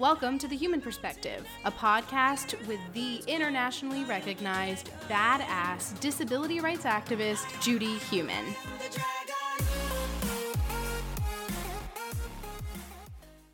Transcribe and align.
Welcome 0.00 0.38
to 0.38 0.48
The 0.48 0.56
Heumann 0.56 0.80
Perspective, 0.80 1.46
a 1.64 1.70
podcast 1.70 2.66
with 2.66 2.80
the 2.94 3.22
internationally 3.28 4.02
recognized 4.02 4.90
badass 5.08 6.00
disability 6.00 6.58
rights 6.58 6.84
activist, 6.84 7.62
Judy 7.62 7.98
Heumann. 8.10 8.44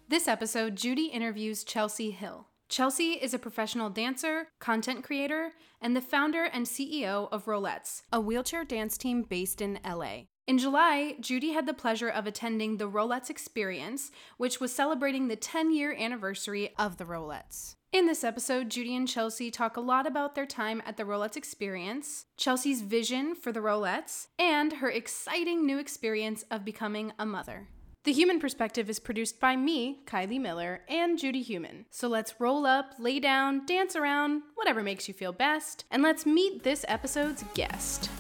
This 0.09 0.27
episode, 0.27 0.77
Judy 0.77 1.09
interviews 1.09 1.63
Chelsie 1.63 2.15
Hill. 2.15 2.47
Chelsie 2.71 3.21
is 3.21 3.35
a 3.35 3.39
professional 3.39 3.91
dancer, 3.91 4.49
content 4.61 5.05
creator, 5.05 5.51
and 5.83 5.95
the 5.95 6.01
founder 6.01 6.45
and 6.45 6.65
CEO 6.65 7.29
of 7.31 7.45
Rollettes, 7.45 8.01
a 8.11 8.19
wheelchair 8.19 8.65
dance 8.65 8.97
team 8.97 9.25
based 9.25 9.61
in 9.61 9.79
LA. 9.85 10.23
In 10.51 10.59
July, 10.59 11.15
Judy 11.21 11.53
had 11.53 11.67
the 11.67 11.73
pleasure 11.73 12.09
of 12.09 12.27
attending 12.27 12.77
the 12.77 12.89
Rollettes 12.89 13.31
Experience, 13.31 14.11
which 14.37 14.59
was 14.59 14.73
celebrating 14.73 15.29
the 15.29 15.37
10 15.37 15.73
year 15.73 15.95
anniversary 15.97 16.75
of 16.77 16.97
the 16.97 17.05
Rollettes. 17.05 17.77
In 17.93 18.07
this 18.07 18.25
episode, 18.25 18.69
Judy 18.69 18.97
and 18.97 19.07
Chelsie 19.07 19.53
talk 19.53 19.77
a 19.77 19.81
lot 19.81 20.09
about 20.09 20.35
their 20.35 20.47
time 20.47 20.83
at 20.85 20.97
the 20.97 21.05
Rollettes 21.05 21.37
Experience, 21.37 22.27
Chelsie's 22.37 22.83
vision 22.83 23.37
for 23.37 23.53
the 23.53 23.61
Rollettes, 23.61 24.27
and 24.41 24.73
her 24.73 24.91
exciting 24.91 25.65
new 25.65 25.79
experience 25.79 26.45
of 26.51 26.65
becoming 26.65 27.13
a 27.17 27.25
mother. 27.25 27.69
The 28.03 28.13
Heumann 28.13 28.41
Perspective 28.41 28.91
is 28.91 28.99
produced 28.99 29.39
by 29.39 29.55
me, 29.55 30.01
Kylie 30.05 30.41
Miller, 30.41 30.81
and 30.89 31.17
Judy 31.17 31.43
Heumann. 31.43 31.85
So 31.91 32.09
let's 32.09 32.41
roll 32.41 32.67
up, 32.67 32.95
lay 32.99 33.21
down, 33.21 33.67
dance 33.67 33.95
around, 33.95 34.43
whatever 34.57 34.83
makes 34.83 35.07
you 35.07 35.15
feel 35.15 35.33
best, 35.33 35.85
and 35.93 36.03
let's 36.03 36.27
meet 36.27 36.65
this 36.65 36.85
episode's 36.89 37.45
guest. 37.55 38.11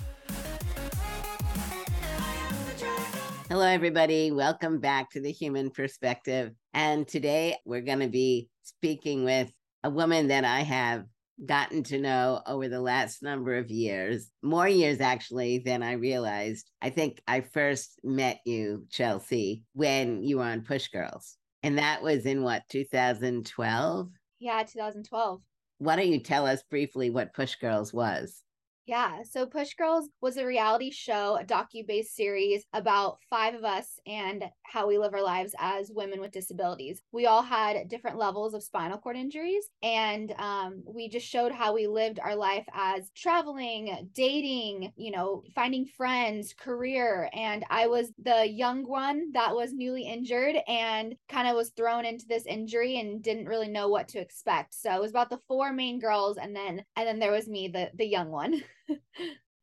Hello, 3.51 3.67
everybody. 3.67 4.31
Welcome 4.31 4.79
back 4.79 5.11
to 5.11 5.21
the 5.21 5.33
Heumann 5.33 5.71
Perspective. 5.71 6.53
And 6.73 7.09
today 7.09 7.57
we're 7.65 7.81
going 7.81 7.99
to 7.99 8.07
be 8.07 8.49
speaking 8.63 9.25
with 9.25 9.51
a 9.83 9.91
woman 9.91 10.29
that 10.29 10.45
I 10.45 10.61
have 10.61 11.07
gotten 11.45 11.83
to 11.83 11.99
know 11.99 12.43
over 12.47 12.69
the 12.69 12.81
last 12.81 13.25
number 13.25 13.57
of 13.57 13.69
years, 13.69 14.31
more 14.41 14.69
years 14.69 15.01
actually 15.01 15.59
than 15.59 15.83
I 15.83 15.95
realized. 15.95 16.71
I 16.81 16.91
think 16.91 17.21
I 17.27 17.41
first 17.41 17.99
met 18.05 18.39
you, 18.47 18.87
Chelsie, 18.89 19.63
when 19.73 20.23
you 20.23 20.37
were 20.37 20.45
on 20.45 20.63
Push 20.63 20.87
Girls. 20.87 21.37
And 21.65 21.77
that 21.77 22.03
was 22.03 22.27
in 22.27 22.45
what, 22.45 22.63
2012? 22.69 24.11
Yeah, 24.39 24.63
2012. 24.63 25.41
Why 25.79 25.97
don't 25.97 26.13
you 26.13 26.21
tell 26.21 26.47
us 26.47 26.63
briefly 26.71 27.11
what 27.11 27.35
Push 27.35 27.57
Girls 27.57 27.93
was? 27.93 28.45
Yeah. 28.91 29.23
So 29.23 29.47
Push 29.47 29.75
Girls 29.75 30.09
was 30.21 30.37
a 30.37 30.45
reality 30.45 30.91
show, 30.91 31.39
a 31.41 31.45
docu 31.45 31.87
based 31.87 32.17
series 32.17 32.65
about 32.73 33.19
five 33.31 33.55
of 33.55 33.63
us 33.63 34.01
and 34.05 34.43
how 34.65 34.89
we 34.89 34.99
live 34.99 35.15
our 35.15 35.23
lives 35.23 35.55
as 35.61 35.93
women 35.95 36.21
with 36.21 36.33
disabilities. 36.33 37.01
We 37.13 37.27
all 37.27 37.43
had 37.43 37.89
different 37.89 38.19
levels 38.19 38.53
of 38.53 38.65
spinal 38.65 38.99
cord 38.99 39.17
injuries, 39.17 39.69
and 39.81 40.33
um, 40.39 40.83
we 40.85 41.09
just 41.09 41.25
showed 41.29 41.53
how 41.53 41.73
we 41.73 41.87
lived 41.87 42.19
our 42.19 42.35
life 42.35 42.65
as 42.75 43.11
traveling, 43.15 44.11
dating, 44.13 44.93
you 44.97 45.13
know, 45.13 45.45
finding 45.55 45.87
friends, 45.87 46.53
career. 46.53 47.31
And 47.33 47.65
I 47.71 47.87
was 47.87 48.11
the 48.21 48.45
young 48.49 48.89
one 48.89 49.31
that 49.35 49.55
was 49.55 49.73
newly 49.73 50.03
injured 50.03 50.57
and 50.67 51.15
kind 51.29 51.47
of 51.47 51.55
was 51.55 51.71
thrown 51.71 52.05
into 52.05 52.27
this 52.27 52.45
injury 52.45 52.99
and 52.99 53.23
didn't 53.23 53.47
really 53.47 53.69
know 53.69 53.87
what 53.87 54.09
to 54.09 54.19
expect. 54.21 54.75
So 54.75 54.93
it 54.93 55.01
was 55.01 55.11
about 55.13 55.31
the 55.31 55.39
four 55.47 55.73
main 55.73 56.01
girls, 56.01 56.39
and 56.39 56.57
then 56.57 56.85
and 56.97 57.07
then 57.07 57.21
there 57.21 57.31
was 57.31 57.47
me, 57.47 57.69
the 57.69 57.93
the 57.95 58.07
young 58.07 58.31
one. 58.31 58.65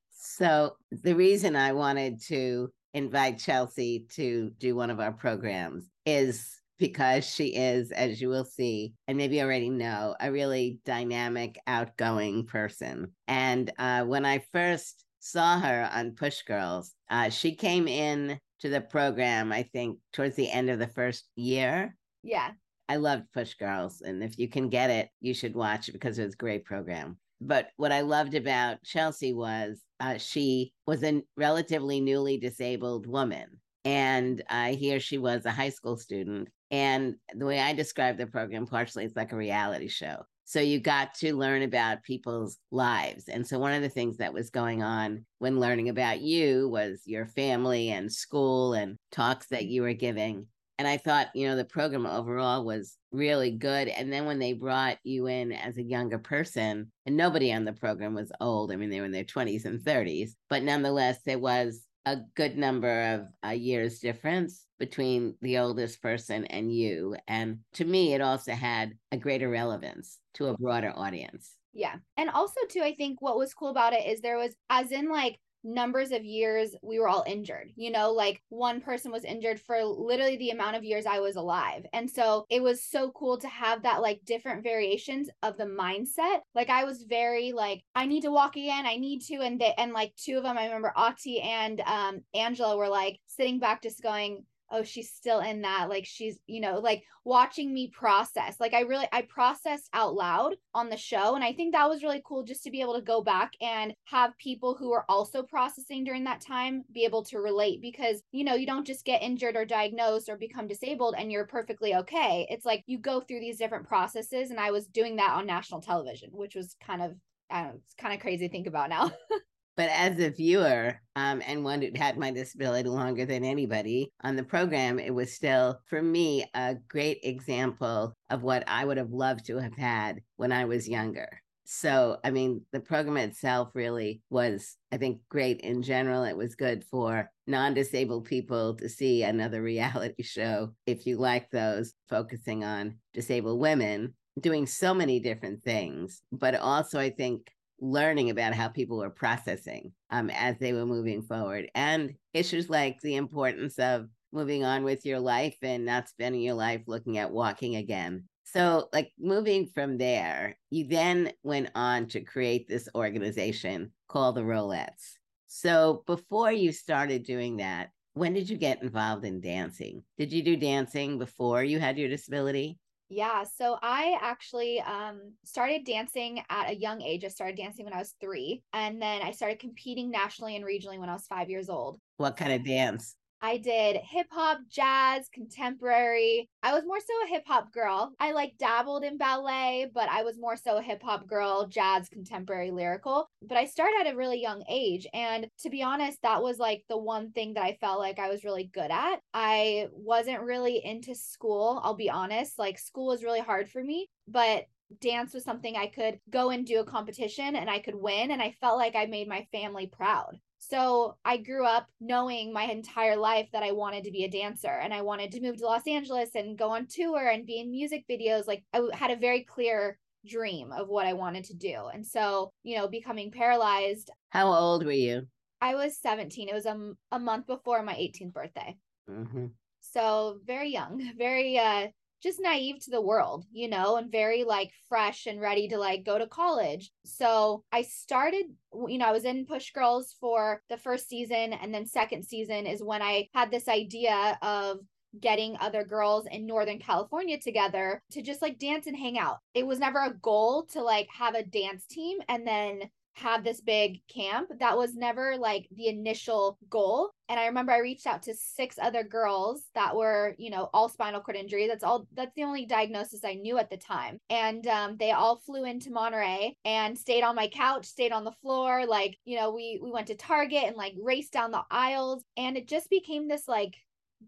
so 0.09 0.75
the 0.91 1.15
reason 1.15 1.55
I 1.55 1.73
wanted 1.73 2.21
to 2.23 2.69
invite 2.93 3.37
Chelsie 3.37 4.09
to 4.15 4.51
do 4.57 4.75
one 4.75 4.89
of 4.89 4.99
our 4.99 5.11
programs 5.11 5.85
is 6.05 6.57
because 6.79 7.25
she 7.25 7.55
is, 7.55 7.91
as 7.91 8.21
you 8.21 8.29
will 8.29 8.45
see, 8.45 8.93
and 9.07 9.17
maybe 9.17 9.41
already 9.41 9.69
know, 9.69 10.15
a 10.19 10.31
really 10.31 10.79
dynamic, 10.85 11.59
outgoing 11.65 12.45
person. 12.45 13.11
And 13.27 13.71
uh, 13.77 14.03
when 14.03 14.25
I 14.25 14.43
first 14.51 15.03
saw 15.19 15.59
her 15.59 15.89
on 15.91 16.11
Push 16.11 16.43
Girls, 16.43 16.93
uh, 17.09 17.29
she 17.29 17.55
came 17.55 17.87
in 17.87 18.39
to 18.61 18.69
the 18.69 18.81
program, 18.81 19.51
I 19.51 19.63
think, 19.63 19.99
towards 20.13 20.35
the 20.35 20.49
end 20.49 20.69
of 20.69 20.79
the 20.79 20.87
first 20.87 21.27
year. 21.35 21.95
Yeah. 22.23 22.51
I 22.89 22.97
loved 22.97 23.31
Push 23.33 23.55
Girls. 23.55 24.01
And 24.01 24.23
if 24.23 24.39
you 24.39 24.47
can 24.47 24.69
get 24.69 24.89
it, 24.89 25.09
you 25.19 25.33
should 25.33 25.55
watch 25.55 25.89
it 25.89 25.93
because 25.93 26.17
it 26.17 26.25
was 26.25 26.33
a 26.33 26.37
great 26.37 26.63
program. 26.63 27.17
But 27.39 27.69
what 27.77 27.91
I 27.91 28.01
loved 28.01 28.35
about 28.35 28.83
Chelsie 28.83 29.35
was 29.35 29.81
uh, 29.99 30.17
she 30.17 30.73
was 30.85 31.03
a 31.03 31.21
relatively 31.35 31.99
newly 31.99 32.37
disabled 32.37 33.07
woman. 33.07 33.47
And 33.85 34.43
uh, 34.49 34.75
here 34.75 34.99
she 34.99 35.17
was 35.17 35.45
a 35.45 35.51
high 35.51 35.69
school 35.69 35.97
student. 35.97 36.49
And 36.71 37.15
the 37.33 37.45
way 37.45 37.59
I 37.59 37.73
describe 37.73 38.17
the 38.17 38.27
program, 38.27 38.65
partially, 38.65 39.05
it's 39.05 39.15
like 39.15 39.31
a 39.31 39.37
reality 39.37 39.87
show. 39.87 40.23
So 40.43 40.61
you 40.61 40.79
got 40.79 41.13
to 41.15 41.35
learn 41.35 41.61
about 41.61 42.03
people's 42.03 42.57
lives. 42.71 43.27
And 43.27 43.45
so 43.45 43.59
one 43.59 43.73
of 43.73 43.81
the 43.81 43.89
things 43.89 44.17
that 44.17 44.33
was 44.33 44.49
going 44.49 44.81
on 44.81 45.25
when 45.39 45.59
learning 45.59 45.89
about 45.89 46.21
you 46.21 46.69
was 46.69 47.01
your 47.05 47.25
family 47.25 47.89
and 47.89 48.11
school 48.11 48.73
and 48.73 48.95
talks 49.11 49.47
that 49.47 49.65
you 49.65 49.81
were 49.81 49.93
giving. 49.93 50.47
And 50.79 50.87
I 50.87 50.97
thought, 50.97 51.35
you 51.35 51.47
know, 51.47 51.55
the 51.55 51.65
program 51.65 52.05
overall 52.05 52.63
was 52.63 52.97
really 53.11 53.51
good. 53.51 53.87
And 53.87 54.13
then 54.13 54.25
when 54.25 54.39
they 54.39 54.53
brought 54.53 54.97
you 55.03 55.27
in 55.27 55.51
as 55.51 55.77
a 55.77 55.83
younger 55.83 56.19
person, 56.19 56.91
and 57.05 57.17
nobody 57.17 57.51
on 57.51 57.65
the 57.65 57.73
program 57.73 58.13
was 58.13 58.31
old, 58.39 58.71
I 58.71 58.75
mean, 58.75 58.89
they 58.89 58.99
were 58.99 59.05
in 59.05 59.11
their 59.11 59.23
20s 59.23 59.65
and 59.65 59.79
30s, 59.79 60.31
but 60.49 60.63
nonetheless, 60.63 61.19
there 61.25 61.39
was 61.39 61.83
a 62.05 62.17
good 62.35 62.57
number 62.57 63.15
of 63.15 63.49
uh, 63.49 63.53
years 63.53 63.99
difference 63.99 64.65
between 64.79 65.35
the 65.41 65.57
oldest 65.57 66.01
person 66.01 66.45
and 66.45 66.73
you. 66.73 67.15
And 67.27 67.59
to 67.73 67.85
me, 67.85 68.13
it 68.13 68.21
also 68.21 68.53
had 68.53 68.93
a 69.11 69.17
greater 69.17 69.49
relevance 69.49 70.19
to 70.35 70.47
a 70.47 70.57
broader 70.57 70.93
audience. 70.95 71.51
Yeah. 71.73 71.95
And 72.15 72.29
also, 72.29 72.61
too, 72.69 72.81
I 72.81 72.93
think 72.93 73.21
what 73.21 73.37
was 73.37 73.53
cool 73.53 73.69
about 73.69 73.93
it 73.93 74.07
is 74.07 74.21
there 74.21 74.37
was, 74.37 74.55
as 74.69 74.91
in 74.91 75.09
like, 75.09 75.37
numbers 75.63 76.11
of 76.11 76.23
years 76.23 76.75
we 76.81 76.99
were 76.99 77.07
all 77.07 77.23
injured. 77.27 77.71
You 77.75 77.91
know, 77.91 78.11
like 78.11 78.41
one 78.49 78.81
person 78.81 79.11
was 79.11 79.23
injured 79.23 79.59
for 79.59 79.83
literally 79.83 80.37
the 80.37 80.51
amount 80.51 80.75
of 80.75 80.83
years 80.83 81.05
I 81.05 81.19
was 81.19 81.35
alive. 81.35 81.85
And 81.93 82.09
so 82.09 82.45
it 82.49 82.61
was 82.61 82.83
so 82.83 83.11
cool 83.11 83.37
to 83.39 83.47
have 83.47 83.83
that 83.83 84.01
like 84.01 84.21
different 84.25 84.63
variations 84.63 85.29
of 85.43 85.57
the 85.57 85.65
mindset. 85.65 86.39
Like 86.55 86.69
I 86.69 86.83
was 86.83 87.03
very 87.03 87.51
like, 87.51 87.83
I 87.95 88.05
need 88.05 88.21
to 88.21 88.31
walk 88.31 88.55
again. 88.55 88.85
I 88.85 88.97
need 88.97 89.21
to. 89.27 89.35
And 89.41 89.59
they, 89.59 89.73
and 89.77 89.93
like 89.93 90.13
two 90.15 90.37
of 90.37 90.43
them, 90.43 90.57
I 90.57 90.65
remember 90.65 90.93
Auti 90.95 91.43
and 91.43 91.81
um 91.81 92.21
Angela 92.33 92.77
were 92.77 92.89
like 92.89 93.19
sitting 93.27 93.59
back 93.59 93.81
just 93.81 94.01
going, 94.01 94.45
oh 94.71 94.83
she's 94.83 95.11
still 95.11 95.39
in 95.39 95.61
that 95.61 95.89
like 95.89 96.05
she's 96.05 96.39
you 96.47 96.59
know 96.59 96.79
like 96.79 97.03
watching 97.23 97.73
me 97.73 97.91
process 97.93 98.55
like 98.59 98.73
i 98.73 98.81
really 98.81 99.07
i 99.11 99.21
processed 99.23 99.89
out 99.93 100.13
loud 100.13 100.55
on 100.73 100.89
the 100.89 100.97
show 100.97 101.35
and 101.35 101.43
i 101.43 101.51
think 101.51 101.73
that 101.73 101.89
was 101.89 102.03
really 102.03 102.21
cool 102.25 102.43
just 102.43 102.63
to 102.63 102.71
be 102.71 102.81
able 102.81 102.95
to 102.95 103.01
go 103.01 103.21
back 103.21 103.51
and 103.61 103.93
have 104.05 104.37
people 104.37 104.75
who 104.75 104.91
are 104.91 105.05
also 105.09 105.43
processing 105.43 106.03
during 106.03 106.23
that 106.23 106.41
time 106.41 106.83
be 106.93 107.03
able 107.03 107.23
to 107.23 107.39
relate 107.39 107.81
because 107.81 108.21
you 108.31 108.43
know 108.43 108.55
you 108.55 108.65
don't 108.65 108.87
just 108.87 109.05
get 109.05 109.21
injured 109.21 109.55
or 109.55 109.65
diagnosed 109.65 110.29
or 110.29 110.37
become 110.37 110.67
disabled 110.67 111.15
and 111.17 111.31
you're 111.31 111.45
perfectly 111.45 111.95
okay 111.95 112.47
it's 112.49 112.65
like 112.65 112.83
you 112.87 112.97
go 112.97 113.19
through 113.19 113.39
these 113.39 113.57
different 113.57 113.87
processes 113.87 114.51
and 114.51 114.59
i 114.59 114.71
was 114.71 114.87
doing 114.87 115.17
that 115.17 115.33
on 115.33 115.45
national 115.45 115.81
television 115.81 116.29
which 116.31 116.55
was 116.55 116.75
kind 116.85 117.01
of 117.01 117.15
I 117.49 117.61
don't 117.61 117.69
know, 117.69 117.79
it's 117.83 117.93
kind 117.93 118.13
of 118.13 118.19
crazy 118.19 118.47
to 118.47 118.51
think 118.51 118.67
about 118.67 118.89
now. 118.89 119.11
But 119.77 119.89
as 119.91 120.19
a 120.19 120.31
viewer, 120.31 120.99
um, 121.15 121.41
and 121.45 121.63
one 121.63 121.83
who 121.83 121.91
had 121.95 122.17
my 122.17 122.31
disability 122.31 122.89
longer 122.89 123.25
than 123.25 123.45
anybody 123.45 124.11
on 124.23 124.35
the 124.35 124.43
program, 124.43 124.99
it 124.99 125.13
was 125.13 125.33
still, 125.33 125.79
for 125.85 126.01
me, 126.01 126.45
a 126.55 126.75
great 126.89 127.19
example 127.21 128.13
of 128.31 128.41
what 128.41 128.63
I 128.67 128.83
would 128.83 128.97
have 128.97 129.11
loved 129.11 129.45
to 129.45 129.57
have 129.57 129.77
had 129.77 130.21
when 130.37 130.51
I 130.51 130.65
was 130.65 130.89
younger. 130.89 131.29
So, 131.69 132.17
I 132.23 132.31
mean, 132.31 132.61
the 132.71 132.79
program 132.79 133.17
itself 133.17 133.69
really 133.73 134.21
was, 134.29 134.77
I 134.91 134.97
think, 134.97 135.19
great 135.29 135.59
in 135.61 135.83
general. 135.83 136.23
It 136.23 136.37
was 136.37 136.55
good 136.55 136.83
for 136.89 137.29
non 137.45 137.73
disabled 137.73 138.25
people 138.25 138.75
to 138.75 138.89
see 138.89 139.21
another 139.23 139.61
reality 139.73 140.23
show, 140.23 140.73
if 140.87 141.05
you 141.05 141.17
like 141.17 141.51
those, 141.51 141.93
focusing 142.09 142.63
on 142.63 142.95
disabled 143.13 143.59
women 143.59 144.15
doing 144.39 144.65
so 144.65 144.93
many 144.93 145.19
different 145.19 145.63
things. 145.63 146.21
But 146.31 146.55
also, 146.55 146.99
I 146.99 147.09
think 147.09 147.47
learning 147.79 148.29
about 148.29 148.53
how 148.53 148.67
people 148.67 148.97
were 148.97 149.09
processing 149.09 149.91
um, 150.09 150.29
as 150.31 150.57
they 150.57 150.73
were 150.73 150.85
moving 150.85 151.21
forward 151.21 151.69
and 151.75 152.13
issues 152.33 152.69
like 152.69 152.99
the 153.01 153.15
importance 153.15 153.77
of 153.79 154.07
moving 154.31 154.63
on 154.63 154.83
with 154.83 155.05
your 155.05 155.19
life 155.19 155.57
and 155.61 155.85
not 155.85 156.09
spending 156.09 156.41
your 156.41 156.53
life 156.53 156.81
looking 156.87 157.17
at 157.17 157.31
walking 157.31 157.75
again. 157.75 158.23
So, 158.43 158.87
like 158.93 159.11
moving 159.19 159.67
from 159.67 159.97
there, 159.97 160.57
you 160.69 160.87
then 160.87 161.33
went 161.43 161.69
on 161.75 162.07
to 162.09 162.21
create 162.21 162.67
this 162.67 162.87
organization 162.95 163.91
called 164.07 164.35
the 164.35 164.41
Rollettes. 164.41 165.17
So, 165.47 166.03
before 166.07 166.51
you 166.51 166.71
started 166.71 167.23
doing 167.23 167.57
that, 167.57 167.89
when 168.13 168.33
did 168.33 168.49
you 168.49 168.57
get 168.57 168.81
involved 168.81 169.25
in 169.25 169.41
dancing? 169.41 170.03
Did 170.17 170.31
you 170.33 170.41
do 170.41 170.55
dancing 170.55 171.19
before 171.19 171.63
you 171.63 171.79
had 171.79 171.97
your 171.97 172.09
disability? 172.09 172.79
Yeah, 173.09 173.43
so 173.43 173.77
I 173.81 174.17
actually 174.21 174.81
um 174.81 175.33
started 175.43 175.85
dancing 175.85 176.43
at 176.49 176.69
a 176.69 176.75
young 176.75 177.01
age. 177.01 177.23
I 177.23 177.29
started 177.29 177.55
dancing 177.55 177.85
when 177.85 177.93
I 177.93 177.99
was 177.99 178.13
3, 178.19 178.63
and 178.73 179.01
then 179.01 179.21
I 179.21 179.31
started 179.31 179.59
competing 179.59 180.11
nationally 180.11 180.55
and 180.55 180.65
regionally 180.65 180.99
when 180.99 181.09
I 181.09 181.13
was 181.13 181.25
5 181.27 181.49
years 181.49 181.69
old. 181.69 181.99
What 182.17 182.35
kind 182.35 182.51
of 182.51 182.65
dance? 182.65 183.15
I 183.41 183.57
did 183.57 183.97
hip 183.97 184.27
hop, 184.31 184.59
jazz, 184.69 185.29
contemporary. 185.29 186.49
I 186.63 186.73
was 186.73 186.83
more 186.85 186.99
so 186.99 187.13
a 187.23 187.29
hip 187.29 187.43
hop 187.45 187.71
girl. 187.71 188.13
I 188.19 188.31
like 188.31 188.57
dabbled 188.57 189.03
in 189.03 189.17
ballet, 189.17 189.89
but 189.93 190.09
I 190.09 190.23
was 190.23 190.39
more 190.39 190.57
so 190.57 190.77
a 190.77 190.81
hip 190.81 191.03
hop 191.03 191.27
girl, 191.27 191.67
jazz, 191.67 192.09
contemporary, 192.09 192.71
lyrical. 192.71 193.29
But 193.41 193.57
I 193.57 193.65
started 193.65 193.97
at 194.01 194.13
a 194.13 194.17
really 194.17 194.41
young 194.41 194.63
age. 194.69 195.05
And 195.13 195.47
to 195.61 195.69
be 195.69 195.83
honest, 195.83 196.21
that 196.23 196.41
was 196.41 196.57
like 196.57 196.83
the 196.89 196.97
one 196.97 197.31
thing 197.31 197.53
that 197.53 197.63
I 197.63 197.77
felt 197.79 197.99
like 197.99 198.19
I 198.19 198.29
was 198.29 198.43
really 198.43 198.69
good 198.73 198.91
at. 198.91 199.19
I 199.33 199.87
wasn't 199.91 200.41
really 200.41 200.83
into 200.83 201.13
school, 201.13 201.79
I'll 201.83 201.95
be 201.95 202.09
honest. 202.09 202.57
Like, 202.57 202.79
school 202.79 203.07
was 203.07 203.23
really 203.23 203.41
hard 203.41 203.69
for 203.69 203.83
me. 203.83 204.09
But 204.27 204.65
dance 205.01 205.33
was 205.33 205.43
something 205.43 205.75
I 205.75 205.87
could 205.87 206.19
go 206.29 206.49
and 206.49 206.65
do 206.65 206.79
a 206.79 206.85
competition 206.85 207.55
and 207.55 207.69
I 207.69 207.79
could 207.79 207.95
win. 207.95 208.31
And 208.31 208.41
I 208.41 208.55
felt 208.59 208.77
like 208.77 208.95
I 208.95 209.05
made 209.05 209.27
my 209.27 209.45
family 209.51 209.87
proud. 209.87 210.39
So 210.59 211.15
I 211.23 211.37
grew 211.37 211.65
up 211.65 211.87
knowing 211.99 212.51
my 212.51 212.63
entire 212.63 213.15
life 213.15 213.47
that 213.53 213.63
I 213.63 213.71
wanted 213.71 214.03
to 214.03 214.11
be 214.11 214.23
a 214.25 214.29
dancer 214.29 214.67
and 214.67 214.93
I 214.93 215.01
wanted 215.01 215.31
to 215.31 215.41
move 215.41 215.57
to 215.57 215.65
Los 215.65 215.87
Angeles 215.87 216.31
and 216.35 216.57
go 216.57 216.71
on 216.71 216.87
tour 216.87 217.27
and 217.27 217.45
be 217.45 217.59
in 217.59 217.71
music 217.71 218.05
videos. 218.09 218.47
Like 218.47 218.63
I 218.73 218.81
had 218.93 219.11
a 219.11 219.15
very 219.15 219.43
clear 219.43 219.97
dream 220.27 220.71
of 220.71 220.87
what 220.89 221.05
I 221.05 221.13
wanted 221.13 221.45
to 221.45 221.55
do. 221.55 221.85
And 221.93 222.05
so, 222.05 222.51
you 222.63 222.77
know, 222.77 222.87
becoming 222.87 223.31
paralyzed. 223.31 224.09
How 224.29 224.51
old 224.51 224.85
were 224.85 224.91
you? 224.91 225.27
I 225.61 225.75
was 225.75 225.97
17. 226.01 226.49
It 226.49 226.53
was 226.53 226.65
a, 226.65 226.91
a 227.11 227.19
month 227.19 227.47
before 227.47 227.81
my 227.83 227.93
18th 227.93 228.33
birthday. 228.33 228.77
Mm-hmm. 229.09 229.47
So 229.79 230.39
very 230.45 230.69
young, 230.69 231.11
very 231.17 231.57
uh 231.57 231.87
just 232.21 232.39
naive 232.41 232.83
to 232.83 232.91
the 232.91 233.01
world, 233.01 233.45
you 233.51 233.67
know, 233.67 233.97
and 233.97 234.11
very 234.11 234.43
like 234.43 234.71
fresh 234.89 235.25
and 235.25 235.39
ready 235.39 235.67
to 235.69 235.77
like 235.77 236.03
go 236.03 236.17
to 236.17 236.27
college. 236.27 236.91
So 237.05 237.63
I 237.71 237.83
started, 237.83 238.45
you 238.87 238.97
know, 238.97 239.05
I 239.05 239.11
was 239.11 239.25
in 239.25 239.45
Push 239.45 239.71
Girls 239.71 240.15
for 240.19 240.61
the 240.69 240.77
first 240.77 241.07
season. 241.09 241.53
And 241.53 241.73
then 241.73 241.85
second 241.85 242.23
season 242.23 242.65
is 242.65 242.83
when 242.83 243.01
I 243.01 243.27
had 243.33 243.51
this 243.51 243.67
idea 243.67 244.37
of 244.41 244.79
getting 245.19 245.57
other 245.59 245.83
girls 245.83 246.27
in 246.29 246.45
Northern 246.45 246.79
California 246.79 247.39
together 247.39 248.01
to 248.11 248.21
just 248.21 248.41
like 248.41 248.59
dance 248.59 248.87
and 248.87 248.97
hang 248.97 249.17
out. 249.17 249.37
It 249.53 249.65
was 249.65 249.79
never 249.79 250.03
a 250.03 250.13
goal 250.13 250.65
to 250.73 250.81
like 250.81 251.07
have 251.17 251.35
a 251.35 251.45
dance 251.45 251.85
team 251.85 252.17
and 252.27 252.45
then 252.45 252.81
have 253.17 253.43
this 253.43 253.61
big 253.61 253.99
camp. 254.07 254.49
That 254.59 254.77
was 254.77 254.95
never 254.95 255.37
like 255.37 255.67
the 255.71 255.87
initial 255.87 256.57
goal. 256.69 257.11
And 257.29 257.39
I 257.39 257.47
remember 257.47 257.71
I 257.71 257.79
reached 257.79 258.07
out 258.07 258.21
to 258.23 258.35
six 258.35 258.77
other 258.81 259.03
girls 259.03 259.63
that 259.75 259.95
were, 259.95 260.35
you 260.37 260.49
know, 260.49 260.69
all 260.73 260.87
spinal 260.87 261.21
cord 261.21 261.35
injury. 261.35 261.67
That's 261.67 261.83
all, 261.83 262.07
that's 262.13 262.33
the 262.35 262.43
only 262.43 262.65
diagnosis 262.65 263.25
I 263.25 263.33
knew 263.33 263.57
at 263.57 263.69
the 263.69 263.77
time. 263.77 264.19
And 264.29 264.65
um, 264.67 264.97
they 264.97 265.11
all 265.11 265.37
flew 265.37 265.65
into 265.65 265.91
Monterey 265.91 266.55
and 266.63 266.97
stayed 266.97 267.23
on 267.23 267.35
my 267.35 267.47
couch, 267.47 267.85
stayed 267.85 268.11
on 268.11 268.23
the 268.23 268.35
floor. 268.41 268.85
Like, 268.85 269.17
you 269.25 269.37
know, 269.37 269.53
we, 269.53 269.79
we 269.81 269.91
went 269.91 270.07
to 270.07 270.15
Target 270.15 270.63
and 270.65 270.75
like 270.77 270.93
raced 271.01 271.33
down 271.33 271.51
the 271.51 271.63
aisles. 271.71 272.23
And 272.37 272.55
it 272.55 272.67
just 272.67 272.89
became 272.89 273.27
this 273.27 273.47
like 273.47 273.75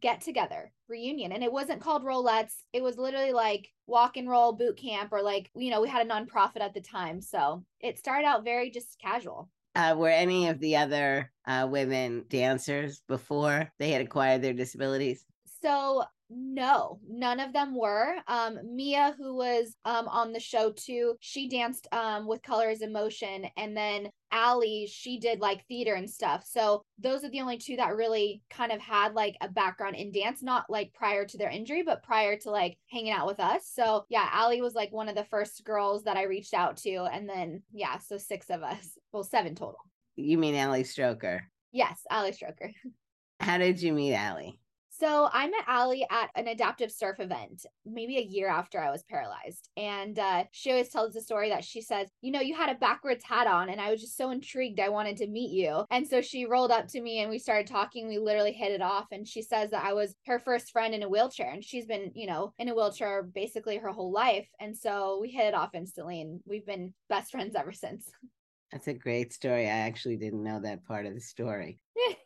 get 0.02 0.22
together 0.22 0.72
reunion. 0.88 1.32
And 1.32 1.44
it 1.44 1.52
wasn't 1.52 1.82
called 1.82 2.04
Rollettes. 2.04 2.54
It 2.74 2.84
was 2.84 2.98
literally 2.98 3.34
like 3.34 3.70
walk 3.88 4.18
and 4.18 4.30
roll 4.30 4.54
boot 4.54 4.78
camp 4.78 5.12
or 5.12 5.22
like 5.22 5.50
you 5.56 5.72
know 5.72 5.82
we 5.82 5.90
had 5.90 6.06
a 6.06 6.10
nonprofit 6.10 6.62
at 6.62 6.74
the 6.74 6.82
time. 6.82 7.22
So 7.22 7.64
it 7.80 7.98
started 7.98 8.26
out 8.26 8.44
very 8.44 8.70
just 8.70 9.00
casual. 9.00 9.50
Uh, 9.76 9.96
were 9.98 10.10
any 10.10 10.48
of 10.48 10.60
the 10.60 10.76
other 10.76 11.32
uh, 11.46 11.68
women 11.70 12.26
dancers 12.28 13.02
before 13.08 13.72
they 13.78 13.92
had 13.92 14.02
acquired 14.02 14.42
their 14.42 14.54
disabilities? 14.54 15.26
So 15.62 16.04
no, 16.30 17.00
none 17.08 17.40
of 17.40 17.54
them 17.54 17.76
were. 17.76 18.16
Um, 18.28 18.60
Mia, 18.64 19.16
who 19.18 19.36
was 19.36 19.76
um 19.86 20.08
on 20.08 20.32
the 20.32 20.40
show 20.40 20.72
too, 20.72 21.16
she 21.20 21.50
danced 21.50 21.88
um 21.92 22.28
with 22.28 22.44
Colors 22.44 22.82
in 22.82 22.94
Motion, 22.94 23.46
and 23.58 23.76
then 23.76 24.10
Ali, 24.32 24.88
she 24.92 25.20
did 25.20 25.40
like 25.40 25.66
theater 25.68 25.96
and 25.96 26.10
stuff. 26.10 26.44
So 26.46 26.84
those 27.00 27.24
are 27.24 27.30
the 27.30 27.42
only 27.42 27.58
two 27.58 27.76
that 27.78 27.96
really 27.96 28.42
kind 28.50 28.72
of 28.72 28.80
had 28.80 29.16
like 29.16 29.36
a 29.42 29.50
background 29.50 29.96
in 29.96 30.12
dance, 30.12 30.44
not 30.44 30.66
like 30.70 30.94
prior 30.94 31.26
to 31.26 31.38
their 31.38 31.50
injury, 31.50 31.82
but 31.82 32.04
prior 32.04 32.38
to 32.38 32.52
like 32.52 32.78
hanging 32.92 33.12
out 33.12 33.28
with 33.28 33.40
us. 33.40 33.70
So 33.74 34.06
yeah, 34.10 34.30
Ali 34.34 34.62
was 34.62 34.76
like 34.76 34.92
one 34.92 35.10
of 35.10 35.16
the 35.16 35.26
first 35.26 35.64
girls 35.64 36.04
that 36.04 36.18
I 36.18 36.24
reached 36.24 36.54
out 36.54 36.78
to, 36.78 37.08
and 37.12 37.28
then 37.28 37.64
yeah, 37.74 37.98
so 37.98 38.18
six 38.18 38.50
of 38.50 38.62
us, 38.62 38.98
well, 39.12 39.24
seven 39.24 39.56
total. 39.56 39.80
You 40.16 40.38
mean 40.38 40.56
Ali 40.56 40.84
Stroker? 40.84 41.42
Yes, 41.72 42.02
Ali 42.12 42.32
Stroker. 42.32 42.72
How 43.40 43.58
did 43.58 43.82
you 43.82 43.94
meet 43.94 44.16
Ali? 44.16 44.60
So 45.00 45.30
I 45.32 45.48
met 45.48 45.64
Ali 45.66 46.06
at 46.12 46.30
an 46.36 46.50
adaptive 46.50 46.92
surf 46.92 47.22
event, 47.22 47.66
maybe 47.86 48.18
a 48.18 48.22
year 48.22 48.50
after 48.50 48.82
I 48.82 48.92
was 48.92 49.04
paralyzed. 49.04 49.70
And 49.78 50.20
uh, 50.20 50.44
she 50.52 50.72
always 50.72 50.90
tells 50.90 51.14
the 51.14 51.22
story 51.22 51.48
that 51.50 51.64
she 51.64 51.82
says, 51.82 52.10
You 52.22 52.32
know, 52.32 52.42
you 52.42 52.54
had 52.54 52.70
a 52.70 52.80
backwards 52.80 53.24
hat 53.24 53.48
on, 53.48 53.70
and 53.70 53.80
I 53.80 53.92
was 53.92 54.02
just 54.02 54.18
so 54.18 54.32
intrigued. 54.32 54.82
I 54.82 54.90
wanted 54.90 55.16
to 55.18 55.28
meet 55.28 55.52
you. 55.52 55.86
And 55.90 56.06
so 56.06 56.20
she 56.20 56.46
rolled 56.46 56.72
up 56.72 56.88
to 56.90 57.02
me 57.02 57.20
and 57.20 57.30
we 57.30 57.40
started 57.40 57.66
talking. 57.66 58.10
We 58.10 58.18
literally 58.18 58.52
hit 58.52 58.74
it 58.74 58.82
off. 58.82 59.06
And 59.14 59.26
she 59.26 59.42
says 59.42 59.72
that 59.72 59.86
I 59.86 59.94
was 59.94 60.16
her 60.26 60.38
first 60.38 60.72
friend 60.72 60.94
in 60.94 61.04
a 61.04 61.10
wheelchair. 61.10 61.50
And 61.50 61.64
she's 61.64 61.86
been, 61.86 62.12
you 62.14 62.28
know, 62.28 62.54
in 62.60 62.68
a 62.68 62.76
wheelchair 62.76 63.24
basically 63.24 63.78
her 63.78 63.92
whole 63.92 64.12
life. 64.12 64.50
And 64.60 64.78
so 64.78 65.20
we 65.22 65.30
hit 65.30 65.48
it 65.48 65.54
off 65.54 65.76
instantly. 65.76 66.20
And 66.20 66.42
we've 66.46 66.66
been 66.66 66.94
best 67.08 67.32
friends 67.32 67.56
ever 67.56 67.72
since. 67.72 68.12
That's 68.74 68.88
a 68.88 68.94
great 68.94 69.32
story. 69.32 69.66
I 69.66 69.80
actually 69.80 70.18
didn't 70.18 70.44
know 70.44 70.60
that 70.60 70.86
part 70.86 71.06
of 71.06 71.14
the 71.14 71.22
story. 71.22 71.80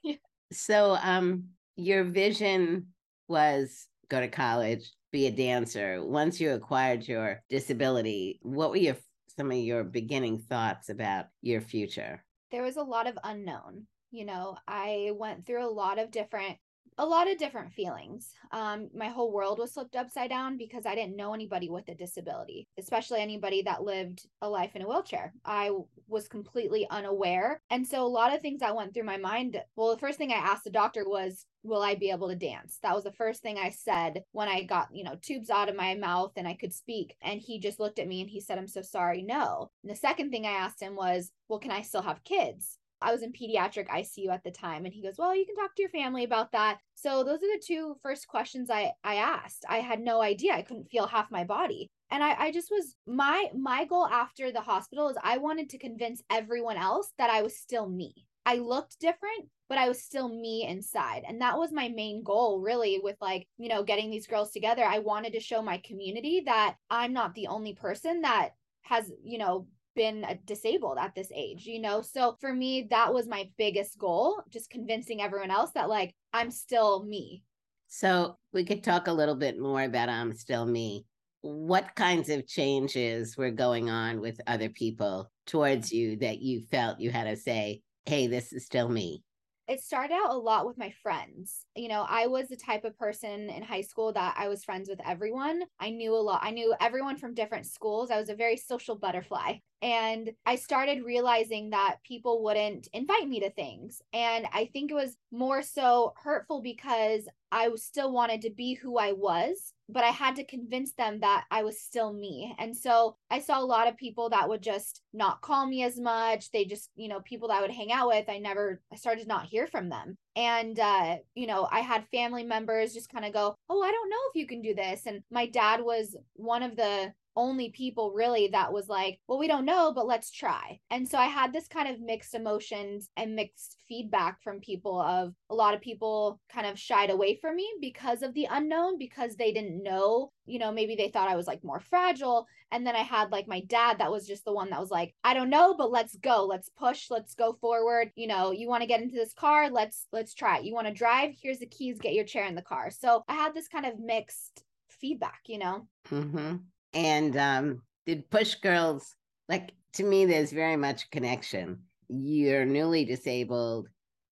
so, 0.51 0.97
um, 1.01 1.45
your 1.75 2.03
vision 2.03 2.87
was 3.27 3.87
go 4.09 4.19
to 4.19 4.27
college, 4.27 4.91
be 5.11 5.27
a 5.27 5.31
dancer. 5.31 6.03
Once 6.03 6.39
you 6.39 6.51
acquired 6.51 7.07
your 7.07 7.41
disability, 7.49 8.39
what 8.41 8.71
were 8.71 8.77
your 8.77 8.97
some 9.35 9.51
of 9.51 9.57
your 9.57 9.83
beginning 9.83 10.39
thoughts 10.39 10.89
about 10.89 11.25
your 11.41 11.61
future? 11.61 12.23
There 12.51 12.63
was 12.63 12.77
a 12.77 12.83
lot 12.83 13.07
of 13.07 13.17
unknown. 13.23 13.87
You 14.11 14.25
know, 14.25 14.57
I 14.67 15.11
went 15.15 15.45
through 15.45 15.65
a 15.65 15.69
lot 15.69 15.97
of 15.97 16.11
different 16.11 16.57
a 16.97 17.05
lot 17.05 17.29
of 17.29 17.37
different 17.37 17.73
feelings. 17.73 18.29
Um, 18.51 18.89
my 18.95 19.07
whole 19.07 19.31
world 19.31 19.59
was 19.59 19.71
flipped 19.71 19.95
upside 19.95 20.29
down 20.29 20.57
because 20.57 20.85
I 20.85 20.95
didn't 20.95 21.15
know 21.15 21.33
anybody 21.33 21.69
with 21.69 21.87
a 21.89 21.95
disability, 21.95 22.67
especially 22.77 23.21
anybody 23.21 23.61
that 23.63 23.83
lived 23.83 24.27
a 24.41 24.49
life 24.49 24.75
in 24.75 24.81
a 24.81 24.87
wheelchair. 24.87 25.33
I 25.45 25.71
was 26.07 26.27
completely 26.27 26.87
unaware. 26.89 27.61
And 27.69 27.85
so 27.85 28.03
a 28.03 28.07
lot 28.07 28.33
of 28.33 28.41
things 28.41 28.59
that 28.59 28.75
went 28.75 28.93
through 28.93 29.03
my 29.03 29.17
mind. 29.17 29.61
Well, 29.75 29.91
the 29.91 29.99
first 29.99 30.17
thing 30.17 30.31
I 30.31 30.35
asked 30.35 30.63
the 30.63 30.69
doctor 30.69 31.03
was, 31.07 31.45
Will 31.65 31.81
I 31.81 31.95
be 31.95 32.11
able 32.11 32.27
to 32.27 32.35
dance? 32.35 32.79
That 32.83 32.93
was 32.93 33.05
the 33.05 33.13
first 33.13 33.41
thing 33.41 33.57
I 33.57 33.69
said 33.69 34.23
when 34.33 34.49
I 34.49 34.63
got, 34.63 34.89
you 34.93 35.05
know, 35.05 35.15
tubes 35.21 35.49
out 35.49 35.69
of 35.69 35.77
my 35.77 35.95
mouth 35.95 36.33
and 36.35 36.45
I 36.45 36.55
could 36.55 36.73
speak. 36.73 37.15
And 37.21 37.39
he 37.39 37.57
just 37.57 37.79
looked 37.79 37.99
at 37.99 38.07
me 38.07 38.19
and 38.19 38.29
he 38.29 38.41
said, 38.41 38.57
I'm 38.57 38.67
so 38.67 38.81
sorry, 38.81 39.21
no. 39.21 39.71
And 39.81 39.89
the 39.89 39.95
second 39.95 40.29
thing 40.29 40.45
I 40.45 40.51
asked 40.51 40.81
him 40.81 40.95
was, 40.95 41.31
Well, 41.47 41.59
can 41.59 41.71
I 41.71 41.81
still 41.81 42.01
have 42.01 42.23
kids? 42.25 42.79
I 43.03 43.11
was 43.11 43.21
in 43.21 43.33
pediatric 43.33 43.87
ICU 43.89 44.29
at 44.29 44.43
the 44.43 44.51
time 44.51 44.85
and 44.85 44.93
he 44.93 45.01
goes, 45.01 45.17
"Well, 45.17 45.35
you 45.35 45.45
can 45.45 45.55
talk 45.55 45.75
to 45.75 45.81
your 45.81 45.91
family 45.91 46.23
about 46.23 46.51
that." 46.53 46.79
So 46.95 47.23
those 47.23 47.37
are 47.37 47.53
the 47.53 47.63
two 47.65 47.95
first 48.01 48.27
questions 48.27 48.69
I 48.69 48.93
I 49.03 49.15
asked. 49.15 49.65
I 49.69 49.79
had 49.79 49.99
no 50.01 50.21
idea. 50.21 50.53
I 50.53 50.61
couldn't 50.61 50.89
feel 50.89 51.07
half 51.07 51.31
my 51.31 51.43
body. 51.43 51.91
And 52.09 52.23
I 52.23 52.35
I 52.37 52.51
just 52.51 52.71
was 52.71 52.95
my 53.05 53.49
my 53.55 53.85
goal 53.85 54.07
after 54.07 54.51
the 54.51 54.61
hospital 54.61 55.09
is 55.09 55.17
I 55.23 55.37
wanted 55.37 55.69
to 55.69 55.77
convince 55.77 56.21
everyone 56.29 56.77
else 56.77 57.11
that 57.17 57.29
I 57.29 57.41
was 57.41 57.57
still 57.57 57.87
me. 57.87 58.27
I 58.45 58.55
looked 58.57 58.99
different, 58.99 59.49
but 59.69 59.77
I 59.77 59.87
was 59.87 60.03
still 60.03 60.27
me 60.27 60.65
inside. 60.67 61.23
And 61.27 61.41
that 61.41 61.57
was 61.57 61.71
my 61.71 61.87
main 61.89 62.23
goal, 62.23 62.59
really, 62.59 62.99
with 63.01 63.15
like, 63.21 63.47
you 63.57 63.69
know, 63.69 63.83
getting 63.83 64.11
these 64.11 64.27
girls 64.27 64.51
together. 64.51 64.83
I 64.83 64.99
wanted 64.99 65.33
to 65.33 65.39
show 65.39 65.61
my 65.61 65.77
community 65.77 66.43
that 66.45 66.75
I'm 66.89 67.13
not 67.13 67.35
the 67.35 67.47
only 67.47 67.73
person 67.73 68.21
that 68.21 68.49
has, 68.81 69.11
you 69.23 69.37
know, 69.37 69.67
been 69.95 70.23
uh, 70.23 70.35
disabled 70.45 70.97
at 70.99 71.15
this 71.15 71.31
age, 71.33 71.65
you 71.65 71.79
know? 71.79 72.01
So 72.01 72.37
for 72.39 72.53
me, 72.53 72.87
that 72.89 73.13
was 73.13 73.27
my 73.27 73.49
biggest 73.57 73.97
goal, 73.97 74.41
just 74.49 74.69
convincing 74.69 75.21
everyone 75.21 75.51
else 75.51 75.71
that 75.71 75.89
like 75.89 76.13
I'm 76.33 76.51
still 76.51 77.03
me. 77.03 77.43
So 77.87 78.37
we 78.53 78.63
could 78.63 78.83
talk 78.83 79.07
a 79.07 79.13
little 79.13 79.35
bit 79.35 79.59
more 79.59 79.83
about 79.83 80.09
I'm 80.09 80.33
still 80.33 80.65
me. 80.65 81.05
What 81.41 81.95
kinds 81.95 82.29
of 82.29 82.47
changes 82.47 83.37
were 83.37 83.51
going 83.51 83.89
on 83.89 84.21
with 84.21 84.39
other 84.47 84.69
people 84.69 85.29
towards 85.45 85.91
you 85.91 86.15
that 86.17 86.39
you 86.39 86.61
felt 86.71 86.99
you 86.99 87.11
had 87.11 87.25
to 87.25 87.35
say, 87.35 87.81
hey, 88.05 88.27
this 88.27 88.53
is 88.53 88.65
still 88.65 88.89
me? 88.89 89.23
it 89.67 89.81
started 89.81 90.13
out 90.13 90.31
a 90.31 90.37
lot 90.37 90.67
with 90.67 90.77
my 90.77 90.93
friends. 91.01 91.65
You 91.75 91.87
know, 91.87 92.05
I 92.07 92.27
was 92.27 92.49
the 92.49 92.57
type 92.57 92.83
of 92.83 92.97
person 92.97 93.49
in 93.49 93.63
high 93.63 93.81
school 93.81 94.11
that 94.13 94.35
I 94.37 94.49
was 94.49 94.63
friends 94.63 94.89
with 94.89 94.99
everyone. 95.05 95.61
I 95.79 95.89
knew 95.89 96.13
a 96.13 96.17
lot. 96.17 96.41
I 96.43 96.51
knew 96.51 96.75
everyone 96.81 97.17
from 97.17 97.33
different 97.33 97.65
schools. 97.65 98.11
I 98.11 98.19
was 98.19 98.29
a 98.29 98.35
very 98.35 98.57
social 98.57 98.97
butterfly. 98.97 99.55
And 99.83 100.31
I 100.45 100.55
started 100.55 101.03
realizing 101.03 101.71
that 101.71 101.97
people 102.07 102.41
wouldn't 102.41 102.87
invite 102.93 103.27
me 103.27 103.41
to 103.41 103.49
things. 103.49 104.01
And 104.13 104.47
I 104.53 104.69
think 104.71 104.89
it 104.89 104.93
was 104.93 105.17
more 105.29 105.61
so 105.61 106.13
hurtful 106.23 106.61
because 106.61 107.27
I 107.51 107.69
still 107.75 108.13
wanted 108.13 108.41
to 108.43 108.49
be 108.49 108.75
who 108.75 108.97
I 108.97 109.11
was, 109.11 109.73
but 109.89 110.05
I 110.05 110.07
had 110.07 110.37
to 110.37 110.45
convince 110.45 110.93
them 110.93 111.19
that 111.19 111.43
I 111.51 111.63
was 111.63 111.81
still 111.81 112.13
me. 112.13 112.55
And 112.57 112.75
so 112.75 113.17
I 113.29 113.39
saw 113.39 113.59
a 113.59 113.65
lot 113.65 113.89
of 113.89 113.97
people 113.97 114.29
that 114.29 114.47
would 114.47 114.63
just 114.63 115.01
not 115.11 115.41
call 115.41 115.67
me 115.67 115.83
as 115.83 115.99
much. 115.99 116.49
They 116.51 116.63
just, 116.63 116.89
you 116.95 117.09
know, 117.09 117.19
people 117.19 117.49
that 117.49 117.57
I 117.57 117.61
would 117.61 117.69
hang 117.69 117.91
out 117.91 118.07
with, 118.07 118.29
I 118.29 118.37
never, 118.37 118.81
I 118.91 118.95
started 118.95 119.23
to 119.23 119.27
not 119.27 119.47
hear 119.47 119.67
from 119.67 119.89
them. 119.89 120.17
And, 120.37 120.79
uh, 120.79 121.17
you 121.35 121.45
know, 121.45 121.67
I 121.69 121.81
had 121.81 122.07
family 122.07 122.43
members 122.43 122.93
just 122.93 123.11
kind 123.11 123.25
of 123.25 123.33
go, 123.33 123.53
Oh, 123.69 123.83
I 123.83 123.91
don't 123.91 124.09
know 124.09 124.17
if 124.29 124.35
you 124.35 124.47
can 124.47 124.61
do 124.61 124.73
this. 124.73 125.05
And 125.07 125.23
my 125.29 125.45
dad 125.45 125.81
was 125.83 126.15
one 126.35 126.63
of 126.63 126.77
the 126.77 127.13
only 127.35 127.69
people 127.69 128.11
really 128.11 128.47
that 128.49 128.71
was 128.71 128.87
like, 128.87 129.19
well, 129.27 129.39
we 129.39 129.47
don't 129.47 129.65
know, 129.65 129.91
but 129.93 130.07
let's 130.07 130.31
try. 130.31 130.79
And 130.89 131.07
so 131.07 131.17
I 131.17 131.25
had 131.25 131.51
this 131.51 131.67
kind 131.67 131.87
of 131.87 132.01
mixed 132.01 132.35
emotions 132.35 133.09
and 133.17 133.35
mixed 133.35 133.77
feedback 133.87 134.41
from 134.41 134.59
people 134.59 134.99
of 135.01 135.33
a 135.49 135.55
lot 135.55 135.73
of 135.73 135.81
people 135.81 136.39
kind 136.51 136.67
of 136.67 136.79
shied 136.79 137.09
away 137.09 137.37
from 137.41 137.55
me 137.55 137.67
because 137.81 138.21
of 138.21 138.33
the 138.33 138.47
unknown, 138.49 138.97
because 138.97 139.35
they 139.35 139.51
didn't 139.51 139.83
know, 139.83 140.31
you 140.45 140.59
know, 140.59 140.71
maybe 140.71 140.95
they 140.95 141.09
thought 141.09 141.29
I 141.29 141.35
was 141.35 141.47
like 141.47 141.63
more 141.63 141.79
fragile. 141.79 142.47
And 142.71 142.87
then 142.87 142.95
I 142.95 143.03
had 143.03 143.31
like 143.31 143.47
my 143.47 143.61
dad 143.61 143.99
that 143.99 144.11
was 144.11 144.27
just 144.27 144.45
the 144.45 144.53
one 144.53 144.71
that 144.71 144.79
was 144.79 144.89
like, 144.89 145.13
I 145.23 145.33
don't 145.33 145.51
know, 145.51 145.75
but 145.77 145.91
let's 145.91 146.15
go. 146.15 146.45
Let's 146.45 146.69
push. 146.69 147.11
Let's 147.11 147.35
go 147.35 147.53
forward. 147.53 148.11
You 148.15 148.27
know, 148.27 148.51
you 148.51 148.67
want 148.67 148.81
to 148.81 148.87
get 148.87 149.01
into 149.01 149.15
this 149.15 149.33
car? 149.33 149.69
Let's 149.69 150.07
let's 150.11 150.33
try 150.33 150.57
it. 150.57 150.65
You 150.65 150.73
want 150.73 150.87
to 150.87 150.93
drive? 150.93 151.35
Here's 151.39 151.59
the 151.59 151.67
keys. 151.67 151.99
Get 151.99 152.13
your 152.13 152.25
chair 152.25 152.45
in 152.45 152.55
the 152.55 152.63
car. 152.63 152.89
So 152.89 153.23
I 153.27 153.35
had 153.35 153.53
this 153.53 153.67
kind 153.67 153.85
of 153.85 153.99
mixed 153.99 154.63
feedback, 154.89 155.41
you 155.45 155.59
know. 155.59 155.87
Mm-hmm. 156.09 156.55
And 156.93 157.35
um, 157.37 157.81
did 158.05 158.29
push 158.29 158.55
girls 158.55 159.15
like 159.49 159.73
to 159.93 160.03
me? 160.03 160.25
There's 160.25 160.51
very 160.51 160.75
much 160.77 161.09
connection. 161.11 161.79
You're 162.09 162.65
newly 162.65 163.05
disabled. 163.05 163.87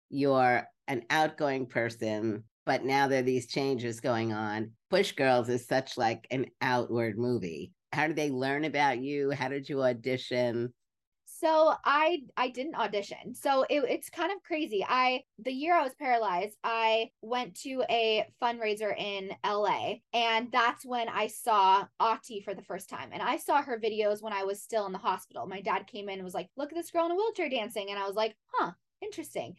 You're 0.10 0.68
an 0.88 1.04
outgoing 1.10 1.68
person, 1.68 2.44
but 2.66 2.84
now 2.84 3.08
there 3.08 3.20
are 3.20 3.24
these 3.24 3.48
changes 3.48 4.02
going 4.02 4.34
on. 4.34 4.72
Push 4.90 5.14
Girls 5.14 5.48
is 5.48 5.66
such 5.66 5.98
like 5.98 6.28
an 6.32 6.48
outward 6.62 7.18
movie. 7.18 7.72
How 7.94 8.08
did 8.08 8.18
they 8.18 8.30
learn 8.30 8.66
about 8.66 9.00
you? 9.00 9.32
How 9.32 9.48
did 9.48 9.70
you 9.70 9.82
audition? 9.84 10.74
So 11.42 11.74
I 11.84 12.22
I 12.38 12.50
didn't 12.50 12.76
audition. 12.76 13.34
So 13.34 13.64
it, 13.64 13.84
it's 13.90 14.12
kind 14.12 14.32
of 14.32 14.44
crazy. 14.44 14.86
I 14.88 15.24
the 15.40 15.52
year 15.52 15.76
I 15.76 15.82
was 15.82 15.96
paralyzed, 15.96 16.56
I 16.64 17.10
went 17.24 17.56
to 17.62 17.84
a 17.90 18.28
fundraiser 18.40 18.96
in 18.96 19.32
LA 19.44 19.96
and 20.14 20.52
that's 20.52 20.86
when 20.86 21.10
I 21.10 21.26
saw 21.26 21.88
Auti 22.00 22.44
for 22.44 22.54
the 22.54 22.62
first 22.62 22.90
time. 22.90 23.10
And 23.12 23.24
I 23.24 23.38
saw 23.38 23.60
her 23.64 23.80
videos 23.80 24.22
when 24.22 24.34
I 24.34 24.44
was 24.44 24.62
still 24.62 24.86
in 24.86 24.92
the 24.92 25.00
hospital. 25.00 25.48
My 25.48 25.62
dad 25.62 25.88
came 25.88 26.10
in 26.10 26.20
and 26.20 26.24
was 26.24 26.36
like, 26.36 26.50
"Look 26.58 26.72
at 26.72 26.76
this 26.76 26.92
girl 26.92 27.08
in 27.08 27.12
a 27.12 27.16
wheelchair 27.16 27.50
dancing." 27.50 27.90
And 27.90 27.98
I 27.98 28.06
was 28.06 28.16
like, 28.16 28.36
"Huh, 28.54 28.74
interesting." 29.02 29.56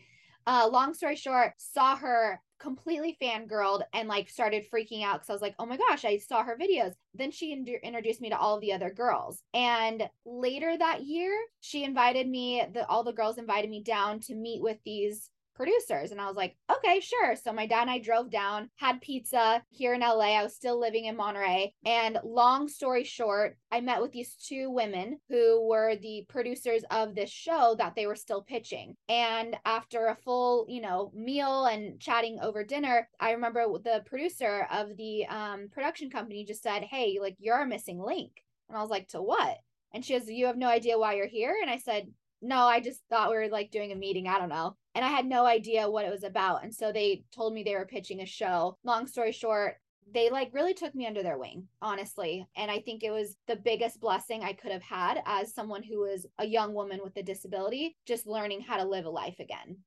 Uh 0.47 0.69
long 0.71 0.95
story 0.95 1.17
short, 1.17 1.55
saw 1.59 1.97
her 1.97 2.41
completely 2.63 3.19
fangirled 3.21 3.83
and 3.93 4.09
like 4.09 4.31
started 4.31 4.65
freaking 4.73 5.05
out 5.05 5.15
because 5.15 5.31
I 5.31 5.33
was 5.33 5.43
like, 5.43 5.57
oh 5.59 5.67
my 5.67 5.77
gosh, 5.77 6.05
I 6.05 6.19
saw 6.19 6.45
her 6.45 6.57
videos. 6.57 6.95
Then 7.13 7.33
she 7.33 7.53
in- 7.53 7.67
introduced 7.83 8.21
me 8.21 8.31
to 8.31 8.39
all 8.39 8.55
of 8.55 8.61
the 8.61 8.73
other 8.73 8.91
girls. 8.91 9.43
And 9.53 10.09
later 10.25 10.77
that 10.79 11.03
year, 11.03 11.37
she 11.61 11.83
invited 11.83 12.29
me, 12.29 12.65
the 12.73 12.87
all 12.87 13.03
the 13.03 13.13
girls 13.13 13.39
invited 13.39 13.69
me 13.69 13.83
down 13.83 14.21
to 14.21 14.35
meet 14.37 14.63
with 14.63 14.79
these 14.85 15.29
producers. 15.63 16.11
And 16.11 16.21
I 16.21 16.27
was 16.27 16.37
like, 16.37 16.57
okay, 16.77 16.99
sure. 16.99 17.37
So 17.37 17.53
my 17.53 17.67
dad 17.67 17.83
and 17.83 17.91
I 17.91 17.99
drove 18.01 18.31
down, 18.31 18.69
had 18.77 19.01
pizza 19.01 19.63
here 19.71 19.95
in 19.95 20.01
LA. 20.01 20.37
I 20.37 20.43
was 20.43 20.57
still 20.57 20.81
living 20.81 21.05
in 21.05 21.17
Monterey. 21.17 21.73
And 21.87 22.19
long 22.25 22.67
story 22.67 23.05
short, 23.05 23.57
I 23.71 23.81
met 23.81 24.03
with 24.03 24.11
these 24.11 24.35
two 24.35 24.71
women 24.71 25.19
who 25.29 25.65
were 25.69 25.95
the 25.95 26.25
producers 26.29 26.83
of 26.91 27.15
this 27.15 27.31
show 27.31 27.77
that 27.79 27.95
they 27.95 28.09
were 28.09 28.17
still 28.17 28.43
pitching. 28.43 28.97
And 29.09 29.57
after 29.65 30.07
a 30.07 30.17
full, 30.17 30.67
you 30.69 30.81
know, 30.81 31.13
meal 31.15 31.67
and 31.67 32.01
chatting 32.01 32.41
over 32.43 32.65
dinner, 32.65 33.09
I 33.21 33.31
remember 33.31 33.65
the 33.79 34.03
producer 34.05 34.67
of 34.73 34.97
the 34.97 35.27
um, 35.27 35.69
production 35.71 36.11
company 36.11 36.45
just 36.45 36.63
said, 36.63 36.83
hey, 36.83 37.19
like 37.21 37.37
you're 37.39 37.63
a 37.63 37.67
missing 37.67 38.01
link. 38.01 38.33
And 38.69 38.77
I 38.77 38.81
was 38.81 38.91
like, 38.91 39.07
to 39.09 39.23
what? 39.23 39.59
And 39.95 40.05
she 40.05 40.19
goes, 40.19 40.29
You 40.29 40.47
have 40.47 40.57
no 40.57 40.69
idea 40.69 40.99
why 40.99 41.15
you're 41.15 41.27
here? 41.27 41.55
And 41.61 41.71
I 41.71 41.77
said, 41.77 42.09
No, 42.43 42.67
I 42.67 42.81
just 42.81 43.01
thought 43.09 43.31
we 43.31 43.37
were 43.37 43.49
like 43.49 43.71
doing 43.71 43.93
a 43.93 43.97
meeting. 43.97 44.29
I 44.29 44.39
don't 44.39 44.49
know 44.49 44.77
and 44.95 45.05
I 45.05 45.09
had 45.09 45.27
no 45.27 45.47
idea 45.47 45.89
what 45.89 46.05
it 46.05 46.11
was 46.11 46.25
about. 46.25 46.65
And 46.65 46.75
so 46.75 46.93
they 46.93 47.25
told 47.35 47.55
me 47.55 47.63
they 47.63 47.75
were 47.75 47.87
pitching 47.87 48.21
a 48.21 48.27
show. 48.27 48.77
Long 48.85 49.07
story 49.07 49.33
short, 49.33 49.77
they 50.13 50.31
like 50.31 50.53
really 50.53 50.75
took 50.75 50.95
me 50.95 51.07
under 51.07 51.23
their 51.23 51.39
wing, 51.39 51.67
honestly. 51.81 52.47
And 52.57 52.71
I 52.71 52.81
think 52.81 53.03
it 53.03 53.11
was 53.11 53.37
the 53.47 53.57
biggest 53.57 54.01
blessing 54.01 54.43
I 54.43 54.53
could 54.53 54.73
have 54.73 54.83
had 54.83 55.23
as 55.25 55.55
someone 55.55 55.83
who 55.83 56.01
was 56.01 56.27
a 56.39 56.47
young 56.47 56.75
woman 56.75 57.01
with 57.03 57.17
a 57.17 57.23
disability, 57.23 57.97
just 58.07 58.27
learning 58.27 58.61
how 58.61 58.77
to 58.77 58.85
live 58.85 59.07
a 59.07 59.11
life 59.11 59.39
again. 59.39 59.79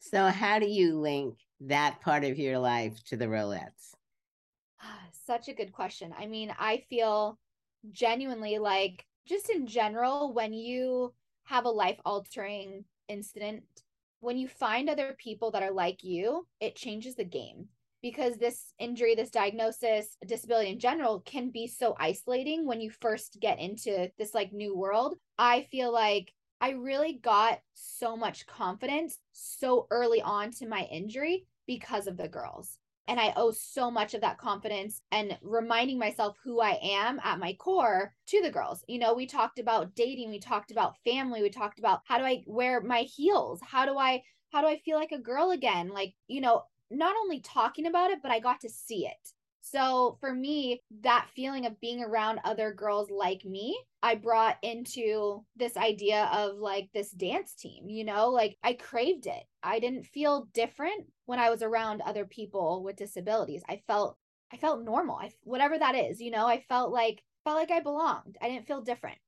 So, 0.00 0.26
how 0.26 0.60
do 0.60 0.68
you 0.68 0.98
link 0.98 1.38
that 1.60 2.00
part 2.00 2.24
of 2.24 2.38
your 2.38 2.58
life 2.58 3.02
to 3.06 3.16
the 3.16 3.26
Rollettes? 3.26 3.94
Such 5.26 5.48
a 5.48 5.54
good 5.54 5.72
question. 5.72 6.14
I 6.16 6.26
mean, 6.26 6.54
I 6.58 6.84
feel 6.88 7.38
genuinely 7.90 8.58
like, 8.58 9.04
just 9.26 9.50
in 9.50 9.66
general, 9.66 10.32
when 10.32 10.52
you 10.52 11.12
have 11.48 11.64
a 11.64 11.70
life 11.70 11.98
altering 12.04 12.84
incident 13.08 13.64
when 14.20 14.36
you 14.36 14.48
find 14.48 14.88
other 14.88 15.14
people 15.18 15.50
that 15.52 15.62
are 15.62 15.70
like 15.70 16.02
you, 16.02 16.46
it 16.60 16.74
changes 16.74 17.14
the 17.14 17.24
game 17.24 17.66
because 18.02 18.36
this 18.36 18.72
injury, 18.78 19.14
this 19.14 19.30
diagnosis, 19.30 20.16
disability 20.26 20.70
in 20.70 20.78
general 20.78 21.20
can 21.20 21.50
be 21.50 21.66
so 21.66 21.96
isolating 21.98 22.66
when 22.66 22.80
you 22.80 22.90
first 22.90 23.38
get 23.40 23.58
into 23.58 24.10
this 24.18 24.34
like 24.34 24.52
new 24.52 24.76
world. 24.76 25.14
I 25.38 25.66
feel 25.70 25.92
like 25.92 26.32
I 26.60 26.70
really 26.70 27.14
got 27.14 27.60
so 27.74 28.16
much 28.16 28.46
confidence 28.46 29.18
so 29.32 29.86
early 29.90 30.20
on 30.20 30.50
to 30.52 30.68
my 30.68 30.82
injury 30.90 31.46
because 31.66 32.06
of 32.06 32.16
the 32.16 32.28
girls. 32.28 32.78
And 33.08 33.18
I 33.18 33.32
owe 33.36 33.50
so 33.50 33.90
much 33.90 34.14
of 34.14 34.20
that 34.20 34.38
confidence 34.38 35.00
and 35.10 35.38
reminding 35.42 35.98
myself 35.98 36.36
who 36.44 36.60
I 36.60 36.78
am 36.82 37.20
at 37.24 37.38
my 37.38 37.54
core 37.54 38.14
to 38.26 38.42
the 38.42 38.50
girls. 38.50 38.84
You 38.86 38.98
know, 38.98 39.14
we 39.14 39.26
talked 39.26 39.58
about 39.58 39.94
dating, 39.94 40.30
we 40.30 40.38
talked 40.38 40.70
about 40.70 40.98
family, 41.04 41.42
we 41.42 41.50
talked 41.50 41.78
about 41.78 42.02
how 42.04 42.18
do 42.18 42.24
I 42.24 42.44
wear 42.46 42.80
my 42.80 43.00
heels? 43.00 43.60
How 43.62 43.86
do 43.86 43.98
I 43.98 44.22
how 44.50 44.60
do 44.60 44.68
I 44.68 44.78
feel 44.78 44.98
like 44.98 45.12
a 45.12 45.18
girl 45.18 45.50
again? 45.50 45.88
Like, 45.88 46.14
you 46.26 46.40
know, 46.40 46.64
not 46.90 47.16
only 47.16 47.40
talking 47.40 47.86
about 47.86 48.10
it, 48.10 48.20
but 48.22 48.30
I 48.30 48.40
got 48.40 48.60
to 48.60 48.68
see 48.68 49.06
it. 49.06 49.32
So 49.70 50.16
for 50.20 50.32
me, 50.32 50.82
that 51.02 51.28
feeling 51.34 51.66
of 51.66 51.80
being 51.80 52.02
around 52.02 52.40
other 52.42 52.72
girls 52.72 53.10
like 53.10 53.44
me, 53.44 53.78
I 54.02 54.14
brought 54.14 54.56
into 54.62 55.44
this 55.56 55.76
idea 55.76 56.30
of 56.32 56.56
like 56.56 56.88
this 56.94 57.10
dance 57.10 57.54
team, 57.54 57.88
you 57.88 58.04
know, 58.04 58.30
like 58.30 58.56
I 58.62 58.72
craved 58.72 59.26
it. 59.26 59.42
I 59.62 59.78
didn't 59.78 60.06
feel 60.06 60.48
different 60.54 61.06
when 61.26 61.38
I 61.38 61.50
was 61.50 61.62
around 61.62 62.00
other 62.00 62.24
people 62.24 62.82
with 62.82 62.96
disabilities. 62.96 63.62
I 63.68 63.82
felt 63.86 64.16
I 64.50 64.56
felt 64.56 64.84
normal. 64.84 65.16
I 65.16 65.30
whatever 65.42 65.78
that 65.78 65.94
is, 65.94 66.20
you 66.20 66.30
know, 66.30 66.46
I 66.46 66.64
felt 66.68 66.90
like 66.90 67.22
felt 67.44 67.58
like 67.58 67.70
I 67.70 67.80
belonged. 67.80 68.38
I 68.40 68.48
didn't 68.48 68.66
feel 68.66 68.80
different. 68.80 69.18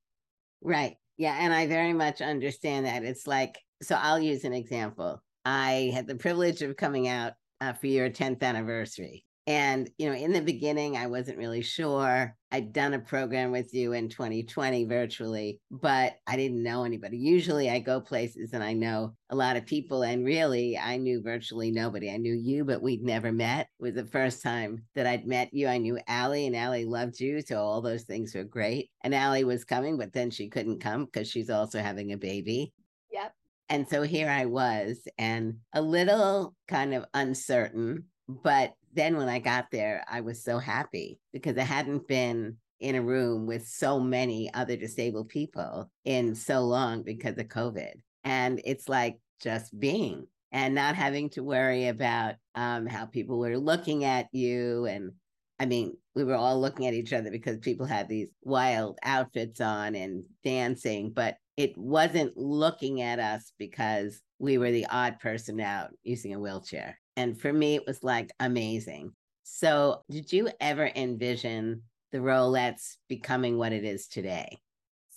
Right. 0.63 0.97
Yeah, 1.19 1.37
and 1.39 1.53
I 1.53 1.67
very 1.67 1.93
much 1.93 2.23
understand 2.23 2.87
that. 2.87 3.05
It's 3.05 3.27
like 3.27 3.59
so 3.83 3.95
I'll 3.95 4.21
use 4.21 4.45
an 4.45 4.55
example. 4.55 5.23
I 5.45 5.91
had 5.93 6.07
the 6.07 6.17
privilege 6.17 6.63
of 6.63 6.77
coming 6.77 7.09
out 7.09 7.35
uh, 7.61 7.75
for 7.75 7.89
your 7.89 8.09
10th 8.09 8.43
anniversary 8.43 9.27
and, 9.47 9.91
you 9.99 10.09
know, 10.09 10.15
in 10.15 10.33
the 10.33 10.43
beginning, 10.43 10.97
I 10.97 11.07
wasn't 11.07 11.39
really 11.39 11.63
sure. 11.63 12.37
I'd 12.53 12.73
done 12.73 12.95
a 12.95 12.99
program 12.99 13.53
with 13.53 13.73
you 13.73 13.93
in 13.93 14.09
2020 14.09 14.85
virtually, 14.85 15.61
but 15.71 16.15
I 16.27 16.37
didn't 16.37 16.63
know 16.63 16.85
anybody. 16.85 17.17
Usually 17.17 17.71
I 17.71 17.79
go 17.79 18.01
places 18.01 18.53
and 18.53 18.63
I 18.63 18.75
know 18.75 19.15
a 19.31 19.37
lot 19.37 19.57
of 19.57 19.67
people. 19.67 20.03
And 20.03 20.25
really, 20.25 20.77
I 20.77 20.99
knew 20.99 21.23
virtually 21.23 21.71
nobody. 21.71 22.11
I 22.11 22.17
knew 22.17 22.35
you, 22.35 22.65
but 22.65 22.83
we'd 22.83 23.03
never 23.03 23.33
met. 23.33 23.69
It 23.79 23.83
was 23.83 23.95
the 23.95 24.07
first 24.07 24.43
time 24.43 24.85
that 24.95 25.07
I'd 25.07 25.27
met 25.27 25.55
you. 25.55 25.69
I 25.69 25.79
knew 25.79 25.99
Ali, 26.09 26.47
and 26.47 26.57
Ali 26.57 26.85
loved 26.85 27.19
you. 27.21 27.41
So 27.41 27.63
all 27.63 27.81
those 27.81 28.03
things 28.03 28.35
were 28.35 28.45
great. 28.45 28.91
And 29.03 29.15
Ali 29.15 29.45
was 29.45 29.65
coming, 29.65 29.97
but 29.97 30.13
then 30.13 30.31
she 30.31 30.49
couldn't 30.49 30.81
come 30.81 31.07
because 31.07 31.29
she's 31.29 31.51
also 31.51 31.81
having 31.81 32.13
a 32.13 32.19
baby. 32.19 32.73
Yep. 33.13 33.33
And 33.69 33.89
so 33.89 34.03
here 34.03 34.29
I 34.29 34.47
was, 34.47 35.07
and 35.17 35.59
a 35.73 35.81
little 35.81 36.55
kind 36.67 36.95
of 36.95 37.05
uncertain, 37.15 38.05
but 38.29 38.75
then 38.93 39.17
when 39.17 39.29
I 39.29 39.39
got 39.39 39.67
there, 39.71 40.05
I 40.09 40.21
was 40.21 40.43
so 40.43 40.59
happy 40.59 41.19
because 41.33 41.57
I 41.57 41.63
hadn't 41.63 42.09
been 42.09 42.57
in 42.81 42.95
a 42.95 43.03
room 43.03 43.47
with 43.47 43.69
so 43.69 44.01
many 44.01 44.53
other 44.55 44.77
disabled 44.77 45.29
people 45.29 45.91
in 46.05 46.35
so 46.35 46.61
long 46.63 47.03
because 47.03 47.37
of 47.39 47.47
COVID. 47.49 47.93
And 48.25 48.61
it's 48.65 48.89
like 48.89 49.19
just 49.41 49.79
being 49.79 50.27
and 50.53 50.75
not 50.75 50.97
having 50.97 51.31
to 51.31 51.43
worry 51.43 51.89
about 51.89 52.35
um, 52.55 52.87
how 52.87 53.07
people 53.07 53.39
were 53.39 53.59
looking 53.59 54.05
at 54.05 54.27
you. 54.33 54.87
And 54.87 55.13
I 55.59 55.67
mean, 55.67 55.97
we 56.15 56.25
were 56.25 56.35
all 56.35 56.61
looking 56.61 56.87
at 56.87 56.95
each 56.95 57.13
other 57.13 57.31
because 57.31 57.59
people 57.59 57.87
had 57.87 58.09
these 58.09 58.29
wild 58.43 58.99
outfits 59.03 59.61
on 59.61 59.95
and 59.95 60.25
dancing, 60.43 61.11
but 61.11 61.37
it 61.61 61.76
wasn't 61.76 62.35
looking 62.38 63.02
at 63.02 63.19
us 63.19 63.52
because 63.59 64.23
we 64.38 64.57
were 64.57 64.71
the 64.71 64.87
odd 64.87 65.21
person 65.21 65.61
out 65.61 65.90
using 66.02 66.33
a 66.33 66.40
wheelchair. 66.40 66.99
And 67.19 67.38
for 67.38 67.52
me, 67.52 67.75
it 67.75 67.87
was 67.87 68.02
like 68.02 68.31
amazing. 68.40 69.12
So, 69.43 70.00
did 70.09 70.33
you 70.33 70.49
ever 70.59 70.90
envision 70.97 71.83
the 72.12 72.19
Rollettes 72.19 72.97
becoming 73.11 73.59
what 73.59 73.75
it 73.75 73.85
is 73.85 74.09
today? 74.09 74.59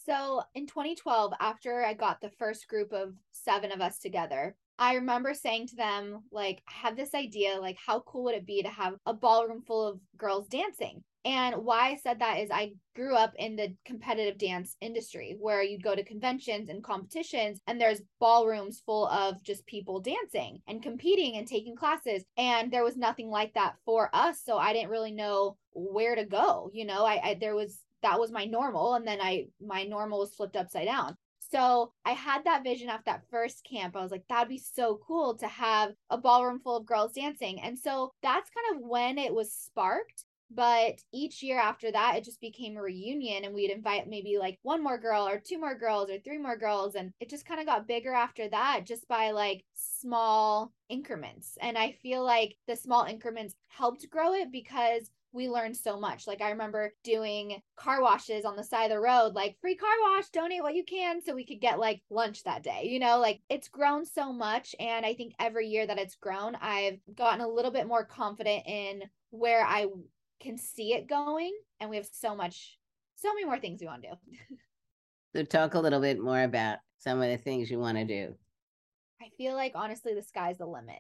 So, 0.06 0.42
in 0.54 0.68
2012, 0.68 1.32
after 1.40 1.86
I 1.86 1.94
got 1.94 2.20
the 2.20 2.32
first 2.32 2.68
group 2.68 2.92
of 2.92 3.14
seven 3.32 3.72
of 3.72 3.80
us 3.80 4.00
together, 4.00 4.58
I 4.78 4.96
remember 4.96 5.34
saying 5.34 5.68
to 5.68 5.78
them, 5.78 6.24
like, 6.30 6.62
I 6.68 6.74
have 6.74 6.98
this 6.98 7.16
idea, 7.16 7.58
like, 7.58 7.78
how 7.78 8.02
cool 8.02 8.26
would 8.26 8.36
it 8.36 8.46
be 8.46 8.64
to 8.64 8.70
have 8.70 8.96
a 9.06 9.14
ballroom 9.14 9.62
full 9.62 9.88
of 9.88 10.00
girls 10.18 10.50
dancing? 10.50 11.06
And 11.26 11.56
why 11.64 11.92
I 11.92 11.96
said 11.96 12.20
that 12.20 12.40
is 12.40 12.52
I 12.52 12.74
grew 12.96 13.16
up 13.16 13.34
in 13.38 13.56
the 13.56 13.74
competitive 13.86 14.38
dance 14.38 14.76
industry 14.82 15.38
where 15.40 15.64
you'd 15.64 15.84
go 15.84 15.96
to 15.96 16.04
conventions 16.04 16.70
and 16.70 16.84
competitions 16.84 17.60
and 17.66 17.80
there's 17.80 18.02
ballrooms 18.20 18.82
full 18.86 19.08
of 19.08 19.42
just 19.42 19.66
people 19.66 20.02
dancing 20.02 20.62
and 20.68 20.84
competing 20.84 21.38
and 21.38 21.48
taking 21.48 21.76
classes. 21.76 22.24
And 22.38 22.72
there 22.72 22.84
was 22.84 22.98
nothing 22.98 23.30
like 23.30 23.54
that 23.54 23.76
for 23.86 24.10
us. 24.14 24.42
So 24.44 24.58
I 24.58 24.74
didn't 24.74 24.90
really 24.90 25.14
know 25.14 25.58
where 25.72 26.16
to 26.16 26.26
go. 26.26 26.70
You 26.74 26.86
know, 26.86 27.06
I, 27.06 27.22
I 27.24 27.38
there 27.40 27.56
was 27.56 27.80
that 28.02 28.20
was 28.20 28.32
my 28.32 28.46
normal 28.46 28.96
and 28.96 29.08
then 29.08 29.20
I 29.22 29.48
my 29.66 29.84
normal 29.84 30.20
was 30.20 30.36
flipped 30.36 30.58
upside 30.58 30.88
down. 30.88 31.16
So 31.54 31.92
I 32.04 32.14
had 32.14 32.46
that 32.46 32.64
vision 32.64 32.90
after 32.90 33.04
that 33.06 33.30
first 33.30 33.64
camp. 33.70 33.96
I 33.96 34.02
was 34.02 34.12
like, 34.12 34.24
that'd 34.28 34.50
be 34.50 34.58
so 34.58 35.00
cool 35.06 35.36
to 35.38 35.48
have 35.48 35.92
a 36.10 36.18
ballroom 36.18 36.60
full 36.60 36.78
of 36.78 36.86
girls 36.86 37.14
dancing. 37.14 37.62
And 37.62 37.78
so 37.78 38.12
that's 38.24 38.50
kind 38.50 38.76
of 38.76 38.90
when 38.90 39.20
it 39.20 39.34
was 39.34 39.54
sparked. 39.54 40.26
But 40.52 41.02
each 41.12 41.42
year 41.42 41.60
after 41.60 41.92
that, 41.92 42.16
it 42.16 42.24
just 42.24 42.40
became 42.40 42.78
a 42.78 42.82
reunion, 42.82 43.44
and 43.44 43.56
we'd 43.56 43.72
invite 43.72 44.08
maybe 44.08 44.38
like 44.38 44.60
one 44.62 44.84
more 44.84 44.98
girl, 44.98 45.28
or 45.28 45.40
two 45.40 45.60
more 45.60 45.76
girls, 45.76 46.10
or 46.10 46.20
three 46.20 46.38
more 46.38 46.58
girls. 46.58 46.96
And 46.96 47.12
it 47.20 47.30
just 47.30 47.46
kind 47.46 47.60
of 47.60 47.66
got 47.66 47.88
bigger 47.88 48.14
after 48.14 48.48
that, 48.50 48.82
just 48.86 49.08
by 49.08 49.32
like 49.32 49.64
small 49.74 50.72
increments. 50.90 51.58
And 51.62 51.78
I 51.78 51.94
feel 52.04 52.24
like 52.24 52.56
the 52.68 52.76
small 52.76 53.06
increments 53.06 53.56
helped 53.68 54.10
grow 54.10 54.34
it 54.34 54.52
because 54.52 55.10
we 55.34 55.50
learned 55.50 55.76
so 55.76 56.00
much. 56.00 56.28
Like 56.28 56.42
I 56.42 56.52
remember 56.52 56.94
doing 57.04 57.62
car 57.76 58.02
washes 58.02 58.46
on 58.46 58.56
the 58.56 58.64
side 58.64 58.86
of 58.86 58.92
the 58.92 59.00
road, 59.00 59.34
like 59.34 59.58
free 59.60 59.76
car 59.76 59.90
wash, 60.04 60.30
donate 60.30 60.62
what 60.62 60.76
you 60.76 60.84
can 60.86 61.22
so 61.22 61.34
we 61.34 61.46
could 61.46 61.60
get 61.60 61.80
like 61.80 62.02
lunch 62.10 62.44
that 62.44 62.64
day. 62.64 62.84
You 62.86 63.00
know, 63.00 63.18
like 63.20 63.42
it's 63.50 63.68
grown 63.68 64.06
so 64.06 64.32
much 64.32 64.76
and 64.80 65.06
I 65.06 65.16
think 65.16 65.34
every 65.40 65.68
year 65.68 65.86
that 65.88 66.00
it's 66.00 66.16
grown, 66.16 66.56
I've 66.62 67.00
gotten 67.16 67.42
a 67.42 67.48
little 67.48 67.72
bit 67.72 67.88
more 67.88 68.06
confident 68.06 68.64
in 68.68 69.04
where 69.32 69.66
I 69.66 69.88
can 70.44 70.58
see 70.58 70.94
it 70.94 71.08
going 71.08 71.54
and 71.80 71.90
we 71.90 71.96
have 71.96 72.08
so 72.12 72.36
much 72.36 72.78
so 73.16 73.34
many 73.34 73.46
more 73.46 73.60
things 73.60 73.80
we 73.80 73.88
want 73.88 74.04
to 74.04 74.10
do. 74.10 74.56
so 75.36 75.44
talk 75.44 75.76
a 75.76 75.80
little 75.80 76.02
bit 76.02 76.20
more 76.20 76.44
about 76.44 76.80
some 77.00 77.22
of 77.22 77.30
the 77.30 77.38
things 77.38 77.72
you 77.72 77.80
want 77.80 77.98
to 77.98 78.06
do. 78.06 78.36
I 79.22 79.30
feel 79.38 79.56
like 79.56 79.74
honestly 79.76 80.14
the 80.14 80.24
sky's 80.24 80.58
the 80.58 80.66
limit. 80.66 81.00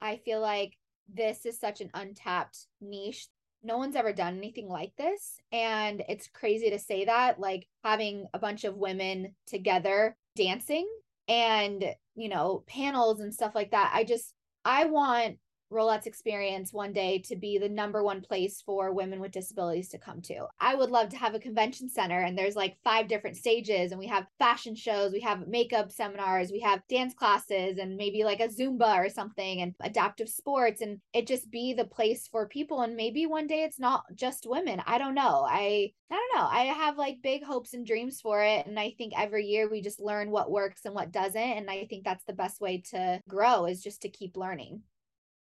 I 0.00 0.16
feel 0.24 0.40
like 0.40 0.76
this 1.12 1.44
is 1.44 1.58
such 1.58 1.80
an 1.80 1.90
untapped 1.94 2.66
niche 2.80 3.28
no 3.64 3.78
one's 3.78 3.96
ever 3.96 4.12
done 4.12 4.36
anything 4.36 4.68
like 4.68 4.92
this. 4.96 5.38
And 5.50 6.04
it's 6.08 6.28
crazy 6.28 6.70
to 6.70 6.78
say 6.78 7.06
that, 7.06 7.40
like 7.40 7.66
having 7.82 8.26
a 8.34 8.38
bunch 8.38 8.64
of 8.64 8.76
women 8.76 9.34
together 9.46 10.16
dancing 10.36 10.86
and, 11.26 11.84
you 12.14 12.28
know, 12.28 12.62
panels 12.68 13.20
and 13.20 13.32
stuff 13.32 13.54
like 13.54 13.70
that. 13.70 13.90
I 13.94 14.04
just, 14.04 14.34
I 14.64 14.84
want 14.84 15.38
Rollettes 15.70 16.06
experience 16.06 16.72
one 16.72 16.92
day 16.92 17.18
to 17.26 17.36
be 17.36 17.58
the 17.58 17.68
number 17.68 18.02
one 18.02 18.20
place 18.20 18.62
for 18.64 18.92
women 18.92 19.20
with 19.20 19.32
disabilities 19.32 19.88
to 19.90 19.98
come 19.98 20.20
to. 20.22 20.46
I 20.60 20.74
would 20.74 20.90
love 20.90 21.08
to 21.10 21.16
have 21.16 21.34
a 21.34 21.40
convention 21.40 21.88
center 21.88 22.20
and 22.20 22.36
there's 22.38 22.56
like 22.56 22.76
five 22.84 23.08
different 23.08 23.36
stages 23.36 23.90
and 23.90 23.98
we 23.98 24.06
have 24.06 24.26
fashion 24.38 24.74
shows, 24.74 25.12
we 25.12 25.20
have 25.20 25.48
makeup 25.48 25.90
seminars, 25.90 26.52
we 26.52 26.60
have 26.60 26.86
dance 26.88 27.14
classes 27.14 27.78
and 27.78 27.96
maybe 27.96 28.24
like 28.24 28.40
a 28.40 28.48
Zumba 28.48 28.96
or 28.98 29.08
something 29.08 29.62
and 29.62 29.74
adaptive 29.80 30.28
sports 30.28 30.80
and 30.80 31.00
it 31.12 31.26
just 31.26 31.50
be 31.50 31.72
the 31.72 31.84
place 31.84 32.28
for 32.28 32.46
people 32.48 32.82
and 32.82 32.94
maybe 32.94 33.26
one 33.26 33.46
day 33.46 33.62
it's 33.64 33.80
not 33.80 34.04
just 34.14 34.46
women. 34.48 34.82
I 34.86 34.98
don't 34.98 35.14
know. 35.14 35.44
I 35.48 35.92
I 36.10 36.14
don't 36.14 36.40
know. 36.40 36.48
I 36.48 36.64
have 36.64 36.98
like 36.98 37.22
big 37.22 37.42
hopes 37.42 37.74
and 37.74 37.86
dreams 37.86 38.20
for 38.20 38.44
it 38.44 38.66
and 38.66 38.78
I 38.78 38.94
think 38.96 39.14
every 39.16 39.46
year 39.46 39.68
we 39.68 39.82
just 39.82 40.00
learn 40.00 40.30
what 40.30 40.50
works 40.50 40.82
and 40.84 40.94
what 40.94 41.10
doesn't 41.10 41.36
and 41.36 41.70
I 41.70 41.86
think 41.86 42.04
that's 42.04 42.24
the 42.24 42.32
best 42.32 42.60
way 42.60 42.82
to 42.90 43.20
grow 43.28 43.66
is 43.66 43.82
just 43.82 44.02
to 44.02 44.08
keep 44.08 44.36
learning 44.36 44.82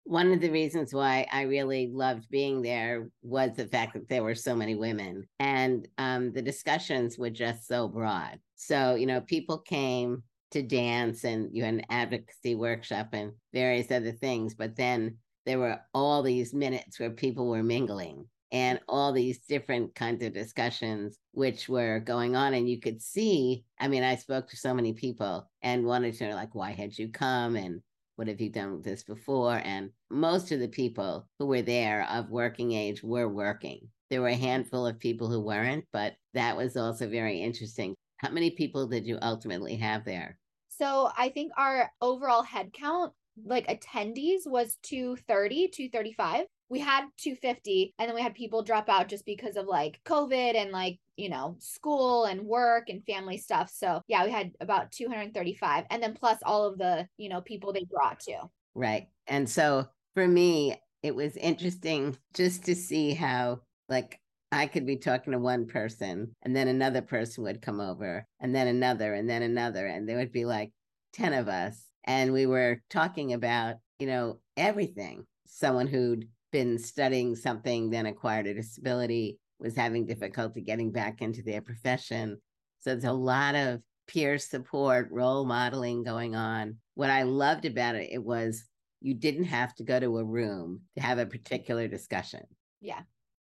one 0.04 0.32
of 0.32 0.40
the 0.40 0.50
reasons 0.50 0.92
why 0.92 1.26
I 1.32 1.42
really 1.42 1.88
loved 1.92 2.28
being 2.28 2.62
there 2.62 3.08
was 3.22 3.52
the 3.56 3.66
fact 3.66 3.94
that 3.94 4.08
there 4.08 4.24
were 4.24 4.34
so 4.34 4.54
many 4.54 4.74
women 4.74 5.28
and 5.38 5.86
um, 5.98 6.32
the 6.32 6.42
discussions 6.42 7.18
were 7.18 7.30
just 7.30 7.68
so 7.68 7.88
broad. 7.88 8.38
So, 8.56 8.94
you 8.94 9.06
know, 9.06 9.20
people 9.20 9.58
came 9.58 10.22
to 10.50 10.62
dance 10.62 11.24
and 11.24 11.48
you 11.52 11.64
had 11.64 11.74
an 11.74 11.86
advocacy 11.88 12.54
workshop 12.54 13.10
and 13.12 13.32
various 13.52 13.90
other 13.90 14.12
things, 14.12 14.54
but 14.54 14.76
then 14.76 15.16
there 15.46 15.58
were 15.58 15.80
all 15.94 16.22
these 16.22 16.52
minutes 16.52 16.98
where 16.98 17.10
people 17.10 17.48
were 17.48 17.62
mingling 17.62 18.26
and 18.52 18.78
all 18.86 19.12
these 19.12 19.38
different 19.46 19.94
kinds 19.94 20.22
of 20.22 20.34
discussions 20.34 21.18
which 21.32 21.68
were 21.68 22.00
going 22.00 22.36
on 22.36 22.52
and 22.54 22.68
you 22.68 22.78
could 22.78 23.00
see 23.00 23.64
i 23.80 23.88
mean 23.88 24.02
i 24.02 24.14
spoke 24.14 24.48
to 24.48 24.56
so 24.56 24.74
many 24.74 24.92
people 24.92 25.50
and 25.62 25.84
wanted 25.84 26.14
to 26.14 26.28
know 26.28 26.34
like 26.34 26.54
why 26.54 26.70
had 26.70 26.96
you 26.96 27.08
come 27.08 27.56
and 27.56 27.80
what 28.16 28.28
have 28.28 28.40
you 28.40 28.50
done 28.50 28.72
with 28.72 28.84
this 28.84 29.02
before? 29.02 29.60
And 29.64 29.90
most 30.10 30.52
of 30.52 30.60
the 30.60 30.68
people 30.68 31.28
who 31.38 31.46
were 31.46 31.62
there 31.62 32.06
of 32.10 32.30
working 32.30 32.72
age 32.72 33.02
were 33.02 33.28
working. 33.28 33.88
There 34.10 34.20
were 34.20 34.28
a 34.28 34.34
handful 34.34 34.86
of 34.86 34.98
people 34.98 35.30
who 35.30 35.40
weren't, 35.40 35.84
but 35.92 36.14
that 36.34 36.56
was 36.56 36.76
also 36.76 37.08
very 37.08 37.40
interesting. 37.40 37.94
How 38.18 38.30
many 38.30 38.50
people 38.50 38.86
did 38.86 39.06
you 39.06 39.18
ultimately 39.22 39.76
have 39.76 40.04
there? 40.04 40.38
So 40.68 41.10
I 41.16 41.30
think 41.30 41.52
our 41.56 41.90
overall 42.00 42.44
headcount, 42.44 43.12
like 43.44 43.66
attendees, 43.68 44.46
was 44.46 44.76
230, 44.82 45.68
235 45.68 46.46
we 46.72 46.80
had 46.80 47.04
250 47.18 47.94
and 47.98 48.08
then 48.08 48.14
we 48.14 48.22
had 48.22 48.34
people 48.34 48.62
drop 48.62 48.88
out 48.88 49.06
just 49.06 49.26
because 49.26 49.56
of 49.56 49.66
like 49.66 50.00
covid 50.06 50.56
and 50.56 50.72
like 50.72 50.98
you 51.16 51.28
know 51.28 51.54
school 51.58 52.24
and 52.24 52.40
work 52.40 52.88
and 52.88 53.04
family 53.04 53.36
stuff. 53.36 53.70
So 53.72 54.00
yeah 54.08 54.24
we 54.24 54.30
had 54.30 54.52
about 54.58 54.90
235 54.90 55.84
and 55.90 56.02
then 56.02 56.14
plus 56.14 56.38
all 56.44 56.64
of 56.64 56.78
the 56.78 57.06
you 57.18 57.28
know 57.28 57.42
people 57.42 57.74
they 57.74 57.84
brought 57.84 58.20
to. 58.20 58.38
Right. 58.74 59.08
And 59.26 59.48
so 59.48 59.86
for 60.14 60.26
me 60.26 60.80
it 61.02 61.14
was 61.14 61.36
interesting 61.36 62.16
just 62.32 62.64
to 62.64 62.74
see 62.74 63.12
how 63.12 63.60
like 63.90 64.18
I 64.50 64.66
could 64.66 64.86
be 64.86 64.96
talking 64.96 65.34
to 65.34 65.38
one 65.38 65.66
person 65.66 66.34
and 66.40 66.56
then 66.56 66.68
another 66.68 67.02
person 67.02 67.44
would 67.44 67.60
come 67.60 67.80
over 67.80 68.26
and 68.40 68.54
then 68.54 68.66
another 68.66 69.12
and 69.12 69.28
then 69.28 69.42
another 69.42 69.86
and 69.86 70.08
there 70.08 70.16
would 70.16 70.32
be 70.32 70.46
like 70.46 70.72
10 71.12 71.34
of 71.34 71.48
us. 71.48 71.84
And 72.04 72.32
we 72.32 72.46
were 72.46 72.80
talking 72.88 73.34
about 73.34 73.76
you 73.98 74.06
know 74.06 74.38
everything. 74.56 75.26
Someone 75.46 75.86
who'd 75.86 76.28
been 76.52 76.78
studying 76.78 77.34
something, 77.34 77.90
then 77.90 78.06
acquired 78.06 78.46
a 78.46 78.54
disability, 78.54 79.38
was 79.58 79.74
having 79.74 80.06
difficulty 80.06 80.60
getting 80.60 80.92
back 80.92 81.22
into 81.22 81.42
their 81.42 81.62
profession. 81.62 82.38
So 82.80 82.90
there's 82.90 83.04
a 83.04 83.12
lot 83.12 83.54
of 83.54 83.80
peer 84.06 84.38
support, 84.38 85.08
role 85.10 85.44
modeling 85.44 86.02
going 86.02 86.34
on. 86.34 86.76
What 86.94 87.10
I 87.10 87.22
loved 87.22 87.64
about 87.64 87.94
it, 87.94 88.10
it 88.12 88.22
was 88.22 88.64
you 89.00 89.14
didn't 89.14 89.44
have 89.44 89.74
to 89.76 89.84
go 89.84 89.98
to 89.98 90.18
a 90.18 90.24
room 90.24 90.82
to 90.96 91.02
have 91.02 91.18
a 91.18 91.26
particular 91.26 91.88
discussion. 91.88 92.42
Yeah. 92.80 93.00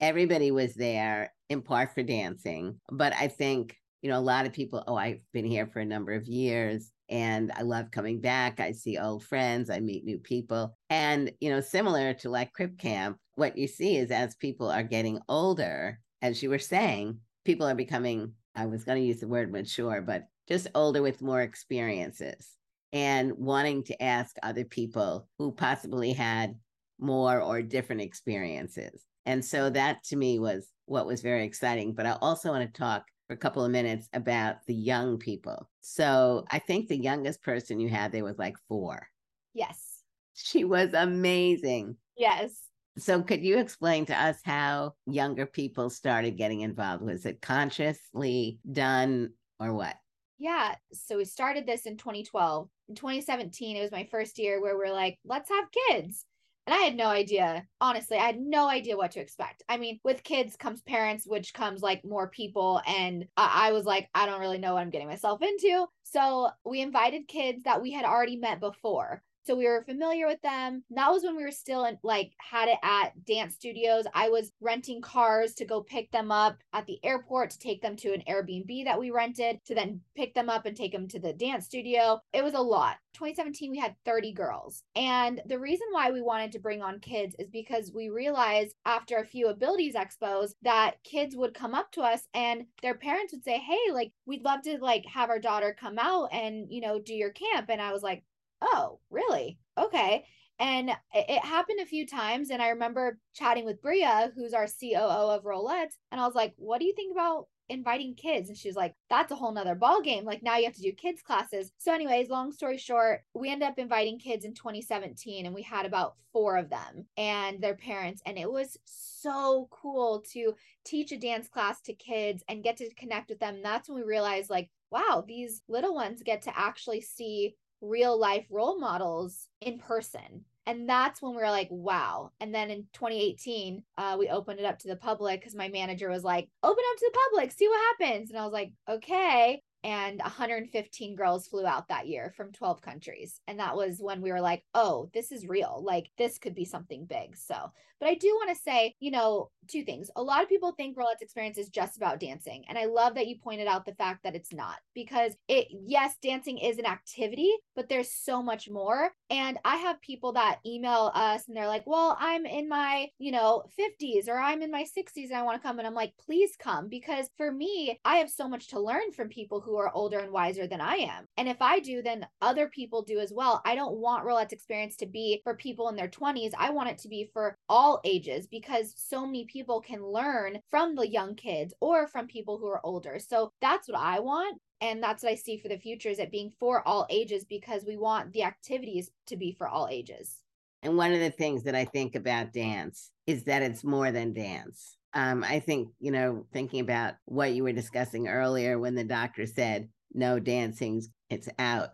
Everybody 0.01 0.51
was 0.51 0.73
there 0.73 1.33
in 1.49 1.61
part 1.61 1.93
for 1.93 2.03
dancing, 2.03 2.79
but 2.91 3.13
I 3.13 3.27
think, 3.27 3.77
you 4.01 4.09
know, 4.09 4.17
a 4.17 4.21
lot 4.21 4.45
of 4.45 4.53
people, 4.53 4.83
oh, 4.87 4.95
I've 4.95 5.21
been 5.31 5.45
here 5.45 5.67
for 5.67 5.79
a 5.79 5.85
number 5.85 6.13
of 6.13 6.25
years 6.25 6.91
and 7.13 7.51
I 7.55 7.61
love 7.61 7.91
coming 7.91 8.19
back. 8.19 8.59
I 8.59 8.71
see 8.71 8.97
old 8.97 9.23
friends, 9.23 9.69
I 9.69 9.79
meet 9.79 10.03
new 10.03 10.17
people. 10.17 10.75
And, 10.89 11.31
you 11.39 11.51
know, 11.51 11.61
similar 11.61 12.15
to 12.15 12.29
like 12.31 12.53
Crip 12.53 12.79
Camp, 12.79 13.17
what 13.35 13.55
you 13.55 13.67
see 13.67 13.97
is 13.97 14.09
as 14.09 14.33
people 14.33 14.67
are 14.67 14.81
getting 14.81 15.19
older, 15.29 15.99
as 16.23 16.41
you 16.41 16.49
were 16.49 16.57
saying, 16.57 17.19
people 17.45 17.67
are 17.67 17.75
becoming, 17.75 18.33
I 18.55 18.65
was 18.65 18.83
going 18.83 18.99
to 18.99 19.07
use 19.07 19.19
the 19.19 19.27
word 19.27 19.51
mature, 19.51 20.01
but 20.01 20.23
just 20.47 20.67
older 20.73 21.03
with 21.03 21.21
more 21.21 21.41
experiences 21.41 22.49
and 22.91 23.31
wanting 23.37 23.83
to 23.83 24.03
ask 24.03 24.35
other 24.41 24.65
people 24.65 25.27
who 25.37 25.51
possibly 25.51 26.13
had 26.13 26.55
more 26.99 27.39
or 27.41 27.61
different 27.61 28.01
experiences. 28.01 29.03
And 29.27 29.45
so 29.45 29.69
that 29.69 30.03
to 30.05 30.15
me 30.15 30.39
was 30.39 30.67
what 30.85 31.05
was 31.05 31.21
very 31.21 31.45
exciting. 31.45 31.93
But 31.93 32.07
I 32.07 32.17
also 32.21 32.49
want 32.49 32.73
to 32.73 32.79
talk 32.79 33.03
for 33.33 33.37
a 33.37 33.39
couple 33.39 33.65
of 33.65 33.71
minutes 33.71 34.07
about 34.13 34.57
the 34.67 34.75
young 34.75 35.17
people. 35.17 35.67
So 35.81 36.45
I 36.51 36.59
think 36.59 36.87
the 36.87 36.97
youngest 36.97 37.41
person 37.41 37.79
you 37.79 37.89
had 37.89 38.11
there 38.11 38.23
was 38.23 38.37
like 38.37 38.55
four. 38.67 39.07
Yes. 39.55 40.01
She 40.35 40.63
was 40.63 40.93
amazing. 40.93 41.95
Yes. 42.15 42.55
So 42.99 43.23
could 43.23 43.43
you 43.43 43.57
explain 43.57 44.05
to 44.05 44.21
us 44.21 44.37
how 44.43 44.93
younger 45.07 45.47
people 45.47 45.89
started 45.89 46.37
getting 46.37 46.61
involved? 46.61 47.03
Was 47.03 47.25
it 47.25 47.41
consciously 47.41 48.59
done 48.71 49.31
or 49.59 49.73
what? 49.73 49.95
Yeah. 50.37 50.75
So 50.91 51.17
we 51.17 51.25
started 51.25 51.65
this 51.65 51.87
in 51.87 51.97
2012. 51.97 52.69
In 52.89 52.95
2017, 52.95 53.77
it 53.77 53.81
was 53.81 53.91
my 53.91 54.07
first 54.11 54.37
year 54.37 54.61
where 54.61 54.77
we're 54.77 54.93
like, 54.93 55.17
let's 55.25 55.49
have 55.49 55.65
kids. 55.89 56.25
And 56.65 56.73
I 56.73 56.77
had 56.77 56.95
no 56.95 57.07
idea, 57.07 57.67
honestly, 57.81 58.17
I 58.17 58.25
had 58.25 58.39
no 58.39 58.69
idea 58.69 58.95
what 58.95 59.11
to 59.11 59.19
expect. 59.19 59.63
I 59.67 59.77
mean, 59.77 59.99
with 60.03 60.23
kids 60.23 60.55
comes 60.55 60.81
parents, 60.81 61.27
which 61.27 61.53
comes 61.53 61.81
like 61.81 62.05
more 62.05 62.29
people. 62.29 62.81
And 62.87 63.27
I, 63.35 63.67
I 63.67 63.71
was 63.73 63.85
like, 63.85 64.09
I 64.15 64.25
don't 64.25 64.39
really 64.39 64.59
know 64.59 64.73
what 64.73 64.81
I'm 64.81 64.89
getting 64.89 65.09
myself 65.09 65.41
into. 65.41 65.87
So 66.03 66.49
we 66.63 66.79
invited 66.81 67.27
kids 67.27 67.63
that 67.63 67.81
we 67.81 67.91
had 67.91 68.05
already 68.05 68.37
met 68.37 68.61
before. 68.61 69.21
So 69.45 69.55
we 69.55 69.65
were 69.65 69.83
familiar 69.83 70.25
with 70.25 70.41
them. 70.41 70.83
That 70.91 71.11
was 71.11 71.23
when 71.23 71.35
we 71.35 71.43
were 71.43 71.51
still 71.51 71.83
in, 71.85 71.97
like 72.01 72.31
had 72.39 72.69
it 72.69 72.77
at 72.81 73.25
dance 73.25 73.55
studios. 73.55 74.05
I 74.13 74.29
was 74.29 74.53
renting 74.61 75.01
cars 75.01 75.53
to 75.55 75.65
go 75.65 75.81
pick 75.81 76.11
them 76.11 76.31
up 76.31 76.57
at 76.71 76.85
the 76.85 77.03
airport 77.03 77.49
to 77.51 77.59
take 77.59 77.81
them 77.81 77.97
to 77.97 78.13
an 78.13 78.23
Airbnb 78.27 78.85
that 78.85 78.99
we 78.99 79.11
rented 79.11 79.59
to 79.65 79.75
then 79.75 80.01
pick 80.15 80.33
them 80.33 80.49
up 80.49 80.65
and 80.65 80.77
take 80.77 80.93
them 80.93 81.07
to 81.09 81.19
the 81.19 81.33
dance 81.33 81.65
studio. 81.65 82.21
It 82.31 82.43
was 82.43 82.53
a 82.53 82.59
lot. 82.59 82.97
2017 83.13 83.71
we 83.71 83.79
had 83.79 83.95
30 84.05 84.31
girls. 84.33 84.83
And 84.95 85.41
the 85.45 85.59
reason 85.59 85.87
why 85.91 86.11
we 86.11 86.21
wanted 86.21 86.51
to 86.53 86.59
bring 86.59 86.81
on 86.81 86.99
kids 86.99 87.35
is 87.37 87.49
because 87.49 87.91
we 87.93 88.09
realized 88.09 88.75
after 88.85 89.17
a 89.17 89.25
few 89.25 89.47
abilities 89.47 89.95
expos 89.95 90.51
that 90.61 90.95
kids 91.03 91.35
would 91.35 91.53
come 91.53 91.75
up 91.75 91.91
to 91.91 92.01
us 92.01 92.27
and 92.33 92.65
their 92.81 92.95
parents 92.95 93.33
would 93.33 93.43
say, 93.43 93.59
"Hey, 93.59 93.91
like 93.91 94.13
we'd 94.25 94.43
love 94.43 94.61
to 94.63 94.77
like 94.79 95.05
have 95.05 95.29
our 95.29 95.39
daughter 95.39 95.75
come 95.77 95.99
out 95.99 96.29
and, 96.31 96.71
you 96.71 96.81
know, 96.81 96.99
do 96.99 97.13
your 97.13 97.31
camp." 97.31 97.69
And 97.69 97.81
I 97.81 97.91
was 97.91 98.03
like, 98.03 98.23
oh, 98.63 98.99
really? 99.09 99.59
Okay. 99.77 100.25
And 100.59 100.91
it, 101.13 101.43
happened 101.43 101.79
a 101.81 101.85
few 101.85 102.07
times. 102.07 102.49
And 102.49 102.61
I 102.61 102.69
remember 102.69 103.19
chatting 103.33 103.65
with 103.65 103.81
Bria, 103.81 104.31
who's 104.35 104.53
our 104.53 104.67
COO 104.67 105.31
of 105.31 105.43
Rollettes, 105.43 105.97
and 106.11 106.21
I 106.21 106.25
was 106.25 106.35
like, 106.35 106.53
what 106.57 106.79
do 106.79 106.85
you 106.85 106.93
think 106.93 107.11
about 107.11 107.47
inviting 107.69 108.13
kids 108.13 108.49
and 108.49 108.57
she's 108.57 108.75
like 108.75 108.93
that's 109.09 109.31
a 109.31 109.35
whole 109.35 109.53
nother 109.53 109.73
ball 109.73 110.01
game 110.01 110.25
like 110.25 110.43
now 110.43 110.57
you 110.57 110.65
have 110.65 110.75
to 110.75 110.81
do 110.81 110.91
kids 110.91 111.21
classes 111.21 111.71
so 111.77 111.93
anyways 111.93 112.29
long 112.29 112.51
story 112.51 112.77
short 112.77 113.21
we 113.33 113.49
ended 113.49 113.67
up 113.67 113.79
inviting 113.79 114.19
kids 114.19 114.43
in 114.43 114.53
2017 114.53 115.45
and 115.45 115.55
we 115.55 115.61
had 115.61 115.85
about 115.85 116.15
four 116.33 116.57
of 116.57 116.69
them 116.69 117.05
and 117.15 117.61
their 117.61 117.75
parents 117.75 118.21
and 118.25 118.37
it 118.37 118.51
was 118.51 118.77
so 118.83 119.69
cool 119.71 120.23
to 120.29 120.53
teach 120.85 121.13
a 121.13 121.17
dance 121.17 121.47
class 121.47 121.79
to 121.79 121.93
kids 121.93 122.43
and 122.49 122.63
get 122.63 122.75
to 122.75 122.93
connect 122.95 123.29
with 123.29 123.39
them 123.39 123.61
that's 123.63 123.87
when 123.87 123.97
we 123.97 124.03
realized 124.03 124.49
like 124.49 124.69
wow 124.91 125.23
these 125.25 125.61
little 125.69 125.95
ones 125.95 126.21
get 126.21 126.41
to 126.41 126.59
actually 126.59 126.99
see 126.99 127.55
real 127.83 128.17
life 128.17 128.45
role 128.49 128.79
models 128.79 129.47
in 129.61 129.77
person. 129.77 130.45
And 130.65 130.87
that's 130.87 131.21
when 131.21 131.35
we 131.35 131.41
were 131.41 131.49
like 131.49 131.67
wow. 131.69 132.31
And 132.39 132.55
then 132.55 132.71
in 132.71 132.87
2018 132.93 133.83
uh, 133.97 134.15
we 134.17 134.29
opened 134.29 134.59
it 134.59 134.65
up 134.65 134.79
to 134.79 134.87
the 134.87 134.95
public 134.95 135.41
because 135.41 135.55
my 135.55 135.67
manager 135.67 136.09
was 136.09 136.23
like 136.23 136.49
open 136.63 136.83
up 136.91 136.97
to 136.97 137.11
the 137.11 137.19
public 137.29 137.51
see 137.51 137.67
what 137.67 137.97
happens. 137.99 138.29
And 138.29 138.39
i 138.39 138.43
was 138.43 138.53
like 138.53 138.71
okay 138.89 139.61
and 139.83 140.19
115 140.19 141.15
girls 141.15 141.47
flew 141.47 141.65
out 141.65 141.87
that 141.89 142.07
year 142.07 142.33
from 142.35 142.51
12 142.51 142.81
countries. 142.81 143.41
And 143.47 143.59
that 143.59 143.75
was 143.75 143.97
when 143.99 144.21
we 144.21 144.31
were 144.31 144.41
like 144.41 144.63
oh 144.73 145.09
this 145.13 145.31
is 145.31 145.47
real. 145.47 145.81
Like 145.83 146.09
this 146.17 146.37
could 146.37 146.55
be 146.55 146.65
something 146.65 147.05
big. 147.05 147.35
So 147.37 147.71
but 147.99 148.09
i 148.09 148.15
do 148.15 148.27
want 148.27 148.49
to 148.49 148.63
say 148.63 148.95
you 148.99 149.11
know 149.11 149.49
two 149.67 149.83
things. 149.83 150.09
A 150.15 150.21
lot 150.21 150.43
of 150.43 150.49
people 150.49 150.73
think 150.73 150.97
rollettes 150.97 151.21
experience 151.21 151.57
is 151.57 151.69
just 151.69 151.97
about 151.97 152.19
dancing. 152.19 152.63
And 152.67 152.77
i 152.77 152.85
love 152.85 153.15
that 153.15 153.27
you 153.27 153.37
pointed 153.39 153.67
out 153.67 153.85
the 153.85 153.95
fact 153.95 154.23
that 154.23 154.35
it's 154.35 154.53
not 154.53 154.77
because 154.93 155.33
it 155.47 155.67
yes 155.69 156.15
dancing 156.21 156.57
is 156.57 156.77
an 156.77 156.85
activity 156.85 157.51
but 157.75 157.89
there's 157.89 158.11
so 158.11 158.41
much 158.41 158.69
more. 158.69 159.11
And 159.29 159.57
i 159.65 159.77
have 159.77 160.01
people 160.01 160.33
that 160.33 160.59
email 160.65 161.11
us 161.13 161.47
and 161.47 161.55
they're 161.55 161.67
like 161.67 161.85
well 161.85 162.17
i'm 162.19 162.45
in 162.45 162.69
my 162.69 163.07
you 163.17 163.31
know 163.31 163.63
50s 163.79 164.27
or 164.27 164.37
i'm 164.37 164.61
in 164.61 164.71
my 164.71 164.83
60s 164.83 165.29
and 165.29 165.35
i 165.35 165.43
want 165.43 165.61
to 165.61 165.67
come. 165.67 165.79
And 165.79 165.87
i'm 165.87 165.93
like 165.93 166.13
please 166.25 166.51
come 166.57 166.87
because 166.87 167.29
for 167.37 167.51
me 167.51 167.99
i 168.05 168.17
have 168.17 168.29
so 168.29 168.47
much 168.47 168.67
to 168.69 168.79
learn 168.79 169.11
from 169.15 169.29
people 169.29 169.61
who 169.61 169.72
are 169.77 169.91
older 169.93 170.19
and 170.19 170.31
wiser 170.31 170.67
than 170.67 170.81
i 170.81 170.95
am 170.95 171.25
and 171.37 171.47
if 171.47 171.61
i 171.61 171.79
do 171.79 172.01
then 172.01 172.25
other 172.41 172.67
people 172.67 173.01
do 173.01 173.19
as 173.19 173.31
well 173.33 173.61
i 173.65 173.75
don't 173.75 173.97
want 173.97 174.25
Rollettes 174.25 174.53
experience 174.53 174.95
to 174.97 175.05
be 175.05 175.41
for 175.43 175.55
people 175.55 175.89
in 175.89 175.95
their 175.95 176.07
20s 176.07 176.51
i 176.57 176.69
want 176.69 176.89
it 176.89 176.97
to 176.99 177.07
be 177.07 177.29
for 177.33 177.57
all 177.69 178.01
ages 178.03 178.47
because 178.47 178.93
so 178.95 179.25
many 179.25 179.45
people 179.45 179.81
can 179.81 180.05
learn 180.05 180.59
from 180.69 180.95
the 180.95 181.07
young 181.07 181.35
kids 181.35 181.73
or 181.79 182.07
from 182.07 182.27
people 182.27 182.57
who 182.57 182.67
are 182.67 182.81
older. 182.83 183.19
So 183.19 183.51
that's 183.61 183.87
what 183.87 183.99
I 183.99 184.19
want. 184.19 184.59
And 184.81 185.01
that's 185.01 185.23
what 185.23 185.31
I 185.31 185.35
see 185.35 185.57
for 185.57 185.69
the 185.69 185.77
future 185.77 186.09
is 186.09 186.19
it 186.19 186.31
being 186.31 186.51
for 186.59 186.85
all 186.87 187.07
ages 187.09 187.45
because 187.45 187.85
we 187.85 187.97
want 187.97 188.33
the 188.33 188.43
activities 188.43 189.09
to 189.27 189.37
be 189.37 189.53
for 189.53 189.67
all 189.67 189.87
ages. 189.89 190.37
And 190.81 190.97
one 190.97 191.13
of 191.13 191.19
the 191.19 191.29
things 191.29 191.63
that 191.63 191.75
I 191.75 191.85
think 191.85 192.15
about 192.15 192.51
dance 192.51 193.11
is 193.25 193.45
that 193.45 193.61
it's 193.61 193.83
more 193.83 194.11
than 194.11 194.33
dance. 194.33 194.97
Um, 195.13 195.43
I 195.43 195.59
think, 195.59 195.89
you 195.99 196.11
know, 196.11 196.45
thinking 196.53 196.79
about 196.79 197.15
what 197.25 197.53
you 197.53 197.63
were 197.63 197.71
discussing 197.71 198.27
earlier 198.27 198.79
when 198.79 198.95
the 198.95 199.03
doctor 199.03 199.45
said, 199.45 199.89
no 200.13 200.39
dancing, 200.39 201.03
it's 201.29 201.49
out. 201.59 201.89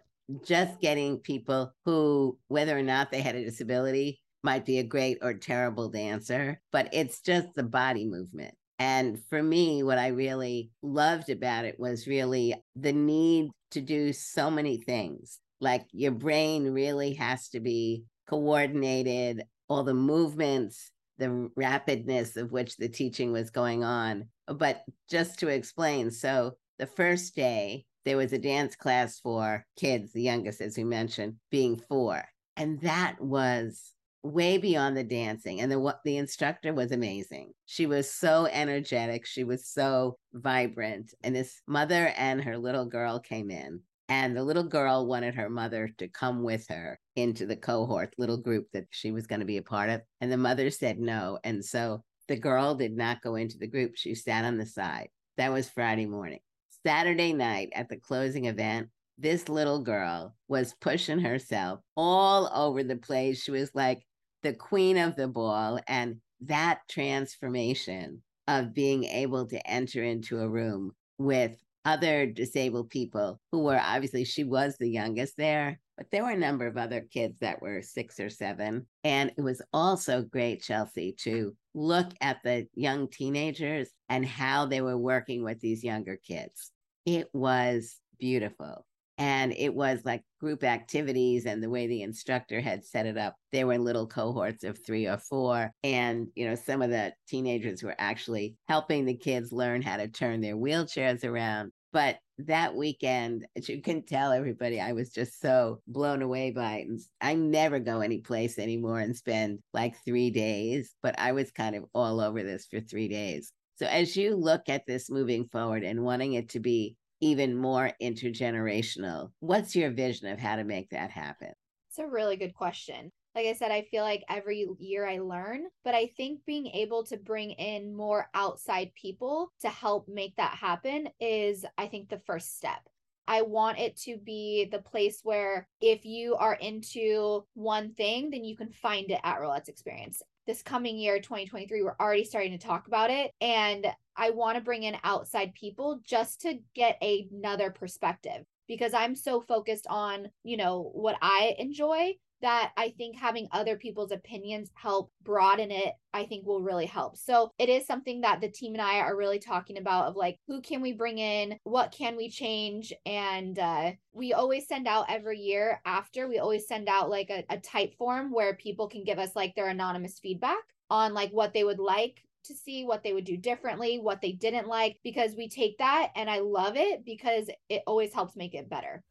Just 0.46 0.80
getting 0.80 1.18
people 1.18 1.74
who, 1.86 2.38
whether 2.48 2.78
or 2.78 2.84
not 2.84 3.12
they 3.12 3.22
had 3.22 3.36
a 3.36 3.44
disability, 3.44 4.22
might 4.44 4.66
be 4.66 4.80
a 4.80 4.84
great 4.84 5.18
or 5.22 5.34
terrible 5.34 5.90
dancer, 5.90 6.62
but 6.72 6.90
it's 6.94 7.22
just 7.22 7.48
the 7.56 7.64
body 7.64 8.06
movement. 8.06 8.54
And 8.78 9.20
for 9.30 9.44
me, 9.44 9.84
what 9.84 9.98
I 9.98 10.08
really 10.08 10.72
loved 10.82 11.30
about 11.30 11.66
it 11.66 11.78
was 11.78 12.08
really 12.08 12.56
the 12.76 12.94
need 12.94 13.52
to 13.72 13.82
do 13.82 14.14
so 14.14 14.50
many 14.50 14.78
things. 14.78 15.40
Like 15.60 15.86
your 15.92 16.14
brain 16.14 16.72
really 16.72 17.16
has 17.16 17.50
to 17.50 17.60
be 17.60 18.06
coordinated, 18.30 19.44
all 19.68 19.84
the 19.84 19.94
movements, 19.94 20.92
the 21.20 21.52
rapidness 21.58 22.38
of 22.38 22.52
which 22.52 22.78
the 22.78 22.90
teaching 22.90 23.32
was 23.32 23.52
going 23.52 23.84
on. 23.84 24.30
But 24.48 24.84
just 25.10 25.40
to 25.40 25.48
explain, 25.48 26.10
so 26.10 26.56
the 26.80 26.88
first 26.88 27.36
day, 27.36 27.86
there 28.06 28.18
was 28.18 28.34
a 28.34 28.40
dance 28.40 28.76
class 28.76 29.20
for 29.20 29.66
kids, 29.78 30.14
the 30.14 30.22
youngest, 30.22 30.62
as 30.62 30.78
we 30.78 30.84
mentioned, 30.84 31.36
being 31.52 31.80
four. 31.88 32.24
And 32.58 32.82
that 32.82 33.18
was 33.20 33.94
way 34.24 34.58
beyond 34.58 34.98
the 34.98 35.04
dancing. 35.04 35.62
And 35.62 35.72
the 35.72 35.96
the 36.04 36.18
instructor 36.18 36.74
was 36.74 36.92
amazing. 36.92 37.52
She 37.66 37.86
was 37.86 38.12
so 38.12 38.48
energetic. 38.52 39.26
She 39.26 39.44
was 39.44 39.68
so 39.68 40.18
vibrant. 40.34 41.14
And 41.24 41.36
this 41.36 41.62
mother 41.68 42.14
and 42.18 42.42
her 42.44 42.58
little 42.58 42.86
girl 42.86 43.20
came 43.20 43.52
in 43.52 43.82
and 44.10 44.36
the 44.36 44.44
little 44.44 44.64
girl 44.64 45.06
wanted 45.06 45.36
her 45.36 45.50
mother 45.50 45.90
to 45.98 46.08
come 46.08 46.44
with 46.44 46.68
her 46.68 47.00
into 47.16 47.46
the 47.46 47.56
cohort 47.56 48.14
little 48.18 48.38
group 48.38 48.68
that 48.74 48.86
she 48.90 49.12
was 49.12 49.28
going 49.28 49.40
to 49.40 49.46
be 49.46 49.58
a 49.58 49.62
part 49.62 49.90
of 49.90 50.02
and 50.22 50.32
the 50.32 50.38
mother 50.38 50.70
said 50.70 51.00
no 51.00 51.40
and 51.44 51.64
so 51.64 52.04
the 52.28 52.38
girl 52.38 52.76
did 52.76 52.96
not 52.96 53.22
go 53.22 53.36
into 53.36 53.58
the 53.58 53.68
group 53.68 53.94
she 53.96 54.14
sat 54.14 54.46
on 54.46 54.58
the 54.58 54.66
side 54.66 55.10
that 55.38 55.52
was 55.52 55.70
friday 55.70 56.06
morning 56.06 56.40
saturday 56.86 57.34
night 57.34 57.70
at 57.74 57.90
the 57.90 57.98
closing 57.98 58.46
event 58.46 58.90
this 59.20 59.50
little 59.50 59.84
girl 59.84 60.34
was 60.48 60.76
pushing 60.80 61.20
herself 61.20 61.82
all 61.98 62.50
over 62.54 62.84
the 62.84 62.96
place. 62.96 63.44
She 63.44 63.52
was 63.52 63.70
like 63.76 64.06
the 64.44 64.54
queen 64.54 64.98
of 64.98 65.16
the 65.16 65.28
ball 65.28 65.80
and 65.88 66.22
that 66.42 66.80
transformation 66.90 68.24
of 68.48 68.74
being 68.74 69.04
able 69.04 69.46
to 69.48 69.70
enter 69.70 70.04
into 70.04 70.40
a 70.40 70.48
room 70.48 70.94
with 71.18 71.52
other 71.86 72.26
disabled 72.26 72.90
people 72.90 73.40
who 73.52 73.60
were 73.64 73.80
obviously 73.80 74.24
she 74.24 74.44
was 74.44 74.76
the 74.78 74.90
youngest 74.90 75.36
there 75.38 75.80
but 76.00 76.10
there 76.12 76.24
were 76.24 76.32
a 76.32 76.38
number 76.38 76.66
of 76.66 76.78
other 76.78 77.02
kids 77.02 77.40
that 77.42 77.62
were 77.62 77.82
six 77.82 78.22
or 78.22 78.30
seven. 78.30 78.88
And 79.04 79.34
it 79.38 79.42
was 79.42 79.62
also 79.74 80.22
great 80.22 80.62
chelsie 80.62 81.18
to 81.24 81.54
look 81.74 82.08
at 82.22 82.38
the 82.42 82.68
young 82.74 83.10
teenagers 83.10 83.90
and 84.08 84.26
how 84.26 84.66
they 84.66 84.80
were 84.80 84.98
working 84.98 85.44
with 85.44 85.60
these 85.60 85.84
younger 85.84 86.16
kids. 86.16 86.72
It 87.06 87.28
was 87.34 87.98
beautiful 88.18 88.86
and 89.20 89.54
it 89.58 89.76
was 89.76 90.00
like 90.06 90.24
group 90.40 90.64
activities 90.64 91.46
and 91.46 91.62
the 91.62 91.70
way 91.70 91.86
the 91.86 92.02
instructor 92.02 92.62
had 92.62 92.84
set 92.84 93.06
it 93.06 93.18
up 93.18 93.36
they 93.52 93.64
were 93.64 93.78
little 93.78 94.08
cohorts 94.08 94.64
of 94.64 94.80
three 94.84 95.06
or 95.06 95.18
four 95.18 95.72
and 95.84 96.28
you 96.36 96.48
know 96.48 96.56
some 96.56 96.82
of 96.82 96.90
the 96.90 97.14
teenagers 97.28 97.84
were 97.84 97.96
actually 98.00 98.56
helping 98.68 99.06
the 99.06 99.18
kids 99.18 99.52
learn 99.52 99.82
how 99.82 99.98
to 99.98 100.08
turn 100.08 100.42
their 100.42 100.56
wheelchairs 100.56 101.24
around 101.24 101.72
but 101.92 102.18
that 102.38 102.74
weekend 102.74 103.46
as 103.58 103.68
you 103.68 103.82
can 103.82 104.04
tell 104.06 104.32
everybody 104.32 104.80
i 104.80 104.94
was 104.94 105.12
just 105.12 105.42
so 105.42 105.82
blown 105.88 106.22
away 106.22 106.52
by 106.52 106.78
it 106.78 106.88
and 106.88 107.00
i 107.20 107.36
never 107.36 107.80
go 107.80 108.00
any 108.00 108.20
place 108.20 108.58
anymore 108.58 109.00
and 109.00 109.16
spend 109.16 109.60
like 109.74 109.94
three 110.06 110.30
days 110.30 110.96
but 111.04 111.20
i 111.20 111.34
was 111.34 111.52
kind 111.52 111.76
of 111.76 111.84
all 111.94 112.22
over 112.22 112.42
this 112.44 112.66
for 112.70 112.80
three 112.80 113.08
days. 113.08 113.52
So 113.76 113.86
as 113.86 114.18
you 114.18 114.36
look 114.36 114.68
at 114.68 114.86
this 114.86 115.10
moving 115.10 115.46
forward 115.46 115.84
and 115.84 116.04
wanting 116.04 116.34
it 116.34 116.50
to 116.50 116.60
be 116.60 116.98
even 117.22 117.56
more 117.56 117.92
intergenerational. 118.02 119.32
What's 119.40 119.76
your 119.76 119.92
vision 119.92 120.28
of 120.28 120.40
how 120.40 120.56
to 120.56 120.64
make 120.64 120.90
that 120.92 121.12
happen? 121.12 121.52
It's 121.90 122.00
a 122.00 122.08
really 122.08 122.38
good 122.38 122.54
question. 122.54 123.12
Like 123.36 123.46
I 123.46 123.54
said, 123.54 123.72
I 123.72 123.84
feel 123.84 124.04
like 124.04 124.24
every 124.28 124.68
year 124.80 125.08
I 125.08 125.20
learn, 125.20 125.66
but 125.84 125.94
I 125.94 126.12
think 126.18 126.46
being 126.46 126.68
able 126.68 127.06
to 127.06 127.18
bring 127.18 127.52
in 127.52 127.96
more 127.96 128.28
outside 128.34 128.92
people 128.96 129.52
to 129.62 129.70
help 129.70 130.08
make 130.08 130.36
that 130.38 130.56
happen 130.56 131.10
is, 131.20 131.66
I 131.78 131.88
think, 131.88 132.10
the 132.10 132.22
first 132.26 132.58
step. 132.58 132.82
I 133.28 133.44
want 133.44 133.78
it 133.78 133.96
to 134.02 134.18
be 134.18 134.68
the 134.72 134.80
place 134.80 135.20
where 135.22 135.68
if 135.82 136.04
you 136.04 136.36
are 136.36 136.56
into 136.56 137.46
one 137.54 137.94
thing, 137.94 138.32
then 138.32 138.44
you 138.44 138.58
can 138.58 138.72
find 138.72 139.12
it 139.12 139.20
at 139.24 139.40
Rollettes 139.40 139.70
Experience 139.70 140.24
this 140.48 140.64
coming 140.64 140.98
year 140.98 141.20
2023 141.20 141.84
we're 141.84 141.96
already 142.00 142.24
starting 142.24 142.52
to 142.52 142.58
talk 142.58 142.88
about 142.88 143.10
it. 143.12 143.32
And 143.42 143.86
i 144.16 144.30
want 144.32 144.58
to 144.58 144.64
bring 144.64 144.84
in 144.84 144.98
outside 145.04 145.54
people 145.54 146.00
just 146.04 146.42
to 146.42 146.60
get 146.76 147.02
another 147.02 147.72
perspective 147.72 148.46
because 148.68 148.94
i'm 148.94 149.16
so 149.16 149.42
focused 149.42 149.88
on 149.90 150.28
you 150.44 150.58
know 150.58 150.90
what 150.94 151.18
i 151.22 151.56
enjoy 151.58 152.14
that 152.42 152.72
I 152.78 152.94
think 152.98 153.18
having 153.18 153.48
other 153.52 153.78
people's 153.78 154.12
opinions 154.12 154.70
help 154.74 155.12
broaden 155.24 155.72
it, 155.72 155.94
I 156.14 156.26
think 156.26 156.46
will 156.46 156.62
really 156.62 156.86
help. 156.86 157.18
So 157.18 157.52
it 157.58 157.70
is 157.70 157.86
something 157.86 158.22
that 158.22 158.42
the 158.42 158.50
team 158.50 158.74
and 158.74 158.82
I 158.82 159.00
are 159.00 159.16
really 159.16 159.40
talking 159.40 159.78
about 159.78 160.08
of 160.08 160.16
like, 160.16 160.40
who 160.48 160.62
can 160.62 160.82
we 160.82 160.94
bring 160.94 161.18
in? 161.18 161.58
What 161.64 161.92
can 161.92 162.16
we 162.16 162.30
change? 162.30 162.94
And 163.06 163.58
uh, 163.60 163.92
we 164.14 164.34
always 164.34 164.68
send 164.68 164.88
out 164.88 165.06
every 165.10 165.40
year 165.40 165.82
after, 165.86 166.28
we 166.28 166.40
always 166.40 166.68
send 166.68 166.88
out 166.90 167.10
like 167.10 167.30
a, 167.30 167.44
a 167.50 167.60
type 167.60 167.96
form 167.98 168.32
where 168.32 168.56
people 168.56 168.88
can 168.88 169.04
give 169.04 169.20
us 169.20 169.36
like 169.36 169.56
their 169.56 169.68
anonymous 169.68 170.20
feedback 170.20 170.64
on 170.90 171.14
like 171.14 171.32
what 171.32 171.54
they 171.54 171.64
would 171.64 171.80
like 171.80 172.24
to 172.46 172.56
see 172.56 172.86
what 172.86 173.04
they 173.04 173.14
would 173.14 173.26
do 173.26 173.38
differently, 173.38 174.00
what 174.00 174.22
they 174.22 174.32
didn't 174.32 174.68
like, 174.68 174.98
because 175.04 175.36
we 175.36 175.50
take 175.50 175.78
that 175.78 176.10
and 176.16 176.30
I 176.30 176.40
love 176.40 176.78
it 176.78 177.06
because 177.06 177.50
it 177.68 177.84
always 177.86 178.14
helps 178.14 178.36
make 178.36 178.56
it 178.56 178.70
better. 178.70 179.04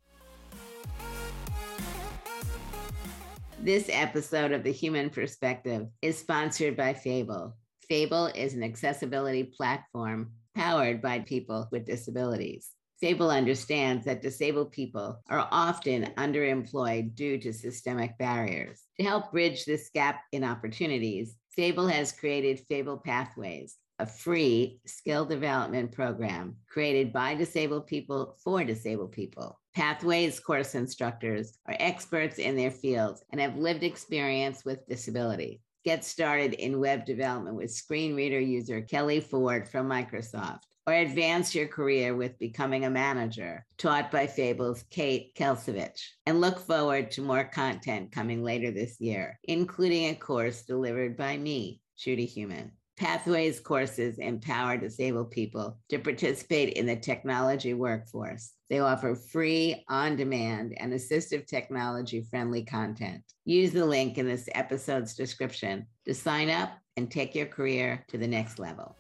This 3.61 3.91
episode 3.93 4.53
of 4.53 4.63
The 4.63 4.71
Heumann 4.71 5.11
Perspective 5.11 5.89
is 6.01 6.17
sponsored 6.17 6.77
by 6.77 6.95
Fable. 6.95 7.57
Fable 7.89 8.27
is 8.27 8.55
an 8.55 8.63
accessibility 8.63 9.43
platform 9.43 10.31
powered 10.55 11.03
by 11.03 11.19
people 11.19 11.69
with 11.73 11.85
disabilities. 11.85 12.71
Fable 13.01 13.31
understands 13.31 14.05
that 14.05 14.23
disabled 14.23 14.71
people 14.71 15.21
are 15.29 15.49
often 15.51 16.05
underemployed 16.17 17.17
due 17.17 17.37
to 17.39 17.53
systemic 17.53 18.17
barriers. 18.17 18.85
To 19.01 19.05
help 19.05 19.33
bridge 19.33 19.65
this 19.65 19.91
gap 19.93 20.21
in 20.31 20.45
opportunities, 20.45 21.35
Fable 21.51 21.89
has 21.89 22.13
created 22.13 22.65
Fable 22.69 22.99
Pathways, 22.99 23.77
a 23.99 24.07
free 24.07 24.81
skill 24.87 25.25
development 25.25 25.93
program 25.93 26.57
created 26.69 27.13
by 27.13 27.35
disabled 27.35 27.87
people 27.87 28.37
for 28.43 28.65
disabled 28.65 29.13
people. 29.13 29.59
Pathways 29.75 30.41
course 30.41 30.75
instructors 30.75 31.59
are 31.67 31.77
experts 31.79 32.39
in 32.39 32.57
their 32.57 32.71
fields 32.71 33.23
and 33.31 33.41
have 33.41 33.57
lived 33.57 33.83
experience 33.83 34.65
with 34.65 34.87
disability. 34.87 35.61
Get 35.85 36.05
started 36.05 36.55
in 36.55 36.81
web 36.81 37.07
development 37.07 37.57
with 37.57 37.71
screen 37.71 38.15
reader 38.15 38.41
user 38.41 38.81
Kelly 38.83 39.21
Ford 39.21 39.69
from 39.69 39.89
Microsoft 39.89 40.63
or 40.89 40.95
advance 40.95 41.55
your 41.55 41.69
career 41.69 42.17
with 42.17 42.39
becoming 42.39 42.87
a 42.87 42.91
manager, 42.91 43.67
taught 43.77 44.11
by 44.11 44.27
Fable's 44.27 44.85
Kate 44.91 45.35
Kalcevich. 45.35 46.01
And 46.25 46.41
look 46.41 46.59
forward 46.59 47.11
to 47.11 47.21
more 47.21 47.45
content 47.45 48.11
coming 48.11 48.43
later 48.43 48.71
this 48.71 48.99
year, 48.99 49.39
including 49.45 50.07
a 50.07 50.15
course 50.15 50.63
delivered 50.63 51.15
by 51.15 51.37
me, 51.37 51.83
Judy 51.99 52.25
Heumann. 52.25 52.73
Pathways 52.99 53.61
courses 53.61 54.19
empower 54.19 54.77
disabled 54.77 55.31
people 55.31 55.79
to 55.89 55.99
participate 55.99 56.75
in 56.75 56.85
the 56.85 56.97
technology 56.97 57.73
workforce. 57.73 58.53
They 58.69 58.81
offer 58.81 59.15
free, 59.15 59.85
on 59.89 60.17
demand, 60.17 60.75
and 60.79 60.93
assistive 60.93 61.47
technology 61.47 62.23
friendly 62.23 62.65
content. 62.65 63.23
Use 63.45 63.71
the 63.71 63.87
link 63.87 64.19
in 64.19 64.27
this 64.27 64.49
episode's 64.55 65.15
description 65.15 65.87
to 66.07 66.15
sign 66.15 66.51
up 66.51 66.77
and 66.97 67.11
take 67.11 67.35
your 67.35 67.47
career 67.47 68.05
to 68.09 68.19
the 68.19 68.27
next 68.27 68.59
level. 68.59 68.97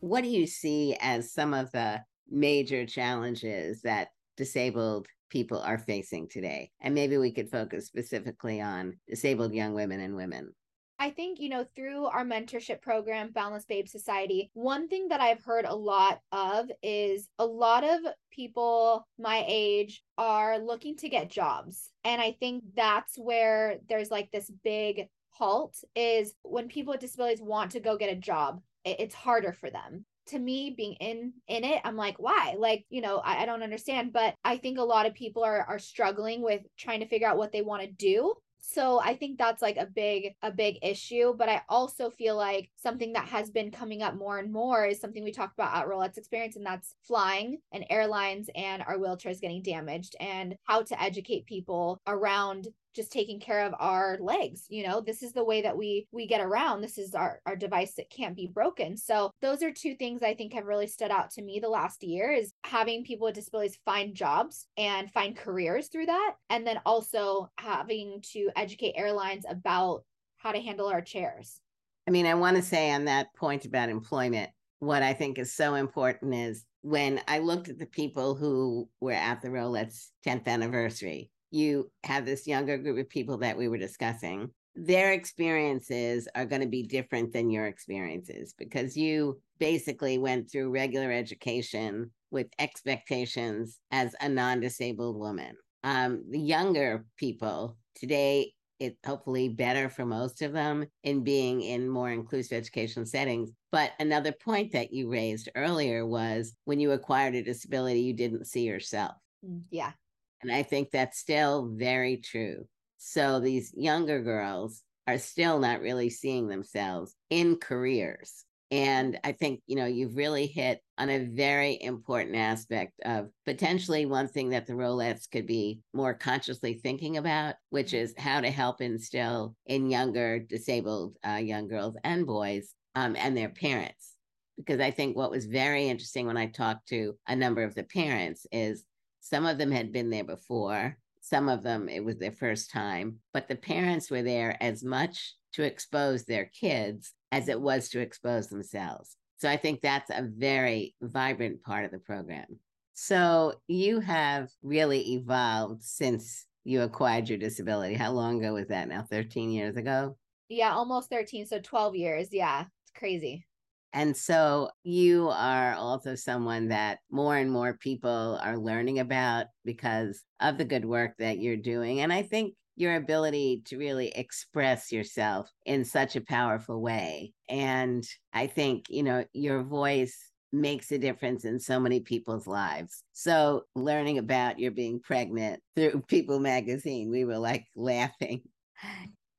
what 0.00 0.24
do 0.24 0.30
you 0.30 0.46
see 0.46 0.96
as 1.00 1.32
some 1.32 1.54
of 1.54 1.70
the 1.72 2.02
major 2.28 2.86
challenges 2.86 3.82
that 3.82 4.08
disabled 4.36 5.06
people 5.30 5.60
are 5.60 5.78
facing 5.78 6.28
today? 6.28 6.70
And 6.80 6.94
maybe 6.94 7.16
we 7.16 7.32
could 7.32 7.50
focus 7.50 7.86
specifically 7.86 8.60
on 8.60 8.98
disabled 9.08 9.54
young 9.54 9.72
women 9.74 10.00
and 10.00 10.14
women. 10.14 10.54
I 10.98 11.08
think, 11.08 11.40
you 11.40 11.48
know, 11.48 11.64
through 11.74 12.04
our 12.04 12.26
mentorship 12.26 12.82
program, 12.82 13.32
Boundless 13.32 13.64
Babe 13.64 13.88
Society, 13.88 14.50
one 14.52 14.86
thing 14.86 15.08
that 15.08 15.22
I've 15.22 15.42
heard 15.42 15.64
a 15.64 15.74
lot 15.74 16.20
of 16.30 16.70
is 16.82 17.26
a 17.38 17.46
lot 17.46 17.84
of 17.84 18.00
people 18.30 19.08
my 19.18 19.42
age 19.48 20.02
are 20.18 20.58
looking 20.58 20.96
to 20.96 21.08
get 21.08 21.30
jobs. 21.30 21.88
And 22.04 22.20
I 22.20 22.32
think 22.38 22.64
that's 22.76 23.16
where 23.16 23.78
there's 23.88 24.10
like 24.10 24.30
this 24.30 24.50
big 24.62 25.06
halt 25.30 25.74
is 25.94 26.34
when 26.42 26.68
people 26.68 26.92
with 26.92 27.00
disabilities 27.00 27.40
want 27.40 27.70
to 27.70 27.80
go 27.80 27.96
get 27.96 28.12
a 28.12 28.16
job 28.16 28.60
it's 28.84 29.14
harder 29.14 29.52
for 29.52 29.70
them 29.70 30.04
to 30.26 30.38
me 30.38 30.74
being 30.76 30.94
in 30.94 31.32
in 31.48 31.64
it 31.64 31.80
i'm 31.84 31.96
like 31.96 32.16
why? 32.18 32.54
Like 32.58 32.84
you 32.88 33.00
know 33.00 33.18
I, 33.18 33.42
I, 33.42 33.46
don't 33.46 33.62
understand 33.62 34.12
but 34.12 34.34
i 34.44 34.56
think 34.56 34.78
a 34.78 34.82
lot 34.82 35.06
of 35.06 35.14
people 35.14 35.42
are 35.42 35.64
are 35.68 35.78
struggling 35.78 36.42
with 36.42 36.62
trying 36.78 37.00
to 37.00 37.08
figure 37.08 37.28
out 37.28 37.38
what 37.38 37.52
they 37.52 37.62
want 37.62 37.82
to 37.82 37.88
do. 37.88 38.34
So 38.60 39.00
i 39.00 39.14
think 39.14 39.38
that's 39.38 39.62
like 39.62 39.78
a 39.78 39.86
big 39.86 40.34
a 40.42 40.50
big 40.50 40.78
issue 40.82 41.34
but 41.36 41.48
i 41.48 41.62
also 41.68 42.10
feel 42.10 42.36
like 42.36 42.70
something 42.76 43.14
that 43.14 43.26
has 43.28 43.50
been 43.50 43.70
coming 43.70 44.02
up 44.02 44.14
more 44.14 44.38
and 44.38 44.52
more 44.52 44.84
is 44.86 45.00
something 45.00 45.24
we 45.24 45.32
talked 45.32 45.54
about 45.54 45.74
at 45.74 45.88
rollettes 45.88 46.18
experience 46.18 46.56
and 46.56 46.66
that's 46.66 46.94
flying 47.02 47.58
and 47.72 47.86
airlines 47.88 48.50
and 48.54 48.82
our 48.82 48.98
wheelchairs 48.98 49.40
getting 49.40 49.62
damaged 49.62 50.14
and 50.20 50.54
how 50.64 50.82
to 50.82 51.02
educate 51.02 51.46
people 51.46 52.00
around 52.06 52.68
just 52.94 53.12
taking 53.12 53.40
care 53.40 53.66
of 53.66 53.74
our 53.78 54.18
legs 54.20 54.66
you 54.68 54.86
know 54.86 55.00
this 55.00 55.22
is 55.22 55.32
the 55.32 55.44
way 55.44 55.62
that 55.62 55.76
we 55.76 56.06
we 56.12 56.26
get 56.26 56.40
around. 56.40 56.80
This 56.80 56.98
is 56.98 57.14
our 57.14 57.40
our 57.46 57.56
device 57.56 57.94
that 57.94 58.10
can't 58.10 58.36
be 58.36 58.46
broken. 58.46 58.96
So 58.96 59.30
those 59.42 59.62
are 59.62 59.72
two 59.72 59.94
things 59.94 60.22
i 60.22 60.34
think 60.34 60.52
have 60.52 60.66
really 60.66 60.86
stood 60.86 61.10
out 61.10 61.30
to 61.30 61.42
me 61.42 61.58
the 61.60 61.68
last 61.68 62.02
year 62.02 62.30
is 62.32 62.52
having 62.64 63.04
people 63.04 63.26
with 63.26 63.34
disabilities 63.34 63.78
find 63.84 64.14
jobs 64.14 64.66
and 64.76 65.10
find 65.10 65.36
careers 65.36 65.88
through 65.88 66.06
that. 66.06 66.34
And 66.48 66.66
then 66.66 66.80
also 66.86 67.50
having 67.58 68.22
to 68.32 68.50
educate 68.56 68.94
airlines 68.96 69.44
about 69.48 70.04
how 70.38 70.52
to 70.52 70.60
handle 70.60 70.86
our 70.86 71.02
chairs. 71.02 71.60
I 72.06 72.10
mean 72.10 72.26
i 72.26 72.34
want 72.34 72.56
to 72.56 72.62
say 72.62 72.90
on 72.90 73.04
that 73.06 73.34
point 73.34 73.64
about 73.64 73.88
employment 73.88 74.50
what 74.78 75.02
i 75.02 75.12
think 75.12 75.38
is 75.38 75.52
so 75.52 75.74
important 75.74 76.34
is 76.34 76.64
when 76.82 77.20
I 77.28 77.40
looked 77.40 77.68
at 77.68 77.78
the 77.78 77.84
people 77.84 78.34
who 78.34 78.88
were 79.00 79.12
at 79.12 79.42
the 79.42 79.48
Rollettes 79.48 80.08
10th 80.26 80.46
anniversary, 80.46 81.30
you 81.50 81.90
have 82.04 82.24
this 82.24 82.46
younger 82.46 82.78
group 82.78 82.98
of 82.98 83.08
people 83.08 83.38
that 83.38 83.56
we 83.56 83.68
were 83.68 83.78
discussing 83.78 84.50
their 84.76 85.12
experiences 85.12 86.28
are 86.36 86.46
going 86.46 86.62
to 86.62 86.68
be 86.68 86.84
different 86.84 87.32
than 87.32 87.50
your 87.50 87.66
experiences 87.66 88.54
because 88.56 88.96
you 88.96 89.40
basically 89.58 90.16
went 90.16 90.50
through 90.50 90.70
regular 90.70 91.10
education 91.10 92.10
with 92.30 92.46
expectations 92.60 93.80
as 93.90 94.14
a 94.20 94.28
non-disabled 94.28 95.16
woman 95.16 95.56
um, 95.82 96.22
the 96.30 96.38
younger 96.38 97.04
people 97.16 97.76
today 97.94 98.52
it's 98.80 98.96
hopefully 99.06 99.50
better 99.50 99.90
for 99.90 100.06
most 100.06 100.40
of 100.40 100.52
them 100.52 100.86
in 101.04 101.22
being 101.22 101.60
in 101.60 101.88
more 101.88 102.10
inclusive 102.10 102.56
education 102.56 103.04
settings. 103.04 103.50
But 103.70 103.92
another 104.00 104.32
point 104.32 104.72
that 104.72 104.92
you 104.92 105.10
raised 105.10 105.50
earlier 105.54 106.06
was 106.06 106.54
when 106.64 106.80
you 106.80 106.92
acquired 106.92 107.34
a 107.34 107.42
disability, 107.42 108.00
you 108.00 108.14
didn't 108.14 108.46
see 108.46 108.62
yourself. 108.62 109.12
Mm, 109.46 109.64
yeah. 109.70 109.92
And 110.42 110.52
I 110.52 110.62
think 110.62 110.90
that's 110.90 111.18
still 111.18 111.70
very 111.74 112.16
true. 112.16 112.66
So 112.98 113.40
these 113.40 113.72
younger 113.76 114.20
girls 114.22 114.82
are 115.06 115.18
still 115.18 115.58
not 115.58 115.80
really 115.80 116.10
seeing 116.10 116.48
themselves 116.48 117.14
in 117.30 117.56
careers. 117.56 118.44
And 118.70 119.18
I 119.24 119.32
think, 119.32 119.62
you 119.66 119.74
know, 119.74 119.86
you've 119.86 120.16
really 120.16 120.46
hit 120.46 120.80
on 120.96 121.10
a 121.10 121.24
very 121.24 121.82
important 121.82 122.36
aspect 122.36 122.92
of 123.04 123.30
potentially 123.44 124.06
one 124.06 124.28
thing 124.28 124.50
that 124.50 124.66
the 124.66 124.74
Rollettes 124.74 125.28
could 125.28 125.46
be 125.46 125.80
more 125.92 126.14
consciously 126.14 126.74
thinking 126.74 127.16
about, 127.16 127.56
which 127.70 127.92
is 127.92 128.14
how 128.16 128.40
to 128.40 128.50
help 128.50 128.80
instill 128.80 129.56
in 129.66 129.90
younger 129.90 130.38
disabled 130.38 131.16
uh, 131.26 131.34
young 131.34 131.66
girls 131.66 131.96
and 132.04 132.26
boys 132.26 132.72
um, 132.94 133.16
and 133.16 133.36
their 133.36 133.48
parents. 133.48 134.14
Because 134.56 134.78
I 134.78 134.92
think 134.92 135.16
what 135.16 135.32
was 135.32 135.46
very 135.46 135.88
interesting 135.88 136.26
when 136.26 136.36
I 136.36 136.46
talked 136.46 136.88
to 136.88 137.16
a 137.26 137.34
number 137.34 137.64
of 137.64 137.74
the 137.74 137.82
parents 137.84 138.46
is 138.52 138.84
some 139.20 139.46
of 139.46 139.58
them 139.58 139.70
had 139.70 139.92
been 139.92 140.10
there 140.10 140.24
before. 140.24 140.96
Some 141.20 141.48
of 141.48 141.62
them, 141.62 141.88
it 141.88 142.04
was 142.04 142.16
their 142.16 142.32
first 142.32 142.70
time, 142.70 143.16
but 143.32 143.46
the 143.48 143.56
parents 143.56 144.10
were 144.10 144.22
there 144.22 144.56
as 144.60 144.82
much 144.82 145.34
to 145.52 145.62
expose 145.62 146.24
their 146.24 146.46
kids 146.46 147.12
as 147.30 147.48
it 147.48 147.60
was 147.60 147.88
to 147.90 148.00
expose 148.00 148.48
themselves. 148.48 149.16
So 149.38 149.48
I 149.48 149.56
think 149.56 149.80
that's 149.80 150.10
a 150.10 150.28
very 150.36 150.94
vibrant 151.00 151.62
part 151.62 151.84
of 151.84 151.90
the 151.90 151.98
program. 151.98 152.58
So 152.94 153.54
you 153.68 154.00
have 154.00 154.50
really 154.62 155.14
evolved 155.14 155.82
since 155.82 156.46
you 156.64 156.82
acquired 156.82 157.28
your 157.28 157.38
disability. 157.38 157.94
How 157.94 158.12
long 158.12 158.38
ago 158.38 158.54
was 158.54 158.68
that 158.68 158.88
now? 158.88 159.06
13 159.10 159.50
years 159.50 159.76
ago? 159.76 160.16
Yeah, 160.48 160.74
almost 160.74 161.08
13. 161.08 161.46
So 161.46 161.58
12 161.60 161.96
years. 161.96 162.28
Yeah, 162.32 162.62
it's 162.62 162.92
crazy. 162.98 163.46
And 163.92 164.16
so 164.16 164.70
you 164.84 165.28
are 165.30 165.74
also 165.74 166.14
someone 166.14 166.68
that 166.68 166.98
more 167.10 167.36
and 167.36 167.50
more 167.50 167.74
people 167.74 168.38
are 168.42 168.58
learning 168.58 169.00
about 169.00 169.46
because 169.64 170.22
of 170.40 170.58
the 170.58 170.64
good 170.64 170.84
work 170.84 171.14
that 171.18 171.38
you're 171.38 171.56
doing. 171.56 172.00
And 172.00 172.12
I 172.12 172.22
think 172.22 172.54
your 172.76 172.94
ability 172.94 173.62
to 173.66 173.76
really 173.76 174.08
express 174.08 174.90
yourself 174.90 175.50
in 175.66 175.84
such 175.84 176.16
a 176.16 176.20
powerful 176.20 176.80
way. 176.80 177.32
And 177.48 178.04
I 178.32 178.46
think, 178.46 178.86
you 178.88 179.02
know, 179.02 179.24
your 179.32 179.62
voice 179.62 180.16
makes 180.52 180.90
a 180.90 180.98
difference 180.98 181.44
in 181.44 181.60
so 181.60 181.78
many 181.78 182.00
people's 182.00 182.46
lives. 182.46 183.02
So 183.12 183.64
learning 183.74 184.18
about 184.18 184.58
your 184.58 184.70
being 184.70 185.00
pregnant 185.00 185.60
through 185.76 186.02
People 186.08 186.40
magazine, 186.40 187.10
we 187.10 187.24
were 187.24 187.38
like 187.38 187.66
laughing. 187.76 188.42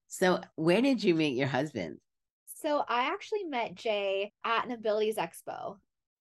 So 0.08 0.42
where 0.56 0.82
did 0.82 1.04
you 1.04 1.16
meet 1.16 1.38
your 1.38 1.48
husband? 1.48 1.98
So 2.62 2.84
I 2.88 3.08
actually 3.08 3.46
met 3.46 3.74
Jay 3.74 4.34
at 4.46 4.66
an 4.66 4.72
Abilities 4.72 5.16
Expo. 5.16 5.78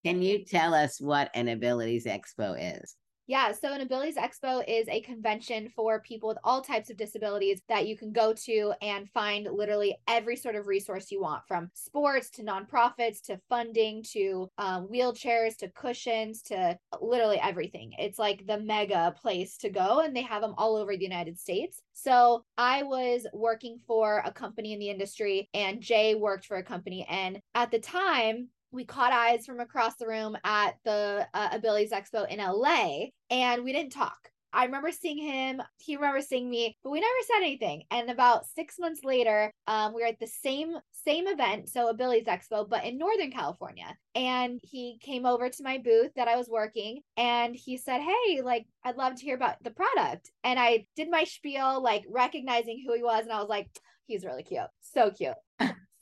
Can 0.06 0.22
you 0.22 0.42
tell 0.44 0.72
us 0.72 0.98
what 0.98 1.30
an 1.34 1.48
Abilities 1.48 2.06
Expo 2.06 2.56
is? 2.58 2.96
Yeah, 3.30 3.52
so 3.52 3.72
an 3.72 3.80
Abilities 3.80 4.16
Expo 4.16 4.64
is 4.66 4.88
a 4.88 5.02
convention 5.02 5.68
for 5.76 6.00
people 6.00 6.28
with 6.28 6.38
all 6.42 6.60
types 6.60 6.90
of 6.90 6.96
disabilities 6.96 7.62
that 7.68 7.86
you 7.86 7.96
can 7.96 8.10
go 8.10 8.32
to 8.32 8.72
and 8.82 9.08
find 9.08 9.46
literally 9.52 9.96
every 10.08 10.34
sort 10.34 10.56
of 10.56 10.66
resource 10.66 11.12
you 11.12 11.22
want 11.22 11.46
from 11.46 11.70
sports 11.72 12.28
to 12.30 12.42
nonprofits 12.42 13.22
to 13.26 13.40
funding 13.48 14.02
to 14.14 14.50
um, 14.58 14.88
wheelchairs 14.92 15.56
to 15.58 15.68
cushions 15.68 16.42
to 16.42 16.76
literally 17.00 17.38
everything. 17.40 17.92
It's 18.00 18.18
like 18.18 18.48
the 18.48 18.58
mega 18.58 19.14
place 19.22 19.56
to 19.58 19.70
go, 19.70 20.00
and 20.00 20.16
they 20.16 20.22
have 20.22 20.42
them 20.42 20.54
all 20.58 20.74
over 20.74 20.96
the 20.96 21.04
United 21.04 21.38
States. 21.38 21.80
So 21.92 22.44
I 22.58 22.82
was 22.82 23.28
working 23.32 23.78
for 23.86 24.24
a 24.24 24.32
company 24.32 24.72
in 24.72 24.80
the 24.80 24.90
industry, 24.90 25.48
and 25.54 25.80
Jay 25.80 26.16
worked 26.16 26.46
for 26.46 26.56
a 26.56 26.64
company. 26.64 27.06
And 27.08 27.40
at 27.54 27.70
the 27.70 27.78
time, 27.78 28.48
we 28.72 28.84
caught 28.84 29.12
eyes 29.12 29.46
from 29.46 29.60
across 29.60 29.96
the 29.96 30.06
room 30.06 30.36
at 30.44 30.76
the 30.84 31.26
uh, 31.34 31.48
Abilities 31.52 31.90
Expo 31.90 32.28
in 32.28 32.38
LA 32.38 33.06
and 33.30 33.64
we 33.64 33.72
didn't 33.72 33.92
talk. 33.92 34.30
I 34.52 34.64
remember 34.64 34.90
seeing 34.90 35.18
him. 35.18 35.62
He 35.78 35.96
remembers 35.96 36.26
seeing 36.26 36.50
me, 36.50 36.76
but 36.82 36.90
we 36.90 37.00
never 37.00 37.12
said 37.26 37.42
anything. 37.42 37.84
And 37.90 38.10
about 38.10 38.46
six 38.46 38.78
months 38.78 39.04
later, 39.04 39.52
um, 39.66 39.94
we 39.94 40.02
were 40.02 40.08
at 40.08 40.18
the 40.18 40.26
same 40.26 40.74
same 40.92 41.26
event, 41.28 41.68
so 41.68 41.88
Abilities 41.88 42.26
Expo, 42.26 42.68
but 42.68 42.84
in 42.84 42.98
Northern 42.98 43.30
California. 43.30 43.96
And 44.14 44.60
he 44.62 44.98
came 45.00 45.24
over 45.24 45.48
to 45.48 45.62
my 45.62 45.78
booth 45.78 46.10
that 46.16 46.28
I 46.28 46.36
was 46.36 46.48
working, 46.48 47.00
and 47.16 47.54
he 47.54 47.76
said, 47.76 48.00
"Hey, 48.00 48.42
like 48.42 48.66
I'd 48.84 48.96
love 48.96 49.14
to 49.16 49.24
hear 49.24 49.36
about 49.36 49.62
the 49.62 49.70
product." 49.70 50.30
And 50.44 50.58
I 50.58 50.86
did 50.96 51.10
my 51.10 51.24
spiel, 51.24 51.80
like 51.82 52.04
recognizing 52.08 52.82
who 52.84 52.94
he 52.94 53.02
was, 53.02 53.22
and 53.22 53.32
I 53.32 53.40
was 53.40 53.48
like, 53.48 53.68
"He's 54.06 54.24
really 54.24 54.42
cute, 54.42 54.68
so 54.80 55.10
cute." 55.10 55.34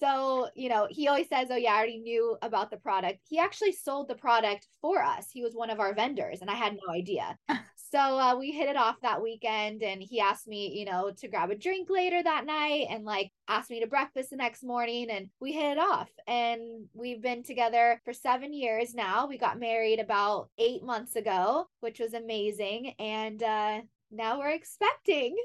So, 0.00 0.48
you 0.54 0.68
know, 0.68 0.86
he 0.90 1.08
always 1.08 1.28
says, 1.28 1.48
Oh, 1.50 1.56
yeah, 1.56 1.72
I 1.72 1.76
already 1.76 1.98
knew 1.98 2.36
about 2.42 2.70
the 2.70 2.76
product. 2.76 3.20
He 3.28 3.38
actually 3.38 3.72
sold 3.72 4.08
the 4.08 4.14
product 4.14 4.68
for 4.80 5.02
us. 5.02 5.28
He 5.32 5.42
was 5.42 5.54
one 5.54 5.70
of 5.70 5.80
our 5.80 5.94
vendors, 5.94 6.40
and 6.40 6.50
I 6.50 6.54
had 6.54 6.74
no 6.74 6.92
idea. 6.92 7.36
so 7.90 7.98
uh, 7.98 8.36
we 8.38 8.52
hit 8.52 8.68
it 8.68 8.76
off 8.76 9.00
that 9.02 9.22
weekend, 9.22 9.82
and 9.82 10.00
he 10.00 10.20
asked 10.20 10.46
me, 10.46 10.78
you 10.78 10.84
know, 10.84 11.10
to 11.18 11.28
grab 11.28 11.50
a 11.50 11.56
drink 11.56 11.90
later 11.90 12.22
that 12.22 12.46
night 12.46 12.86
and 12.90 13.04
like 13.04 13.32
asked 13.48 13.70
me 13.70 13.80
to 13.80 13.86
breakfast 13.88 14.30
the 14.30 14.36
next 14.36 14.62
morning. 14.62 15.10
And 15.10 15.30
we 15.40 15.52
hit 15.52 15.72
it 15.72 15.78
off. 15.78 16.10
And 16.26 16.86
we've 16.94 17.20
been 17.20 17.42
together 17.42 18.00
for 18.04 18.12
seven 18.12 18.52
years 18.52 18.94
now. 18.94 19.26
We 19.26 19.36
got 19.36 19.58
married 19.58 19.98
about 19.98 20.48
eight 20.58 20.84
months 20.84 21.16
ago, 21.16 21.66
which 21.80 21.98
was 21.98 22.14
amazing. 22.14 22.94
And 23.00 23.42
uh, 23.42 23.80
now 24.12 24.38
we're 24.38 24.50
expecting. 24.50 25.36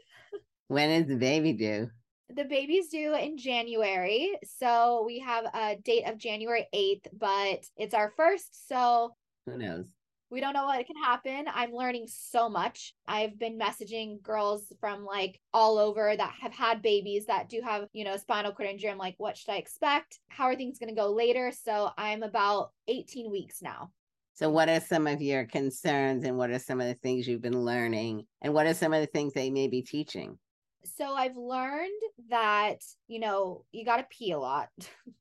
When 0.68 0.90
is 0.90 1.08
the 1.08 1.16
baby 1.16 1.54
due? 1.54 1.90
The 2.30 2.46
baby's 2.46 2.90
due 2.90 3.16
in 3.16 3.38
January. 3.38 4.38
So 4.58 5.04
we 5.06 5.20
have 5.20 5.46
a 5.54 5.78
date 5.84 6.04
of 6.06 6.18
January 6.18 6.68
8th, 6.74 7.08
but 7.18 7.66
it's 7.78 7.94
our 7.94 8.12
first. 8.16 8.68
So 8.68 9.16
who 9.46 9.58
knows? 9.58 9.88
We 10.30 10.40
don't 10.40 10.54
know 10.54 10.66
what 10.66 10.88
can 10.88 10.96
happen. 10.96 11.46
I'm 11.54 11.72
learning 11.72 12.08
so 12.08 12.50
much. 12.50 12.96
I've 13.08 13.38
been 13.38 13.60
messaging 13.60 14.20
girls 14.24 14.74
from 14.80 15.06
like 15.06 15.40
all 15.54 15.78
over 15.78 16.16
that 16.18 16.34
have 16.42 16.54
had 16.54 16.82
babies 16.82 17.28
that 17.28 17.50
do 17.50 17.62
have, 17.62 17.88
you 17.94 18.04
know, 18.04 18.18
spinal 18.18 18.52
cord 18.52 18.68
injury. 18.68 18.90
I'm 18.90 18.98
like, 18.98 19.14
what 19.20 19.38
should 19.38 19.52
I 19.52 19.58
expect? 19.58 20.20
How 20.30 20.46
are 20.46 20.56
things 20.56 20.80
going 20.80 20.90
to 20.90 21.00
go 21.00 21.12
later? 21.12 21.52
So 21.64 21.92
I'm 22.00 22.24
about 22.24 22.72
18 22.88 23.30
weeks 23.30 23.62
now. 23.62 23.92
So, 24.36 24.50
what 24.50 24.70
are 24.70 24.80
some 24.80 25.06
of 25.06 25.22
your 25.22 25.46
concerns 25.46 26.24
and 26.24 26.36
what 26.36 26.50
are 26.50 26.58
some 26.58 26.82
of 26.82 26.88
the 26.88 26.96
things 26.96 27.28
you've 27.28 27.44
been 27.44 27.64
learning? 27.64 28.26
And 28.42 28.52
what 28.52 28.66
are 28.66 28.74
some 28.74 28.92
of 28.92 29.02
the 29.02 29.06
things 29.06 29.34
they 29.34 29.52
may 29.52 29.68
be 29.68 29.84
teaching? 29.84 30.40
So 30.86 31.14
I've 31.14 31.38
learned 31.38 32.02
that, 32.30 32.82
you 33.08 33.20
know, 33.20 33.66
you 33.72 33.86
got 33.86 33.98
to 33.98 34.06
pee 34.10 34.32
a 34.32 34.40
lot. 34.40 34.70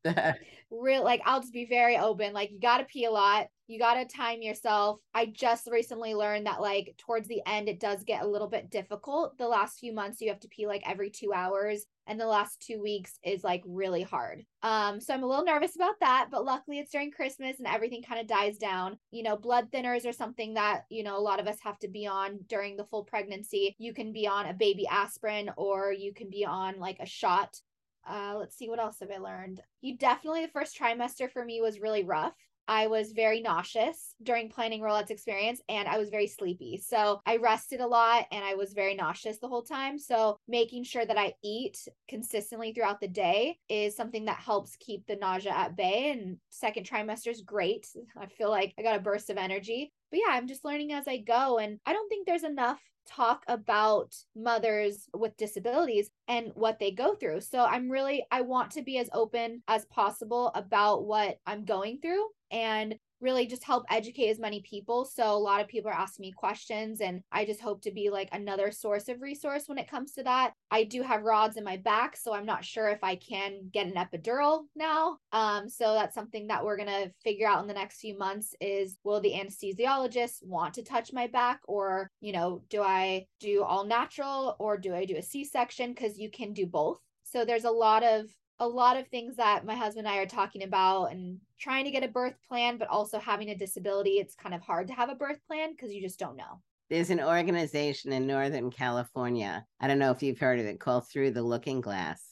Real 0.70 1.04
like 1.04 1.22
I'll 1.24 1.40
just 1.40 1.52
be 1.52 1.66
very 1.66 1.96
open. 1.96 2.32
Like 2.32 2.50
you 2.50 2.60
got 2.60 2.78
to 2.78 2.84
pee 2.84 3.04
a 3.04 3.10
lot. 3.10 3.46
You 3.68 3.78
got 3.78 3.94
to 3.94 4.04
time 4.04 4.42
yourself. 4.42 4.98
I 5.14 5.26
just 5.26 5.68
recently 5.70 6.14
learned 6.14 6.46
that 6.46 6.60
like 6.60 6.94
towards 6.98 7.28
the 7.28 7.40
end 7.46 7.68
it 7.68 7.80
does 7.80 8.02
get 8.04 8.22
a 8.22 8.26
little 8.26 8.48
bit 8.48 8.70
difficult. 8.70 9.38
The 9.38 9.48
last 9.48 9.78
few 9.78 9.92
months 9.92 10.20
you 10.20 10.28
have 10.28 10.40
to 10.40 10.48
pee 10.48 10.66
like 10.66 10.82
every 10.86 11.10
2 11.10 11.32
hours 11.32 11.86
and 12.06 12.20
the 12.20 12.26
last 12.26 12.60
2 12.66 12.80
weeks 12.82 13.18
is 13.24 13.44
like 13.44 13.62
really 13.66 14.02
hard. 14.02 14.44
Um 14.62 15.00
so 15.00 15.14
I'm 15.14 15.22
a 15.22 15.26
little 15.26 15.44
nervous 15.44 15.76
about 15.76 15.94
that, 16.00 16.28
but 16.30 16.44
luckily 16.44 16.78
it's 16.78 16.90
during 16.90 17.12
Christmas 17.12 17.58
and 17.58 17.66
everything 17.66 18.02
kind 18.02 18.20
of 18.20 18.26
dies 18.26 18.58
down. 18.58 18.98
You 19.10 19.22
know, 19.22 19.36
blood 19.36 19.70
thinners 19.70 20.06
are 20.06 20.12
something 20.12 20.54
that, 20.54 20.82
you 20.90 21.02
know, 21.02 21.16
a 21.16 21.20
lot 21.20 21.40
of 21.40 21.46
us 21.46 21.58
have 21.62 21.78
to 21.80 21.88
be 21.88 22.06
on 22.06 22.40
during 22.48 22.76
the 22.76 22.86
full 22.86 23.04
pregnancy. 23.04 23.74
You 23.78 23.94
can 23.94 24.12
be 24.12 24.26
on 24.26 24.46
a 24.46 24.54
baby 24.54 24.86
aspirin 24.86 25.50
or 25.56 25.92
you 25.92 26.12
can 26.12 26.30
be 26.30 26.44
on 26.44 26.78
like 26.78 26.98
a 27.00 27.06
shot 27.06 27.60
uh, 28.08 28.34
let's 28.36 28.56
see 28.56 28.68
what 28.68 28.80
else 28.80 28.96
have 29.00 29.10
I 29.10 29.18
learned. 29.18 29.60
You 29.80 29.96
definitely 29.96 30.42
the 30.42 30.52
first 30.52 30.76
trimester 30.76 31.30
for 31.30 31.44
me 31.44 31.60
was 31.60 31.80
really 31.80 32.02
rough. 32.02 32.34
I 32.68 32.86
was 32.86 33.12
very 33.12 33.40
nauseous 33.40 34.14
during 34.22 34.48
planning 34.48 34.80
Rollettes 34.80 35.10
experience 35.10 35.60
and 35.68 35.88
I 35.88 35.98
was 35.98 36.10
very 36.10 36.26
sleepy. 36.26 36.82
So 36.84 37.20
I 37.26 37.36
rested 37.36 37.80
a 37.80 37.86
lot 37.86 38.26
and 38.30 38.44
I 38.44 38.54
was 38.54 38.72
very 38.72 38.94
nauseous 38.94 39.38
the 39.38 39.48
whole 39.48 39.62
time. 39.62 39.98
So 39.98 40.38
making 40.48 40.84
sure 40.84 41.04
that 41.04 41.18
I 41.18 41.34
eat 41.42 41.78
consistently 42.08 42.72
throughout 42.72 43.00
the 43.00 43.08
day 43.08 43.58
is 43.68 43.96
something 43.96 44.26
that 44.26 44.38
helps 44.38 44.76
keep 44.76 45.06
the 45.06 45.16
nausea 45.16 45.52
at 45.52 45.76
bay. 45.76 46.10
And 46.10 46.36
second 46.50 46.88
trimester 46.88 47.28
is 47.28 47.42
great. 47.42 47.86
I 48.16 48.26
feel 48.26 48.50
like 48.50 48.74
I 48.78 48.82
got 48.82 48.96
a 48.96 49.00
burst 49.00 49.30
of 49.30 49.36
energy. 49.36 49.92
But 50.10 50.20
yeah, 50.26 50.34
I'm 50.34 50.46
just 50.46 50.64
learning 50.64 50.92
as 50.92 51.08
I 51.08 51.18
go. 51.18 51.58
And 51.58 51.78
I 51.86 51.92
don't 51.92 52.08
think 52.08 52.26
there's 52.26 52.44
enough 52.44 52.80
talk 53.06 53.44
about 53.48 54.14
mothers 54.34 55.08
with 55.14 55.36
disabilities 55.36 56.10
and 56.28 56.52
what 56.54 56.78
they 56.78 56.90
go 56.90 57.14
through. 57.14 57.40
So 57.40 57.64
I'm 57.64 57.90
really 57.90 58.24
I 58.30 58.42
want 58.42 58.70
to 58.72 58.82
be 58.82 58.98
as 58.98 59.10
open 59.12 59.62
as 59.68 59.84
possible 59.86 60.50
about 60.54 61.04
what 61.04 61.38
I'm 61.46 61.64
going 61.64 61.98
through 62.00 62.26
and 62.50 62.96
really 63.22 63.46
just 63.46 63.64
help 63.64 63.84
educate 63.90 64.28
as 64.28 64.38
many 64.38 64.60
people. 64.62 65.04
So 65.04 65.24
a 65.24 65.38
lot 65.38 65.60
of 65.60 65.68
people 65.68 65.90
are 65.90 65.94
asking 65.94 66.24
me 66.24 66.32
questions 66.32 67.00
and 67.00 67.22
I 67.30 67.44
just 67.44 67.60
hope 67.60 67.82
to 67.82 67.92
be 67.92 68.10
like 68.10 68.28
another 68.32 68.70
source 68.70 69.08
of 69.08 69.22
resource 69.22 69.64
when 69.66 69.78
it 69.78 69.88
comes 69.88 70.12
to 70.12 70.22
that. 70.24 70.52
I 70.70 70.84
do 70.84 71.02
have 71.02 71.22
rods 71.22 71.56
in 71.56 71.64
my 71.64 71.76
back, 71.76 72.16
so 72.16 72.34
I'm 72.34 72.46
not 72.46 72.64
sure 72.64 72.88
if 72.88 73.02
I 73.02 73.16
can 73.16 73.70
get 73.72 73.86
an 73.86 73.94
epidural 73.94 74.64
now. 74.74 75.18
Um 75.32 75.68
so 75.68 75.94
that's 75.94 76.14
something 76.14 76.48
that 76.48 76.64
we're 76.64 76.76
going 76.76 76.88
to 76.88 77.12
figure 77.22 77.48
out 77.48 77.62
in 77.62 77.68
the 77.68 77.74
next 77.74 78.00
few 78.00 78.18
months 78.18 78.54
is 78.60 78.98
will 79.04 79.20
the 79.20 79.32
anesthesiologist 79.32 80.44
want 80.44 80.74
to 80.74 80.82
touch 80.82 81.12
my 81.12 81.26
back 81.26 81.60
or, 81.68 82.10
you 82.20 82.32
know, 82.32 82.62
do 82.68 82.82
I 82.82 83.26
do 83.40 83.62
all 83.62 83.84
natural 83.84 84.56
or 84.58 84.76
do 84.76 84.94
I 84.94 85.04
do 85.04 85.16
a 85.16 85.22
C-section 85.22 85.94
cuz 85.94 86.18
you 86.18 86.30
can 86.30 86.52
do 86.52 86.66
both. 86.66 86.98
So 87.24 87.44
there's 87.44 87.64
a 87.64 87.70
lot 87.70 88.02
of 88.02 88.26
a 88.62 88.68
lot 88.68 88.96
of 88.96 89.08
things 89.08 89.36
that 89.36 89.66
my 89.66 89.74
husband 89.74 90.06
and 90.06 90.14
I 90.14 90.18
are 90.18 90.26
talking 90.26 90.62
about 90.62 91.06
and 91.06 91.38
trying 91.58 91.84
to 91.84 91.90
get 91.90 92.04
a 92.04 92.08
birth 92.08 92.36
plan, 92.48 92.78
but 92.78 92.86
also 92.86 93.18
having 93.18 93.50
a 93.50 93.56
disability. 93.56 94.12
It's 94.12 94.36
kind 94.36 94.54
of 94.54 94.60
hard 94.60 94.86
to 94.86 94.94
have 94.94 95.10
a 95.10 95.16
birth 95.16 95.40
plan 95.48 95.72
because 95.72 95.92
you 95.92 96.00
just 96.00 96.20
don't 96.20 96.36
know. 96.36 96.60
There's 96.88 97.10
an 97.10 97.20
organization 97.20 98.12
in 98.12 98.26
Northern 98.26 98.70
California. 98.70 99.64
I 99.80 99.88
don't 99.88 99.98
know 99.98 100.12
if 100.12 100.22
you've 100.22 100.38
heard 100.38 100.60
of 100.60 100.66
it 100.66 100.78
called 100.78 101.08
Through 101.08 101.32
the 101.32 101.42
Looking 101.42 101.80
Glass. 101.80 102.22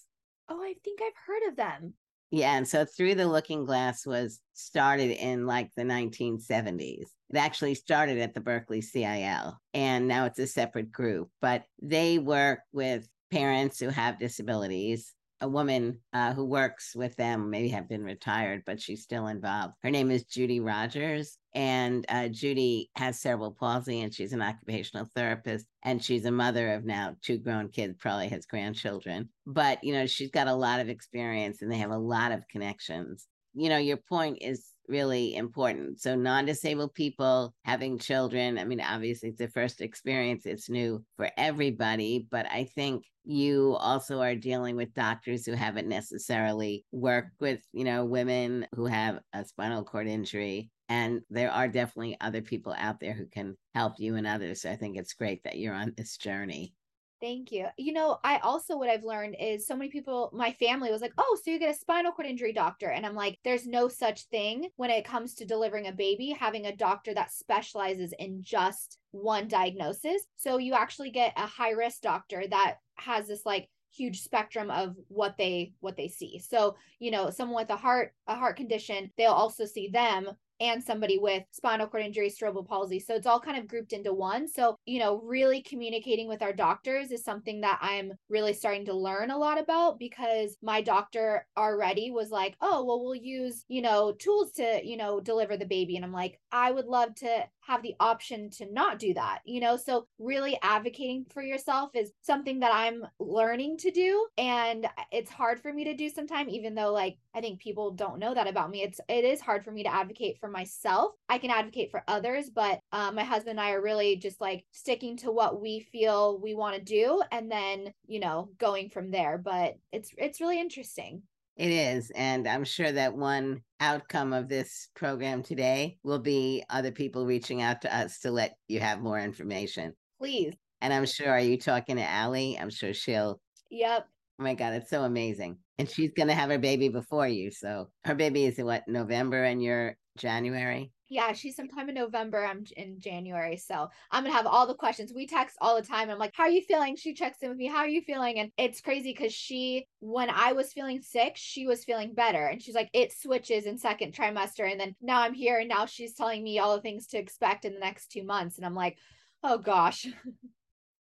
Oh, 0.48 0.62
I 0.62 0.74
think 0.84 1.00
I've 1.02 1.12
heard 1.26 1.48
of 1.48 1.56
them. 1.56 1.94
Yeah, 2.30 2.56
and 2.56 2.68
so 2.68 2.84
Through 2.84 3.16
the 3.16 3.26
Looking 3.26 3.64
Glass 3.64 4.06
was 4.06 4.40
started 4.52 5.10
in 5.10 5.46
like 5.46 5.70
the 5.76 5.82
1970s. 5.82 7.06
It 7.30 7.36
actually 7.36 7.74
started 7.74 8.18
at 8.18 8.34
the 8.34 8.40
Berkeley 8.40 8.82
CIL, 8.82 9.58
and 9.74 10.06
now 10.06 10.26
it's 10.26 10.38
a 10.38 10.46
separate 10.46 10.92
group, 10.92 11.28
but 11.40 11.64
they 11.82 12.20
work 12.20 12.60
with 12.72 13.08
parents 13.32 13.80
who 13.80 13.88
have 13.88 14.20
disabilities 14.20 15.12
a 15.40 15.48
woman 15.48 15.98
uh, 16.12 16.32
who 16.34 16.44
works 16.44 16.94
with 16.94 17.16
them, 17.16 17.50
maybe 17.50 17.68
have 17.68 17.88
been 17.88 18.04
retired, 18.04 18.62
but 18.66 18.80
she's 18.80 19.02
still 19.02 19.26
involved. 19.28 19.74
Her 19.82 19.90
name 19.90 20.10
is 20.10 20.24
Judi 20.24 20.64
Rogers. 20.64 21.38
And 21.54 22.04
uh, 22.08 22.28
Judy 22.28 22.90
has 22.96 23.20
cerebral 23.20 23.56
palsy 23.58 24.02
and 24.02 24.14
she's 24.14 24.32
an 24.32 24.42
occupational 24.42 25.08
therapist. 25.14 25.66
And 25.82 26.02
she's 26.02 26.24
a 26.24 26.30
mother 26.30 26.74
of 26.74 26.84
now 26.84 27.16
two 27.22 27.38
grown 27.38 27.68
kids, 27.68 27.96
probably 27.98 28.28
has 28.28 28.46
grandchildren. 28.46 29.28
But, 29.46 29.82
you 29.82 29.92
know, 29.92 30.06
she's 30.06 30.30
got 30.30 30.46
a 30.46 30.54
lot 30.54 30.80
of 30.80 30.88
experience 30.88 31.62
and 31.62 31.70
they 31.70 31.78
have 31.78 31.90
a 31.90 31.98
lot 31.98 32.32
of 32.32 32.46
connections. 32.48 33.26
You 33.54 33.68
know, 33.68 33.78
your 33.78 33.96
point 33.96 34.38
is 34.40 34.69
really 34.90 35.34
important. 35.36 36.00
So, 36.00 36.14
non 36.14 36.44
disabled 36.44 36.94
people 36.94 37.54
having 37.64 37.98
children, 37.98 38.58
I 38.58 38.64
mean, 38.64 38.80
obviously, 38.80 39.30
it's 39.30 39.38
the 39.38 39.48
first 39.48 39.80
experience, 39.80 40.44
it's 40.44 40.68
new 40.68 41.04
for 41.16 41.30
everybody. 41.36 42.26
But 42.30 42.46
I 42.50 42.64
think 42.64 43.04
you 43.24 43.76
also 43.78 44.20
are 44.20 44.34
dealing 44.34 44.76
with 44.76 44.94
doctors 44.94 45.46
who 45.46 45.52
haven't 45.52 45.88
necessarily 45.88 46.84
worked 46.90 47.40
with, 47.40 47.60
you 47.72 47.84
know, 47.84 48.04
women 48.04 48.66
who 48.74 48.86
have 48.86 49.20
a 49.32 49.44
spinal 49.44 49.84
cord 49.84 50.06
injury. 50.06 50.70
And 50.88 51.20
there 51.30 51.52
are 51.52 51.68
definitely 51.68 52.16
other 52.20 52.42
people 52.42 52.74
out 52.76 52.98
there 52.98 53.12
who 53.12 53.26
can 53.26 53.56
help 53.74 53.94
you 53.98 54.16
and 54.16 54.26
others. 54.26 54.62
So 54.62 54.70
I 54.70 54.76
think 54.76 54.96
it's 54.96 55.12
great 55.14 55.44
that 55.44 55.58
you're 55.58 55.74
on 55.74 55.94
this 55.96 56.16
journey. 56.16 56.74
Thank 57.20 57.52
you. 57.52 57.66
You 57.76 57.92
know, 57.92 58.18
I 58.24 58.38
also 58.38 58.78
what 58.78 58.88
I've 58.88 59.04
learned 59.04 59.36
is 59.38 59.66
so 59.66 59.76
many 59.76 59.90
people, 59.90 60.30
my 60.32 60.52
family 60.52 60.90
was 60.90 61.02
like, 61.02 61.12
oh, 61.18 61.38
so 61.42 61.50
you 61.50 61.58
get 61.58 61.74
a 61.74 61.78
spinal 61.78 62.12
cord 62.12 62.26
injury 62.26 62.54
doctor. 62.54 62.88
And 62.88 63.04
I'm 63.04 63.14
like, 63.14 63.38
there's 63.44 63.66
no 63.66 63.88
such 63.88 64.22
thing 64.28 64.68
when 64.76 64.88
it 64.90 65.04
comes 65.04 65.34
to 65.34 65.44
delivering 65.44 65.86
a 65.86 65.92
baby, 65.92 66.30
having 66.30 66.64
a 66.64 66.74
doctor 66.74 67.12
that 67.12 67.30
specializes 67.30 68.14
in 68.18 68.42
just 68.42 68.98
one 69.10 69.48
diagnosis. 69.48 70.22
So 70.36 70.56
you 70.56 70.72
actually 70.72 71.10
get 71.10 71.34
a 71.36 71.46
high 71.46 71.72
risk 71.72 72.00
doctor 72.00 72.44
that 72.48 72.76
has 72.94 73.26
this 73.26 73.44
like 73.44 73.68
huge 73.92 74.22
spectrum 74.22 74.70
of 74.70 74.96
what 75.08 75.36
they 75.36 75.74
what 75.80 75.98
they 75.98 76.08
see. 76.08 76.38
So, 76.38 76.76
you 77.00 77.10
know, 77.10 77.28
someone 77.28 77.62
with 77.62 77.70
a 77.70 77.76
heart 77.76 78.14
a 78.28 78.34
heart 78.34 78.56
condition, 78.56 79.10
they'll 79.18 79.32
also 79.32 79.66
see 79.66 79.88
them 79.88 80.30
and 80.60 80.82
somebody 80.82 81.18
with 81.18 81.42
spinal 81.50 81.86
cord 81.86 82.04
injury, 82.04 82.28
cerebral 82.28 82.64
palsy. 82.64 83.00
So 83.00 83.14
it's 83.14 83.26
all 83.26 83.40
kind 83.40 83.58
of 83.58 83.66
grouped 83.66 83.92
into 83.92 84.12
one. 84.12 84.46
So, 84.46 84.76
you 84.84 84.98
know, 84.98 85.20
really 85.24 85.62
communicating 85.62 86.28
with 86.28 86.42
our 86.42 86.52
doctors 86.52 87.10
is 87.10 87.24
something 87.24 87.60
that 87.62 87.78
I'm 87.80 88.12
really 88.28 88.52
starting 88.52 88.84
to 88.86 88.94
learn 88.94 89.30
a 89.30 89.38
lot 89.38 89.60
about 89.60 89.98
because 89.98 90.56
my 90.62 90.82
doctor 90.82 91.46
already 91.56 92.10
was 92.10 92.30
like, 92.30 92.56
oh, 92.60 92.84
well, 92.84 93.02
we'll 93.02 93.14
use, 93.14 93.64
you 93.68 93.82
know, 93.82 94.12
tools 94.12 94.52
to, 94.52 94.80
you 94.84 94.96
know, 94.96 95.20
deliver 95.20 95.56
the 95.56 95.66
baby. 95.66 95.96
And 95.96 96.04
I'm 96.04 96.12
like, 96.12 96.38
I 96.52 96.70
would 96.70 96.86
love 96.86 97.14
to 97.16 97.44
have 97.70 97.82
the 97.82 97.94
option 98.00 98.50
to 98.50 98.72
not 98.72 98.98
do 98.98 99.14
that, 99.14 99.40
you 99.44 99.60
know? 99.60 99.76
So, 99.76 100.06
really 100.18 100.58
advocating 100.62 101.24
for 101.32 101.42
yourself 101.42 101.90
is 101.94 102.12
something 102.20 102.60
that 102.60 102.72
I'm 102.74 103.06
learning 103.18 103.78
to 103.78 103.90
do. 103.90 104.26
And 104.36 104.86
it's 105.12 105.30
hard 105.30 105.60
for 105.60 105.72
me 105.72 105.84
to 105.84 105.94
do 105.94 106.08
sometimes, 106.08 106.52
even 106.52 106.74
though, 106.74 106.92
like, 106.92 107.16
I 107.34 107.40
think 107.40 107.60
people 107.60 107.92
don't 107.92 108.18
know 108.18 108.34
that 108.34 108.48
about 108.48 108.70
me. 108.70 108.82
It's, 108.82 109.00
it 109.08 109.24
is 109.24 109.40
hard 109.40 109.64
for 109.64 109.70
me 109.70 109.84
to 109.84 109.94
advocate 109.94 110.38
for 110.40 110.48
myself. 110.48 111.12
I 111.28 111.38
can 111.38 111.50
advocate 111.50 111.90
for 111.90 112.02
others, 112.08 112.50
but 112.50 112.80
uh, 112.92 113.12
my 113.12 113.24
husband 113.24 113.58
and 113.58 113.60
I 113.60 113.72
are 113.72 113.82
really 113.82 114.16
just 114.16 114.40
like 114.40 114.64
sticking 114.72 115.16
to 115.18 115.30
what 115.30 115.60
we 115.60 115.80
feel 115.92 116.40
we 116.40 116.54
want 116.54 116.76
to 116.76 116.82
do 116.82 117.22
and 117.30 117.50
then, 117.50 117.92
you 118.06 118.20
know, 118.20 118.50
going 118.58 118.90
from 118.90 119.10
there. 119.10 119.38
But 119.38 119.74
it's, 119.92 120.10
it's 120.18 120.40
really 120.40 120.60
interesting. 120.60 121.22
It 121.60 121.72
is. 121.72 122.10
And 122.14 122.48
I'm 122.48 122.64
sure 122.64 122.90
that 122.90 123.14
one 123.14 123.60
outcome 123.80 124.32
of 124.32 124.48
this 124.48 124.88
program 124.94 125.42
today 125.42 125.98
will 126.02 126.18
be 126.18 126.64
other 126.70 126.90
people 126.90 127.26
reaching 127.26 127.60
out 127.60 127.82
to 127.82 127.94
us 127.94 128.20
to 128.20 128.30
let 128.30 128.56
you 128.66 128.80
have 128.80 129.02
more 129.02 129.18
information. 129.18 129.92
Please. 130.18 130.54
And 130.80 130.90
I'm 130.90 131.04
sure, 131.04 131.28
are 131.28 131.38
you 131.38 131.58
talking 131.58 131.96
to 131.96 132.14
Ali? 132.16 132.58
I'm 132.58 132.70
sure 132.70 132.94
she'll. 132.94 133.42
Yep. 133.70 134.08
Oh 134.38 134.42
my 134.42 134.54
God, 134.54 134.72
it's 134.72 134.88
so 134.88 135.02
amazing. 135.02 135.58
And 135.78 135.86
she's 135.86 136.14
going 136.14 136.28
to 136.28 136.34
have 136.34 136.48
her 136.48 136.58
baby 136.58 136.88
before 136.88 137.28
you. 137.28 137.50
So 137.50 137.90
her 138.06 138.14
baby 138.14 138.46
is 138.46 138.56
what, 138.56 138.88
November 138.88 139.44
and 139.44 139.62
you're 139.62 139.98
January? 140.16 140.92
Yeah, 141.10 141.32
she's 141.32 141.56
sometime 141.56 141.88
in 141.88 141.96
November. 141.96 142.46
I'm 142.46 142.64
in 142.76 143.00
January. 143.00 143.56
So 143.56 143.88
I'm 144.12 144.22
gonna 144.22 144.34
have 144.34 144.46
all 144.46 144.68
the 144.68 144.74
questions. 144.74 145.12
We 145.12 145.26
text 145.26 145.56
all 145.60 145.74
the 145.74 145.86
time. 145.86 146.08
I'm 146.08 146.18
like, 146.18 146.34
how 146.36 146.44
are 146.44 146.50
you 146.50 146.62
feeling? 146.62 146.94
She 146.94 147.14
checks 147.14 147.38
in 147.42 147.48
with 147.48 147.58
me. 147.58 147.66
How 147.66 147.78
are 147.78 147.88
you 147.88 148.00
feeling? 148.00 148.38
And 148.38 148.52
it's 148.56 148.80
crazy 148.80 149.12
because 149.12 149.32
she, 149.32 149.88
when 149.98 150.30
I 150.30 150.52
was 150.52 150.72
feeling 150.72 151.02
sick, 151.02 151.32
she 151.34 151.66
was 151.66 151.84
feeling 151.84 152.14
better. 152.14 152.46
And 152.46 152.62
she's 152.62 152.76
like, 152.76 152.90
it 152.92 153.12
switches 153.12 153.66
in 153.66 153.76
second 153.76 154.14
trimester. 154.14 154.70
And 154.70 154.78
then 154.78 154.94
now 155.02 155.20
I'm 155.20 155.34
here 155.34 155.58
and 155.58 155.68
now 155.68 155.86
she's 155.86 156.14
telling 156.14 156.44
me 156.44 156.60
all 156.60 156.76
the 156.76 156.82
things 156.82 157.08
to 157.08 157.18
expect 157.18 157.64
in 157.64 157.74
the 157.74 157.80
next 157.80 158.12
two 158.12 158.22
months. 158.22 158.56
And 158.56 158.64
I'm 158.64 158.76
like, 158.76 158.96
oh 159.42 159.58
gosh. 159.58 160.06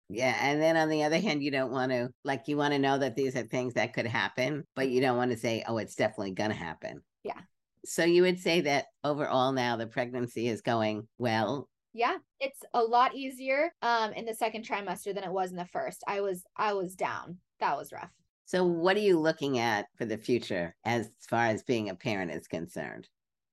Yeah. 0.10 0.38
And 0.40 0.62
then 0.62 0.78
on 0.78 0.88
the 0.88 1.04
other 1.04 1.20
hand, 1.20 1.44
you 1.44 1.52
don't 1.52 1.70
want 1.70 1.92
to, 1.92 2.10
like, 2.24 2.44
you 2.48 2.56
want 2.56 2.74
to 2.74 2.80
know 2.80 2.98
that 2.98 3.18
these 3.18 3.36
are 3.36 3.44
things 3.44 3.74
that 3.74 3.92
could 3.92 4.08
happen, 4.08 4.64
but 4.74 4.90
you 4.90 5.02
don't 5.02 5.18
want 5.18 5.32
to 5.32 5.38
say, 5.38 5.66
oh, 5.68 5.80
it's 5.80 5.96
definitely 5.96 6.32
going 6.32 6.50
to 6.50 6.56
happen. 6.56 7.02
Yeah. 7.24 7.42
So 7.88 8.04
you 8.04 8.22
would 8.24 8.40
say 8.40 8.62
that 8.62 8.88
overall 9.04 9.52
now 9.52 9.78
the 9.78 9.88
pregnancy 9.88 10.48
is 10.48 10.62
going 10.62 11.08
well. 11.18 11.70
Yeah, 11.94 12.18
it's 12.40 12.64
a 12.74 12.84
lot 12.84 13.16
easier 13.16 13.74
um 13.82 14.14
in 14.14 14.26
the 14.26 14.36
second 14.36 14.66
trimester 14.66 15.14
than 15.14 15.24
it 15.24 15.32
was 15.32 15.52
in 15.52 15.58
the 15.58 15.66
first. 15.66 16.04
I 16.08 16.22
was 16.22 16.46
I 16.56 16.74
was 16.74 16.96
down. 16.96 17.40
That 17.60 17.78
was 17.78 17.92
rough. 17.92 18.12
So 18.46 18.64
what 18.66 18.96
are 18.96 19.02
you 19.02 19.20
looking 19.20 19.58
at 19.58 19.88
for 19.96 20.06
the 20.06 20.18
future 20.18 20.76
as 20.86 21.10
far 21.28 21.46
as 21.46 21.64
being 21.64 21.90
a 21.90 21.96
parent 21.96 22.32
is 22.32 22.48
concerned? 22.48 23.10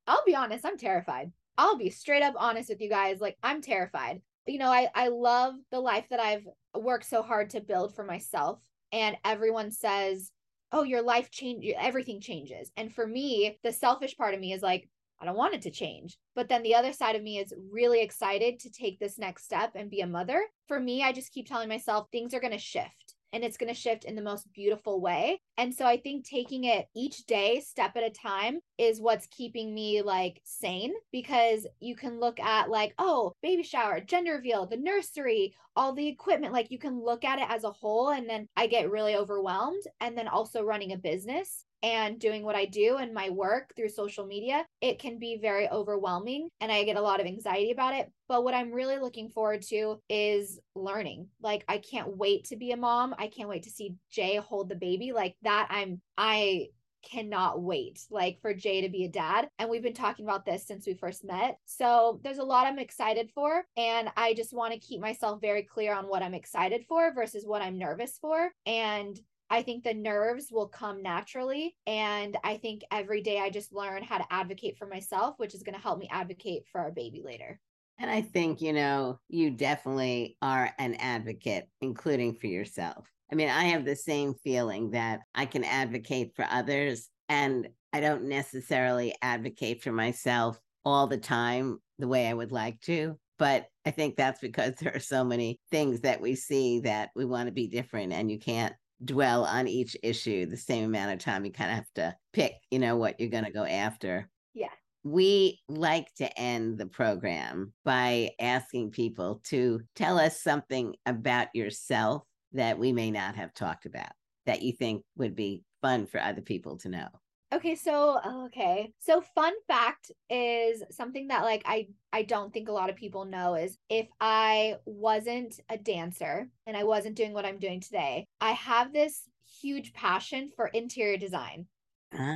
I'll 0.06 0.24
be 0.24 0.34
honest, 0.34 0.64
I'm 0.66 0.76
terrified. 0.76 1.32
I'll 1.56 1.76
be 1.76 1.90
straight 1.90 2.22
up 2.22 2.34
honest 2.36 2.68
with 2.68 2.80
you 2.80 2.88
guys. 2.88 3.20
Like 3.20 3.38
I'm 3.42 3.60
terrified. 3.60 4.22
You 4.46 4.58
know, 4.58 4.70
I 4.70 4.90
I 4.94 5.08
love 5.08 5.54
the 5.70 5.80
life 5.80 6.08
that 6.10 6.20
I've 6.20 6.46
worked 6.74 7.06
so 7.06 7.22
hard 7.22 7.50
to 7.50 7.60
build 7.60 7.94
for 7.94 8.04
myself 8.04 8.60
and 8.92 9.16
everyone 9.24 9.70
says 9.70 10.30
oh, 10.74 10.82
your 10.82 11.02
life 11.02 11.30
change, 11.30 11.64
everything 11.78 12.20
changes. 12.20 12.72
And 12.76 12.92
for 12.92 13.06
me, 13.06 13.58
the 13.62 13.72
selfish 13.72 14.16
part 14.16 14.34
of 14.34 14.40
me 14.40 14.52
is 14.52 14.60
like, 14.60 14.88
I 15.20 15.24
don't 15.24 15.36
want 15.36 15.54
it 15.54 15.62
to 15.62 15.70
change. 15.70 16.18
But 16.34 16.48
then 16.48 16.64
the 16.64 16.74
other 16.74 16.92
side 16.92 17.14
of 17.14 17.22
me 17.22 17.38
is 17.38 17.54
really 17.70 18.02
excited 18.02 18.58
to 18.58 18.70
take 18.70 18.98
this 18.98 19.16
next 19.16 19.44
step 19.44 19.70
and 19.76 19.88
be 19.88 20.00
a 20.00 20.06
mother. 20.06 20.42
For 20.66 20.80
me, 20.80 21.04
I 21.04 21.12
just 21.12 21.32
keep 21.32 21.46
telling 21.46 21.68
myself 21.68 22.08
things 22.10 22.34
are 22.34 22.40
going 22.40 22.52
to 22.52 22.58
shift 22.58 23.03
and 23.34 23.44
it's 23.44 23.56
going 23.56 23.72
to 23.72 23.78
shift 23.78 24.04
in 24.04 24.14
the 24.14 24.22
most 24.22 24.50
beautiful 24.52 25.00
way. 25.00 25.40
And 25.58 25.74
so 25.74 25.84
I 25.84 25.96
think 25.96 26.24
taking 26.24 26.64
it 26.64 26.86
each 26.94 27.26
day, 27.26 27.60
step 27.60 27.96
at 27.96 28.04
a 28.04 28.10
time, 28.10 28.60
is 28.78 29.00
what's 29.00 29.26
keeping 29.26 29.74
me 29.74 30.02
like 30.02 30.40
sane 30.44 30.94
because 31.12 31.66
you 31.80 31.96
can 31.96 32.20
look 32.20 32.38
at 32.40 32.70
like, 32.70 32.94
oh, 32.98 33.32
baby 33.42 33.64
shower, 33.64 34.00
gender 34.00 34.34
reveal, 34.34 34.66
the 34.66 34.76
nursery, 34.76 35.54
all 35.76 35.92
the 35.92 36.06
equipment. 36.06 36.52
Like 36.52 36.70
you 36.70 36.78
can 36.78 37.02
look 37.02 37.24
at 37.24 37.40
it 37.40 37.50
as 37.50 37.64
a 37.64 37.70
whole. 37.70 38.10
And 38.10 38.28
then 38.28 38.48
I 38.56 38.68
get 38.68 38.90
really 38.90 39.16
overwhelmed. 39.16 39.82
And 40.00 40.16
then 40.16 40.28
also 40.28 40.62
running 40.62 40.92
a 40.92 40.96
business 40.96 41.64
and 41.84 42.18
doing 42.18 42.42
what 42.42 42.56
I 42.56 42.64
do 42.64 42.96
and 42.96 43.12
my 43.12 43.28
work 43.28 43.74
through 43.76 43.90
social 43.90 44.24
media, 44.24 44.64
it 44.80 44.98
can 44.98 45.18
be 45.18 45.36
very 45.36 45.68
overwhelming 45.68 46.48
and 46.62 46.72
I 46.72 46.82
get 46.84 46.96
a 46.96 47.02
lot 47.02 47.20
of 47.20 47.26
anxiety 47.26 47.72
about 47.72 47.92
it. 47.92 48.10
But 48.26 48.42
what 48.42 48.54
I'm 48.54 48.72
really 48.72 48.96
looking 48.96 49.28
forward 49.28 49.60
to 49.68 50.00
is 50.08 50.58
learning. 50.74 51.28
Like 51.42 51.62
I 51.68 51.76
can't 51.76 52.16
wait 52.16 52.46
to 52.46 52.56
be 52.56 52.72
a 52.72 52.76
mom. 52.78 53.14
I 53.18 53.28
can't 53.28 53.50
wait 53.50 53.64
to 53.64 53.70
see 53.70 53.96
Jay 54.10 54.36
hold 54.36 54.70
the 54.70 54.76
baby. 54.76 55.12
Like 55.12 55.36
that 55.42 55.68
I'm 55.68 56.00
I 56.16 56.68
cannot 57.04 57.60
wait 57.60 58.00
like 58.10 58.40
for 58.40 58.54
Jay 58.54 58.80
to 58.80 58.88
be 58.88 59.04
a 59.04 59.10
dad 59.10 59.46
and 59.58 59.68
we've 59.68 59.82
been 59.82 59.92
talking 59.92 60.24
about 60.24 60.46
this 60.46 60.66
since 60.66 60.86
we 60.86 60.94
first 60.94 61.22
met. 61.22 61.58
So 61.66 62.18
there's 62.24 62.38
a 62.38 62.44
lot 62.44 62.66
I'm 62.66 62.78
excited 62.78 63.30
for 63.34 63.62
and 63.76 64.08
I 64.16 64.32
just 64.32 64.54
want 64.54 64.72
to 64.72 64.78
keep 64.78 65.02
myself 65.02 65.38
very 65.42 65.64
clear 65.64 65.92
on 65.92 66.06
what 66.06 66.22
I'm 66.22 66.32
excited 66.32 66.86
for 66.88 67.12
versus 67.12 67.44
what 67.44 67.60
I'm 67.60 67.76
nervous 67.76 68.16
for 68.22 68.52
and 68.64 69.20
I 69.50 69.62
think 69.62 69.84
the 69.84 69.94
nerves 69.94 70.48
will 70.50 70.68
come 70.68 71.02
naturally. 71.02 71.76
And 71.86 72.36
I 72.42 72.56
think 72.56 72.82
every 72.90 73.20
day 73.20 73.38
I 73.38 73.50
just 73.50 73.72
learn 73.72 74.02
how 74.02 74.18
to 74.18 74.32
advocate 74.32 74.76
for 74.78 74.86
myself, 74.86 75.34
which 75.38 75.54
is 75.54 75.62
going 75.62 75.76
to 75.76 75.82
help 75.82 75.98
me 75.98 76.08
advocate 76.10 76.64
for 76.70 76.80
our 76.80 76.90
baby 76.90 77.22
later. 77.24 77.60
And 77.98 78.10
I 78.10 78.22
think, 78.22 78.60
you 78.60 78.72
know, 78.72 79.20
you 79.28 79.50
definitely 79.50 80.36
are 80.42 80.70
an 80.78 80.94
advocate, 80.94 81.68
including 81.80 82.34
for 82.34 82.48
yourself. 82.48 83.06
I 83.30 83.36
mean, 83.36 83.48
I 83.48 83.64
have 83.64 83.84
the 83.84 83.96
same 83.96 84.34
feeling 84.34 84.90
that 84.90 85.20
I 85.34 85.46
can 85.46 85.64
advocate 85.64 86.32
for 86.34 86.46
others, 86.50 87.08
and 87.28 87.68
I 87.92 88.00
don't 88.00 88.24
necessarily 88.24 89.14
advocate 89.22 89.82
for 89.82 89.92
myself 89.92 90.60
all 90.84 91.06
the 91.06 91.18
time 91.18 91.78
the 91.98 92.08
way 92.08 92.26
I 92.26 92.34
would 92.34 92.52
like 92.52 92.80
to. 92.82 93.18
But 93.38 93.66
I 93.86 93.90
think 93.90 94.16
that's 94.16 94.40
because 94.40 94.74
there 94.80 94.94
are 94.94 95.00
so 95.00 95.24
many 95.24 95.60
things 95.70 96.00
that 96.00 96.20
we 96.20 96.34
see 96.34 96.80
that 96.80 97.10
we 97.14 97.24
want 97.24 97.46
to 97.46 97.52
be 97.52 97.68
different, 97.68 98.12
and 98.12 98.30
you 98.30 98.38
can't 98.38 98.74
dwell 99.04 99.44
on 99.44 99.68
each 99.68 99.96
issue 100.02 100.46
the 100.46 100.56
same 100.56 100.84
amount 100.84 101.12
of 101.12 101.18
time. 101.18 101.44
You 101.44 101.52
kind 101.52 101.70
of 101.70 101.76
have 101.76 101.92
to 101.94 102.16
pick, 102.32 102.54
you 102.70 102.78
know, 102.78 102.96
what 102.96 103.18
you're 103.18 103.30
going 103.30 103.44
to 103.44 103.50
go 103.50 103.64
after. 103.64 104.28
Yeah. 104.52 104.68
We 105.02 105.60
like 105.68 106.14
to 106.14 106.38
end 106.38 106.78
the 106.78 106.86
program 106.86 107.72
by 107.84 108.30
asking 108.40 108.90
people 108.90 109.40
to 109.44 109.80
tell 109.94 110.18
us 110.18 110.40
something 110.40 110.94
about 111.06 111.48
yourself 111.54 112.22
that 112.52 112.78
we 112.78 112.92
may 112.92 113.10
not 113.10 113.36
have 113.36 113.52
talked 113.52 113.86
about 113.86 114.12
that 114.46 114.62
you 114.62 114.72
think 114.72 115.02
would 115.16 115.34
be 115.34 115.62
fun 115.82 116.06
for 116.06 116.20
other 116.20 116.42
people 116.42 116.76
to 116.78 116.88
know. 116.88 117.08
Okay, 117.52 117.76
so 117.76 118.20
okay. 118.46 118.92
So 118.98 119.20
fun 119.20 119.52
fact 119.68 120.10
is 120.28 120.82
something 120.90 121.28
that 121.28 121.42
like 121.42 121.62
I 121.66 121.88
I 122.12 122.22
don't 122.22 122.52
think 122.52 122.68
a 122.68 122.72
lot 122.72 122.90
of 122.90 122.96
people 122.96 123.24
know 123.24 123.54
is 123.54 123.78
if 123.88 124.08
I 124.20 124.76
wasn't 124.86 125.60
a 125.68 125.78
dancer 125.78 126.48
and 126.66 126.76
I 126.76 126.84
wasn't 126.84 127.16
doing 127.16 127.32
what 127.32 127.46
I'm 127.46 127.58
doing 127.58 127.80
today, 127.80 128.26
I 128.40 128.52
have 128.52 128.92
this 128.92 129.28
huge 129.60 129.92
passion 129.92 130.50
for 130.56 130.66
interior 130.68 131.16
design. 131.16 131.66
Ah. 132.12 132.34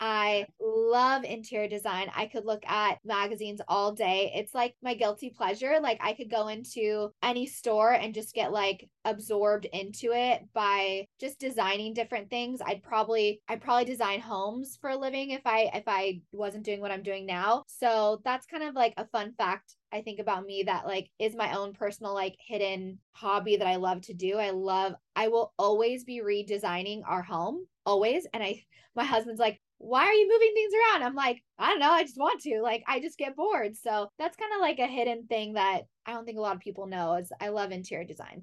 I 0.00 0.46
love 0.60 1.24
interior 1.24 1.68
design. 1.68 2.10
I 2.14 2.26
could 2.26 2.44
look 2.44 2.64
at 2.66 2.98
magazines 3.04 3.60
all 3.68 3.92
day. 3.92 4.32
It's 4.34 4.54
like 4.54 4.74
my 4.82 4.94
guilty 4.94 5.30
pleasure. 5.30 5.78
Like 5.82 5.98
I 6.00 6.12
could 6.12 6.30
go 6.30 6.48
into 6.48 7.10
any 7.22 7.46
store 7.46 7.92
and 7.92 8.14
just 8.14 8.34
get 8.34 8.52
like 8.52 8.88
absorbed 9.04 9.64
into 9.66 10.12
it 10.12 10.42
by 10.54 11.06
just 11.20 11.40
designing 11.40 11.94
different 11.94 12.30
things. 12.30 12.60
I'd 12.64 12.82
probably 12.82 13.40
I'd 13.48 13.60
probably 13.60 13.84
design 13.86 14.20
homes 14.20 14.78
for 14.80 14.90
a 14.90 14.96
living 14.96 15.30
if 15.30 15.42
I 15.44 15.70
if 15.74 15.84
I 15.86 16.20
wasn't 16.32 16.64
doing 16.64 16.80
what 16.80 16.92
I'm 16.92 17.02
doing 17.02 17.26
now. 17.26 17.62
So 17.66 18.20
that's 18.24 18.46
kind 18.46 18.62
of 18.62 18.74
like 18.74 18.94
a 18.96 19.06
fun 19.06 19.32
fact 19.36 19.74
I 19.92 20.02
think 20.02 20.20
about 20.20 20.44
me 20.44 20.64
that 20.64 20.86
like 20.86 21.10
is 21.18 21.34
my 21.34 21.56
own 21.56 21.72
personal 21.72 22.14
like 22.14 22.36
hidden 22.46 22.98
hobby 23.12 23.56
that 23.56 23.66
I 23.66 23.76
love 23.76 24.02
to 24.02 24.14
do. 24.14 24.38
I 24.38 24.50
love 24.50 24.94
I 25.16 25.28
will 25.28 25.52
always 25.58 26.04
be 26.04 26.20
redesigning 26.20 27.02
our 27.06 27.22
home 27.22 27.66
always 27.86 28.26
and 28.32 28.42
I 28.42 28.64
my 28.94 29.04
husband's 29.04 29.40
like 29.40 29.60
why 29.78 30.04
are 30.04 30.12
you 30.12 30.28
moving 30.28 30.52
things 30.54 30.72
around? 30.74 31.02
I'm 31.04 31.14
like, 31.14 31.42
I 31.58 31.70
don't 31.70 31.78
know. 31.78 31.90
I 31.90 32.02
just 32.02 32.18
want 32.18 32.40
to. 32.42 32.60
Like, 32.62 32.82
I 32.86 33.00
just 33.00 33.18
get 33.18 33.36
bored. 33.36 33.76
So 33.76 34.08
that's 34.18 34.36
kind 34.36 34.52
of 34.54 34.60
like 34.60 34.78
a 34.78 34.86
hidden 34.86 35.26
thing 35.26 35.54
that 35.54 35.82
I 36.04 36.12
don't 36.12 36.24
think 36.24 36.38
a 36.38 36.42
lot 36.42 36.56
of 36.56 36.60
people 36.60 36.86
know 36.86 37.14
is 37.14 37.32
I 37.40 37.48
love 37.48 37.70
interior 37.70 38.04
design. 38.04 38.42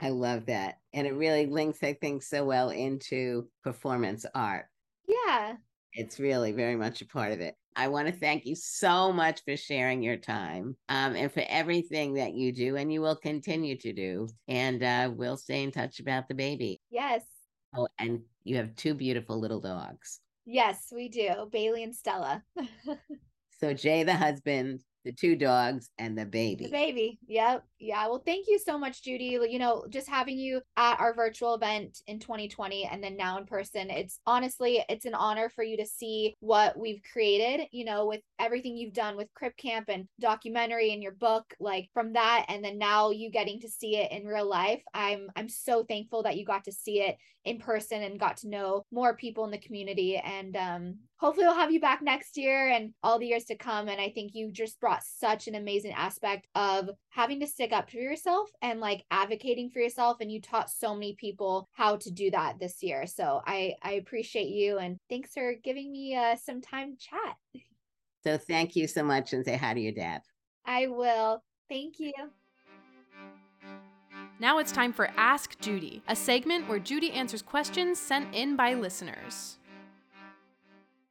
I 0.00 0.08
love 0.08 0.46
that. 0.46 0.78
And 0.92 1.06
it 1.06 1.14
really 1.14 1.46
links, 1.46 1.78
I 1.82 1.94
think, 1.94 2.22
so 2.22 2.44
well 2.44 2.70
into 2.70 3.48
performance 3.62 4.26
art. 4.34 4.66
Yeah. 5.06 5.54
It's 5.92 6.18
really 6.18 6.50
very 6.50 6.74
much 6.74 7.00
a 7.00 7.06
part 7.06 7.32
of 7.32 7.40
it. 7.40 7.54
I 7.76 7.88
want 7.88 8.08
to 8.08 8.12
thank 8.12 8.44
you 8.44 8.54
so 8.56 9.12
much 9.12 9.42
for 9.44 9.56
sharing 9.56 10.02
your 10.02 10.16
time 10.16 10.76
um, 10.88 11.14
and 11.14 11.32
for 11.32 11.44
everything 11.48 12.14
that 12.14 12.34
you 12.34 12.52
do 12.52 12.76
and 12.76 12.92
you 12.92 13.00
will 13.00 13.16
continue 13.16 13.76
to 13.78 13.92
do. 13.92 14.28
And 14.48 14.82
uh, 14.82 15.10
we'll 15.14 15.36
stay 15.36 15.62
in 15.62 15.70
touch 15.70 16.00
about 16.00 16.28
the 16.28 16.34
baby. 16.34 16.80
Yes. 16.90 17.22
Oh, 17.76 17.88
and 17.98 18.20
you 18.44 18.56
have 18.56 18.76
two 18.76 18.94
beautiful 18.94 19.38
little 19.38 19.60
dogs. 19.60 20.20
Yes, 20.46 20.92
we 20.94 21.08
do. 21.08 21.48
Bailey 21.50 21.82
and 21.82 21.94
Stella. 21.94 22.42
so 23.60 23.72
Jay, 23.72 24.02
the 24.02 24.14
husband, 24.14 24.80
the 25.04 25.12
two 25.12 25.36
dogs, 25.36 25.90
and 25.98 26.16
the 26.16 26.24
baby. 26.24 26.64
The 26.64 26.70
baby. 26.70 27.18
Yep. 27.26 27.64
Yeah. 27.78 28.06
Well, 28.08 28.22
thank 28.24 28.46
you 28.48 28.58
so 28.58 28.78
much, 28.78 29.02
Judy. 29.02 29.38
You 29.48 29.58
know, 29.58 29.84
just 29.90 30.08
having 30.08 30.38
you 30.38 30.62
at 30.76 30.98
our 30.98 31.14
virtual 31.14 31.54
event 31.54 32.00
in 32.06 32.18
2020 32.18 32.86
and 32.86 33.04
then 33.04 33.16
now 33.16 33.38
in 33.38 33.44
person, 33.44 33.90
it's 33.90 34.20
honestly, 34.26 34.82
it's 34.88 35.04
an 35.04 35.14
honor 35.14 35.50
for 35.50 35.62
you 35.62 35.76
to 35.76 35.86
see 35.86 36.34
what 36.40 36.78
we've 36.78 37.02
created, 37.12 37.66
you 37.70 37.84
know, 37.84 38.06
with 38.06 38.22
everything 38.38 38.76
you've 38.76 38.94
done 38.94 39.16
with 39.16 39.32
Crip 39.34 39.56
Camp 39.56 39.86
and 39.88 40.08
documentary 40.20 40.92
and 40.92 41.02
your 41.02 41.12
book, 41.12 41.54
like 41.60 41.90
from 41.92 42.14
that, 42.14 42.46
and 42.48 42.64
then 42.64 42.78
now 42.78 43.10
you 43.10 43.30
getting 43.30 43.60
to 43.60 43.68
see 43.68 43.96
it 43.96 44.10
in 44.10 44.26
real 44.26 44.48
life. 44.48 44.82
I'm 44.94 45.28
I'm 45.36 45.48
so 45.48 45.84
thankful 45.84 46.22
that 46.22 46.38
you 46.38 46.46
got 46.46 46.64
to 46.64 46.72
see 46.72 47.02
it 47.02 47.18
in 47.44 47.58
person 47.58 48.02
and 48.02 48.18
got 48.18 48.38
to 48.38 48.48
know 48.48 48.84
more 48.90 49.14
people 49.14 49.44
in 49.44 49.50
the 49.50 49.58
community. 49.58 50.16
And 50.16 50.56
um, 50.56 50.94
hopefully 51.24 51.46
we'll 51.46 51.54
have 51.54 51.72
you 51.72 51.80
back 51.80 52.02
next 52.02 52.36
year 52.36 52.68
and 52.68 52.92
all 53.02 53.18
the 53.18 53.26
years 53.26 53.44
to 53.44 53.56
come. 53.56 53.88
And 53.88 53.98
I 53.98 54.10
think 54.10 54.32
you 54.34 54.52
just 54.52 54.78
brought 54.78 55.02
such 55.02 55.48
an 55.48 55.54
amazing 55.54 55.92
aspect 55.92 56.48
of 56.54 56.90
having 57.08 57.40
to 57.40 57.46
stick 57.46 57.72
up 57.72 57.90
for 57.90 57.96
yourself 57.96 58.50
and 58.60 58.78
like 58.78 59.06
advocating 59.10 59.70
for 59.70 59.78
yourself. 59.78 60.18
And 60.20 60.30
you 60.30 60.42
taught 60.42 60.68
so 60.68 60.92
many 60.92 61.14
people 61.14 61.66
how 61.72 61.96
to 61.96 62.10
do 62.10 62.30
that 62.32 62.58
this 62.60 62.82
year. 62.82 63.06
So 63.06 63.40
I 63.46 63.72
I 63.82 63.92
appreciate 63.92 64.48
you 64.48 64.76
and 64.76 64.98
thanks 65.08 65.32
for 65.32 65.54
giving 65.64 65.90
me 65.92 66.14
uh, 66.14 66.36
some 66.36 66.60
time 66.60 66.94
to 66.94 66.98
chat. 66.98 67.64
So 68.22 68.36
thank 68.36 68.76
you 68.76 68.86
so 68.86 69.02
much 69.02 69.32
and 69.32 69.46
say 69.46 69.56
hi 69.56 69.72
to 69.72 69.80
your 69.80 69.92
dad. 69.92 70.20
I 70.66 70.88
will. 70.88 71.42
Thank 71.70 72.00
you. 72.00 72.12
Now 74.40 74.58
it's 74.58 74.72
time 74.72 74.92
for 74.92 75.10
Ask 75.16 75.58
Judy, 75.60 76.02
a 76.06 76.14
segment 76.14 76.68
where 76.68 76.78
Judy 76.78 77.12
answers 77.12 77.40
questions 77.40 77.98
sent 77.98 78.34
in 78.34 78.56
by 78.56 78.74
listeners. 78.74 79.56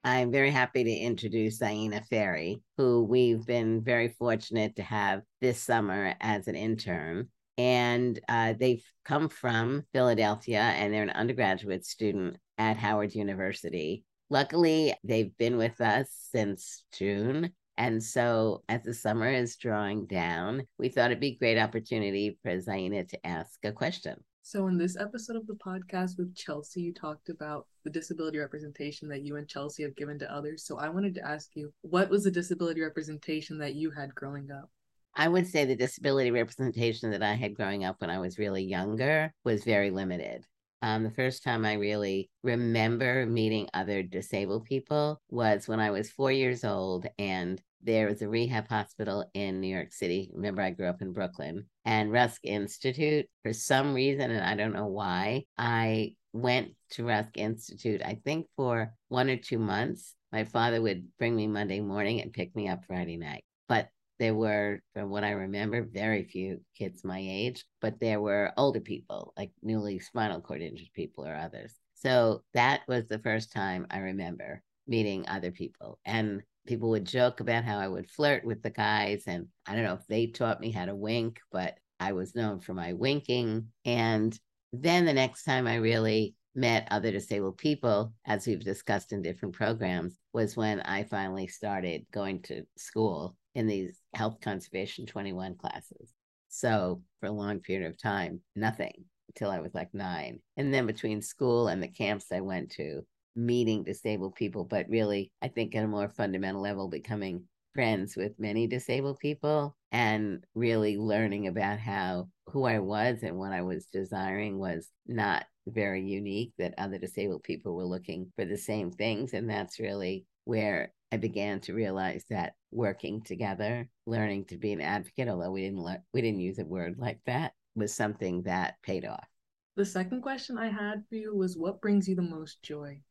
I'm 0.04 0.32
very 0.32 0.52
happy 0.52 0.84
to 0.84 0.92
introduce 0.92 1.60
Zaina 1.60 2.06
Ferry, 2.08 2.62
who 2.78 3.04
we've 3.04 3.46
been 3.46 3.84
very 3.84 4.10
fortunate 4.10 4.76
to 4.76 4.84
have 4.84 5.22
this 5.42 5.62
summer 5.62 6.16
as 6.20 6.48
an 6.48 6.56
intern. 6.56 7.30
And 7.58 8.20
uh, 8.28 8.54
they've 8.60 8.84
come 9.06 9.30
from 9.30 9.84
Philadelphia 9.94 10.60
and 10.62 10.94
they're 10.94 11.04
an 11.04 11.10
undergraduate 11.12 11.86
student 11.86 12.38
at 12.58 12.78
Howard 12.78 13.16
University. 13.16 14.04
Luckily, 14.30 14.94
they've 15.04 15.36
been 15.38 15.58
with 15.58 15.80
us 15.80 16.10
since 16.32 16.84
June 16.92 17.54
and 17.78 18.04
so, 18.04 18.64
as 18.70 18.84
the 18.84 18.94
summer 18.94 19.30
is 19.30 19.56
drawing 19.56 20.06
down, 20.06 20.68
we 20.78 20.90
thought 20.90 21.10
it'd 21.10 21.20
be 21.20 21.30
a 21.30 21.38
great 21.38 21.58
opportunity 21.58 22.38
for 22.44 22.52
Zaina 22.58 23.08
to 23.10 23.26
ask 23.26 23.58
a 23.64 23.72
question. 23.72 24.24
So, 24.46 24.68
in 24.68 24.78
this 24.78 24.98
episode 24.98 25.38
of 25.38 25.48
the 25.48 25.56
podcast 25.56 26.18
with 26.18 26.36
Chelsie, 26.36 26.82
you 26.82 26.94
talked 26.94 27.30
about 27.30 27.66
the 27.86 27.90
disability 27.90 28.40
representation 28.40 29.08
that 29.08 29.24
you 29.24 29.38
and 29.38 29.48
Chelsie 29.48 29.84
have 29.84 29.96
given 29.96 30.20
to 30.20 30.30
others. 30.30 30.66
So, 30.66 30.78
I 30.78 30.90
wanted 30.90 31.16
to 31.16 31.26
ask 31.26 31.52
you, 31.56 31.72
what 31.80 32.10
was 32.10 32.26
the 32.26 32.30
disability 32.30 32.82
representation 32.82 33.58
that 33.60 33.76
you 33.76 33.90
had 33.92 34.14
growing 34.14 34.52
up? 34.52 34.70
I 35.16 35.30
would 35.30 35.48
say 35.48 35.64
the 35.64 35.78
disability 35.78 36.30
representation 36.30 37.12
that 37.12 37.24
I 37.24 37.36
had 37.36 37.56
growing 37.56 37.86
up 37.86 38.02
when 38.02 38.10
I 38.10 38.20
was 38.20 38.38
really 38.38 38.66
younger 38.66 39.34
was 39.46 39.64
very 39.64 39.92
limited. 39.92 40.46
Um, 40.82 41.04
the 41.04 41.12
first 41.12 41.42
time 41.42 41.64
I 41.64 41.76
really 41.76 42.30
remember 42.44 43.26
meeting 43.26 43.70
other 43.74 44.04
disabled 44.04 44.66
people 44.66 45.22
was 45.30 45.70
when 45.70 45.80
I 45.80 45.92
was 45.92 46.12
four 46.12 46.34
years 46.34 46.66
old, 46.66 47.08
and 47.18 47.62
there 47.82 48.08
was 48.08 48.22
a 48.22 48.28
rehab 48.28 48.68
hospital 48.68 49.24
in 49.34 49.62
New 49.62 49.74
York 49.74 49.94
City. 49.94 50.30
Remember, 50.34 50.62
I 50.62 50.72
grew 50.72 50.88
up 50.88 51.02
in 51.02 51.14
Brooklyn, 51.14 51.68
and 51.86 52.12
Rusk 52.12 52.42
Institute, 52.44 53.28
for 53.44 53.54
some 53.54 53.94
reason, 53.94 54.32
and 54.32 54.44
I 54.44 54.56
don't 54.56 54.74
know 54.74 54.88
why, 54.88 55.46
I 55.58 56.16
went 56.32 56.72
to 56.92 57.06
Rusk 57.06 57.38
Institute, 57.38 58.02
I 58.04 58.20
think 58.24 58.48
for 58.56 58.94
one 59.10 59.30
or 59.30 59.38
two 59.38 59.60
months. 59.60 60.16
My 60.32 60.46
father 60.46 60.82
would 60.82 61.08
bring 61.20 61.36
me 61.36 61.48
Monday 61.48 61.80
morning 61.80 62.22
and 62.22 62.34
pick 62.34 62.56
me 62.56 62.68
up 62.68 62.86
Friday 62.86 63.18
night. 63.18 63.44
But 63.70 63.90
there 64.20 64.34
were, 64.34 64.80
from 64.94 65.10
what 65.10 65.24
I 65.24 65.32
remember, 65.32 65.84
very 65.84 66.24
few 66.24 66.62
kids 66.78 67.04
my 67.04 67.20
age, 67.20 67.66
but 67.82 68.00
there 68.00 68.22
were 68.22 68.52
older 68.58 68.80
people, 68.80 69.34
like 69.38 69.52
newly 69.62 70.00
spinal 70.00 70.42
cord 70.42 70.62
injured 70.62 70.90
people 70.96 71.26
or 71.26 71.36
others. 71.36 71.74
So 71.94 72.44
that 72.54 72.82
was 72.88 73.08
the 73.08 73.20
first 73.20 73.52
time 73.52 73.88
I 73.90 74.00
remember 74.00 74.62
meeting 74.88 75.28
other 75.28 75.52
people. 75.52 76.00
And 76.06 76.42
people 76.66 76.90
would 76.92 77.06
joke 77.06 77.40
about 77.40 77.66
how 77.66 77.78
I 77.78 77.88
would 77.88 78.10
flirt 78.10 78.46
with 78.46 78.62
the 78.62 78.70
guys. 78.70 79.24
And 79.28 79.48
I 79.66 79.76
don't 79.76 79.84
know 79.84 79.94
if 79.94 80.08
they 80.08 80.28
taught 80.28 80.62
me 80.62 80.72
how 80.72 80.86
to 80.86 80.96
wink, 80.96 81.40
but 81.52 81.78
I 82.00 82.14
was 82.14 82.36
known 82.36 82.60
for 82.60 82.74
my 82.74 82.94
winking. 82.94 83.68
And 83.86 84.38
then 84.72 85.06
the 85.06 85.14
next 85.14 85.44
time 85.44 85.68
I 85.68 85.76
really 85.76 86.36
met 86.56 86.88
other 86.92 87.12
disabled 87.12 87.58
people, 87.58 88.14
as 88.26 88.46
we've 88.46 88.64
discussed 88.64 89.12
in 89.12 89.22
different 89.22 89.56
programs, 89.56 90.18
was 90.34 90.56
when 90.56 90.82
I 90.82 91.04
finally 91.04 91.48
started 91.48 92.06
going 92.12 92.42
to 92.44 92.64
school 92.78 93.36
in 93.56 93.68
these 93.68 94.00
health 94.14 94.40
conservation 94.42 95.06
21 95.06 95.56
classes. 95.56 96.14
So 96.50 97.02
for 97.20 97.28
a 97.28 97.32
long 97.32 97.60
period 97.60 97.90
of 97.90 98.02
time, 98.02 98.42
nothing 98.56 99.06
until 99.30 99.50
I 99.50 99.60
was 99.60 99.74
like 99.74 99.94
nine. 99.94 100.40
And 100.58 100.74
then 100.74 100.86
between 100.86 101.22
school 101.22 101.68
and 101.68 101.82
the 101.82 101.88
camps 101.88 102.28
I 102.32 102.42
went 102.42 102.72
to, 102.74 103.06
meeting 103.36 103.84
disabled 103.84 104.36
people, 104.36 104.64
but 104.64 104.88
really, 104.90 105.32
I 105.42 105.48
think 105.48 105.76
at 105.76 105.84
a 105.84 105.88
more 105.88 106.10
fundamental 106.10 106.62
level, 106.62 106.88
becoming 106.88 107.44
friends 107.74 108.16
with 108.16 108.40
many 108.40 108.68
disabled 108.68 109.20
people 109.20 109.76
and 109.92 110.44
really 110.54 110.98
learning 110.98 111.48
about 111.48 111.80
how 111.80 112.30
who 112.48 112.66
I 112.66 112.80
was 112.80 113.24
and 113.24 113.38
what 113.38 113.52
I 113.52 113.62
was 113.62 113.88
desiring 113.88 114.60
was 114.60 114.90
not 115.08 115.46
very 115.68 116.04
unique, 116.04 116.54
that 116.58 116.74
other 116.78 116.98
disabled 116.98 117.44
people 117.44 117.76
were 117.76 117.86
looking 117.86 118.32
for 118.36 118.46
the 118.46 118.58
same 118.58 118.92
things. 118.92 119.34
And 119.34 119.50
that's 119.50 119.80
really 119.80 120.26
where 120.46 120.92
I 121.12 121.18
began 121.18 121.60
to 121.62 121.74
realize 121.74 122.26
that 122.30 122.54
working 122.72 123.22
together, 123.22 123.88
learning 124.06 124.46
to 124.46 124.58
be 124.58 124.74
an 124.74 124.82
advocate, 124.82 125.30
although 125.30 125.52
we 125.52 125.62
didn't 125.62 125.84
le- 125.84 126.04
we 126.14 126.22
didn't 126.22 126.42
use 126.42 126.60
a 126.60 126.66
word 126.66 126.96
like 126.98 127.20
that, 127.26 127.54
was 127.76 127.94
something 127.94 128.44
that 128.44 128.76
paid 128.84 129.06
off. 129.06 129.28
The 129.76 129.86
second 129.86 130.22
question 130.22 130.58
I 130.58 130.70
had 130.70 131.04
for 131.10 131.16
you 131.16 131.36
was 131.36 131.58
what 131.58 131.82
brings 131.82 132.08
you 132.08 132.16
the 132.16 132.22
most 132.22 132.62
joy? 132.62 133.02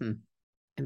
Hmm. 0.00 0.12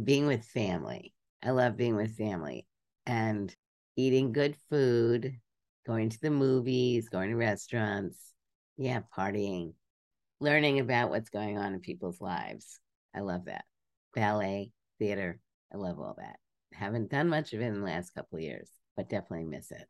Being 0.05 0.27
with 0.27 0.45
family. 0.45 1.15
I 1.43 1.51
love 1.51 1.77
being 1.77 1.97
with 1.97 2.17
family 2.17 2.67
and 3.05 3.55
eating 3.97 4.33
good 4.33 4.57
food, 4.71 5.39
going 5.87 6.09
to 6.11 6.21
the 6.21 6.31
movies, 6.31 7.09
going 7.09 7.31
to 7.31 7.37
restaurants, 7.37 8.33
yeah, 8.77 9.01
partying, 9.17 9.75
learning 10.41 10.81
about 10.81 11.11
what's 11.11 11.31
going 11.31 11.59
on 11.59 11.75
in 11.75 11.81
people's 11.81 12.21
lives. 12.21 12.81
I 13.15 13.21
love 13.21 13.47
that. 13.47 13.65
Ballet, 14.15 14.73
theater, 14.99 15.41
I 15.73 15.77
love 15.77 15.99
all 15.99 16.15
that. 16.19 16.37
Haven't 16.73 17.11
done 17.11 17.29
much 17.29 17.53
of 17.53 17.61
it 17.61 17.67
in 17.67 17.81
the 17.81 17.87
last 17.87 18.15
couple 18.15 18.39
of 18.39 18.43
years, 18.45 18.71
but 18.97 19.09
definitely 19.09 19.45
miss 19.45 19.71
it. 19.71 19.87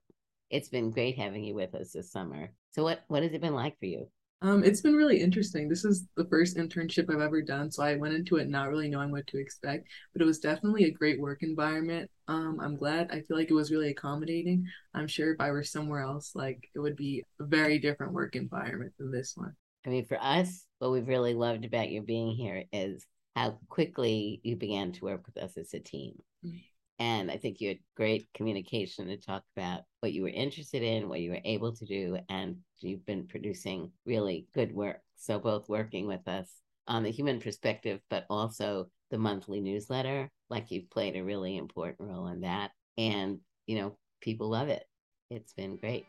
It's 0.51 0.69
been 0.69 0.91
great 0.91 1.17
having 1.17 1.45
you 1.45 1.55
with 1.55 1.75
us 1.75 1.93
this 1.93 2.11
summer. 2.11 2.51
So 2.73 2.83
what 2.83 3.05
what 3.09 3.23
has 3.23 3.33
it 3.33 3.41
been 3.41 3.55
like 3.55 3.79
for 3.79 3.87
you? 3.87 4.09
Um, 4.43 4.65
it's 4.65 4.81
been 4.81 4.97
really 4.97 5.21
interesting. 5.21 5.69
This 5.69 5.85
is 5.85 6.05
the 6.17 6.25
first 6.25 6.57
internship 6.57 7.09
I've 7.09 7.21
ever 7.21 7.41
done, 7.43 7.71
so 7.71 7.85
I 7.85 7.95
went 7.95 8.15
into 8.15 8.37
it 8.37 8.49
not 8.49 8.69
really 8.69 8.89
knowing 8.89 9.13
what 9.13 9.27
to 9.29 9.39
expect, 9.39 9.87
but 10.13 10.21
it 10.21 10.25
was 10.25 10.41
definitely 10.41 10.85
a 10.85 10.91
great 10.91 11.21
work 11.21 11.45
environment. 11.45 12.11
Um, 12.27 12.59
I'm 12.61 12.77
glad. 12.77 13.09
I 13.13 13.21
feel 13.21 13.37
like 13.37 13.51
it 13.51 13.55
was 13.55 13.71
really 13.71 13.91
accommodating. 13.91 14.67
I'm 14.95 15.07
sure 15.07 15.33
if 15.33 15.41
I 15.41 15.53
were 15.53 15.63
somewhere 15.63 16.01
else, 16.01 16.33
like 16.35 16.69
it 16.75 16.81
would 16.81 16.97
be 16.97 17.23
a 17.41 17.45
very 17.45 17.79
different 17.79 18.13
work 18.13 18.35
environment 18.35 18.93
than 18.99 19.13
this 19.13 19.35
one. 19.37 19.55
I 19.87 19.91
mean, 19.91 20.07
for 20.07 20.19
us, 20.21 20.67
what 20.81 20.91
we've 20.91 21.07
really 21.07 21.35
loved 21.35 21.65
about 21.65 21.93
your 21.93 22.03
being 22.03 22.35
here 22.35 22.65
is 22.73 23.07
how 23.37 23.61
quickly 23.69 24.41
you 24.43 24.57
began 24.57 24.91
to 24.93 25.05
work 25.05 25.25
with 25.25 25.37
us 25.37 25.57
as 25.57 25.73
a 25.73 25.79
team. 25.79 26.21
Mm-hmm. 26.45 26.57
And 27.03 27.33
I 27.33 27.37
think 27.37 27.61
you 27.61 27.67
had 27.67 27.79
great 27.97 28.29
communication 28.33 29.09
to 29.09 29.17
talk 29.17 29.43
about 29.57 29.81
what 29.99 30.13
you 30.13 30.23
were 30.23 30.29
interested 30.29 30.85
in, 30.85 31.09
what 31.09 31.19
you 31.19 31.33
were 31.33 31.41
able 31.45 31.75
to 31.75 31.85
do, 31.85 32.17
and 32.29 32.59
you've 32.79 33.05
been 33.05 33.27
producing 33.27 33.91
really 34.07 34.47
good 34.55 34.73
work. 34.73 35.01
So, 35.17 35.41
both 35.41 35.69
working 35.69 36.07
with 36.07 36.29
us 36.29 36.49
on 36.87 37.03
the 37.03 37.11
Heumann 37.11 37.41
Perspective, 37.41 37.99
but 38.09 38.25
also 38.31 38.87
the 39.11 39.19
monthly 39.19 39.61
newsletter, 39.61 40.31
like 40.49 40.71
you've 40.71 40.91
played 40.91 41.17
a 41.17 41.25
really 41.25 41.57
important 41.57 42.09
role 42.09 42.29
in 42.29 42.43
that. 42.43 42.71
And, 42.97 43.41
you 43.67 43.81
know, 43.81 43.99
people 44.21 44.51
love 44.51 44.69
it. 44.69 44.85
It's 45.29 45.55
been 45.55 45.79
great. 45.79 46.07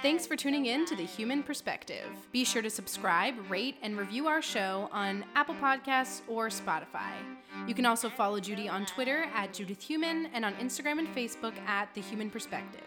Thanks 0.00 0.28
for 0.28 0.36
tuning 0.36 0.66
in 0.66 0.86
to 0.86 0.94
The 0.94 1.04
Heumann 1.04 1.42
Perspective. 1.42 2.06
Be 2.30 2.44
sure 2.44 2.62
to 2.62 2.70
subscribe, 2.70 3.34
rate, 3.50 3.74
and 3.82 3.98
review 3.98 4.28
our 4.28 4.40
show 4.40 4.88
on 4.92 5.24
Apple 5.34 5.56
Podcasts 5.56 6.20
or 6.28 6.50
Spotify. 6.50 7.14
You 7.66 7.74
can 7.74 7.84
also 7.84 8.08
follow 8.08 8.38
Judy 8.38 8.68
on 8.68 8.86
Twitter 8.86 9.26
at 9.34 9.52
Judith 9.52 9.82
Heumann 9.82 10.30
and 10.32 10.44
on 10.44 10.54
Instagram 10.54 11.00
and 11.00 11.08
Facebook 11.08 11.58
at 11.66 11.92
The 11.94 12.00
Heumann 12.00 12.30
Perspective. 12.30 12.84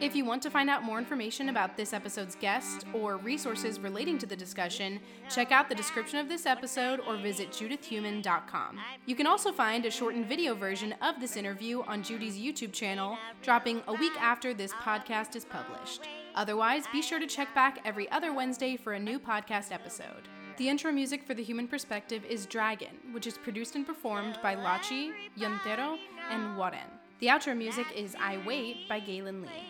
If 0.00 0.14
you 0.14 0.26
want 0.26 0.42
to 0.42 0.50
find 0.50 0.68
out 0.68 0.82
more 0.82 0.98
information 0.98 1.48
about 1.48 1.78
this 1.78 1.94
episode's 1.94 2.34
guest 2.34 2.84
or 2.92 3.16
resources 3.16 3.80
relating 3.80 4.18
to 4.18 4.26
the 4.26 4.36
discussion, 4.36 5.00
check 5.30 5.50
out 5.50 5.70
the 5.70 5.74
description 5.74 6.18
of 6.18 6.28
this 6.28 6.44
episode 6.44 7.00
or 7.08 7.16
visit 7.16 7.52
judithheumann.com. 7.52 8.80
You 9.06 9.16
can 9.16 9.26
also 9.26 9.50
find 9.50 9.86
a 9.86 9.90
shortened 9.90 10.26
video 10.26 10.54
version 10.54 10.94
of 11.00 11.20
this 11.20 11.36
interview 11.38 11.82
on 11.84 12.02
Judy's 12.02 12.36
YouTube 12.36 12.72
channel, 12.72 13.16
dropping 13.40 13.82
a 13.86 13.94
week 13.94 14.12
after 14.20 14.52
this 14.52 14.72
podcast 14.74 15.36
is 15.36 15.46
published. 15.46 16.02
Otherwise, 16.34 16.84
be 16.92 17.00
sure 17.00 17.20
to 17.20 17.26
check 17.26 17.54
back 17.54 17.80
every 17.84 18.10
other 18.10 18.32
Wednesday 18.32 18.76
for 18.76 18.92
a 18.94 18.98
new 18.98 19.18
podcast 19.18 19.70
episode. 19.72 20.28
The 20.56 20.68
intro 20.68 20.92
music 20.92 21.24
for 21.24 21.34
The 21.34 21.42
Heumann 21.42 21.68
Perspective 21.68 22.24
is 22.24 22.46
Dragon, 22.46 22.96
which 23.12 23.26
is 23.26 23.38
produced 23.38 23.74
and 23.74 23.86
performed 23.86 24.38
by 24.42 24.54
Lachi, 24.54 25.12
Yontero, 25.38 25.98
and 26.30 26.56
Warren. 26.56 26.88
The 27.20 27.26
outro 27.26 27.56
music 27.56 27.86
is 27.94 28.16
I 28.20 28.38
Wait 28.46 28.88
by 28.88 29.00
Gaelynn 29.00 29.42
Lea. 29.42 29.64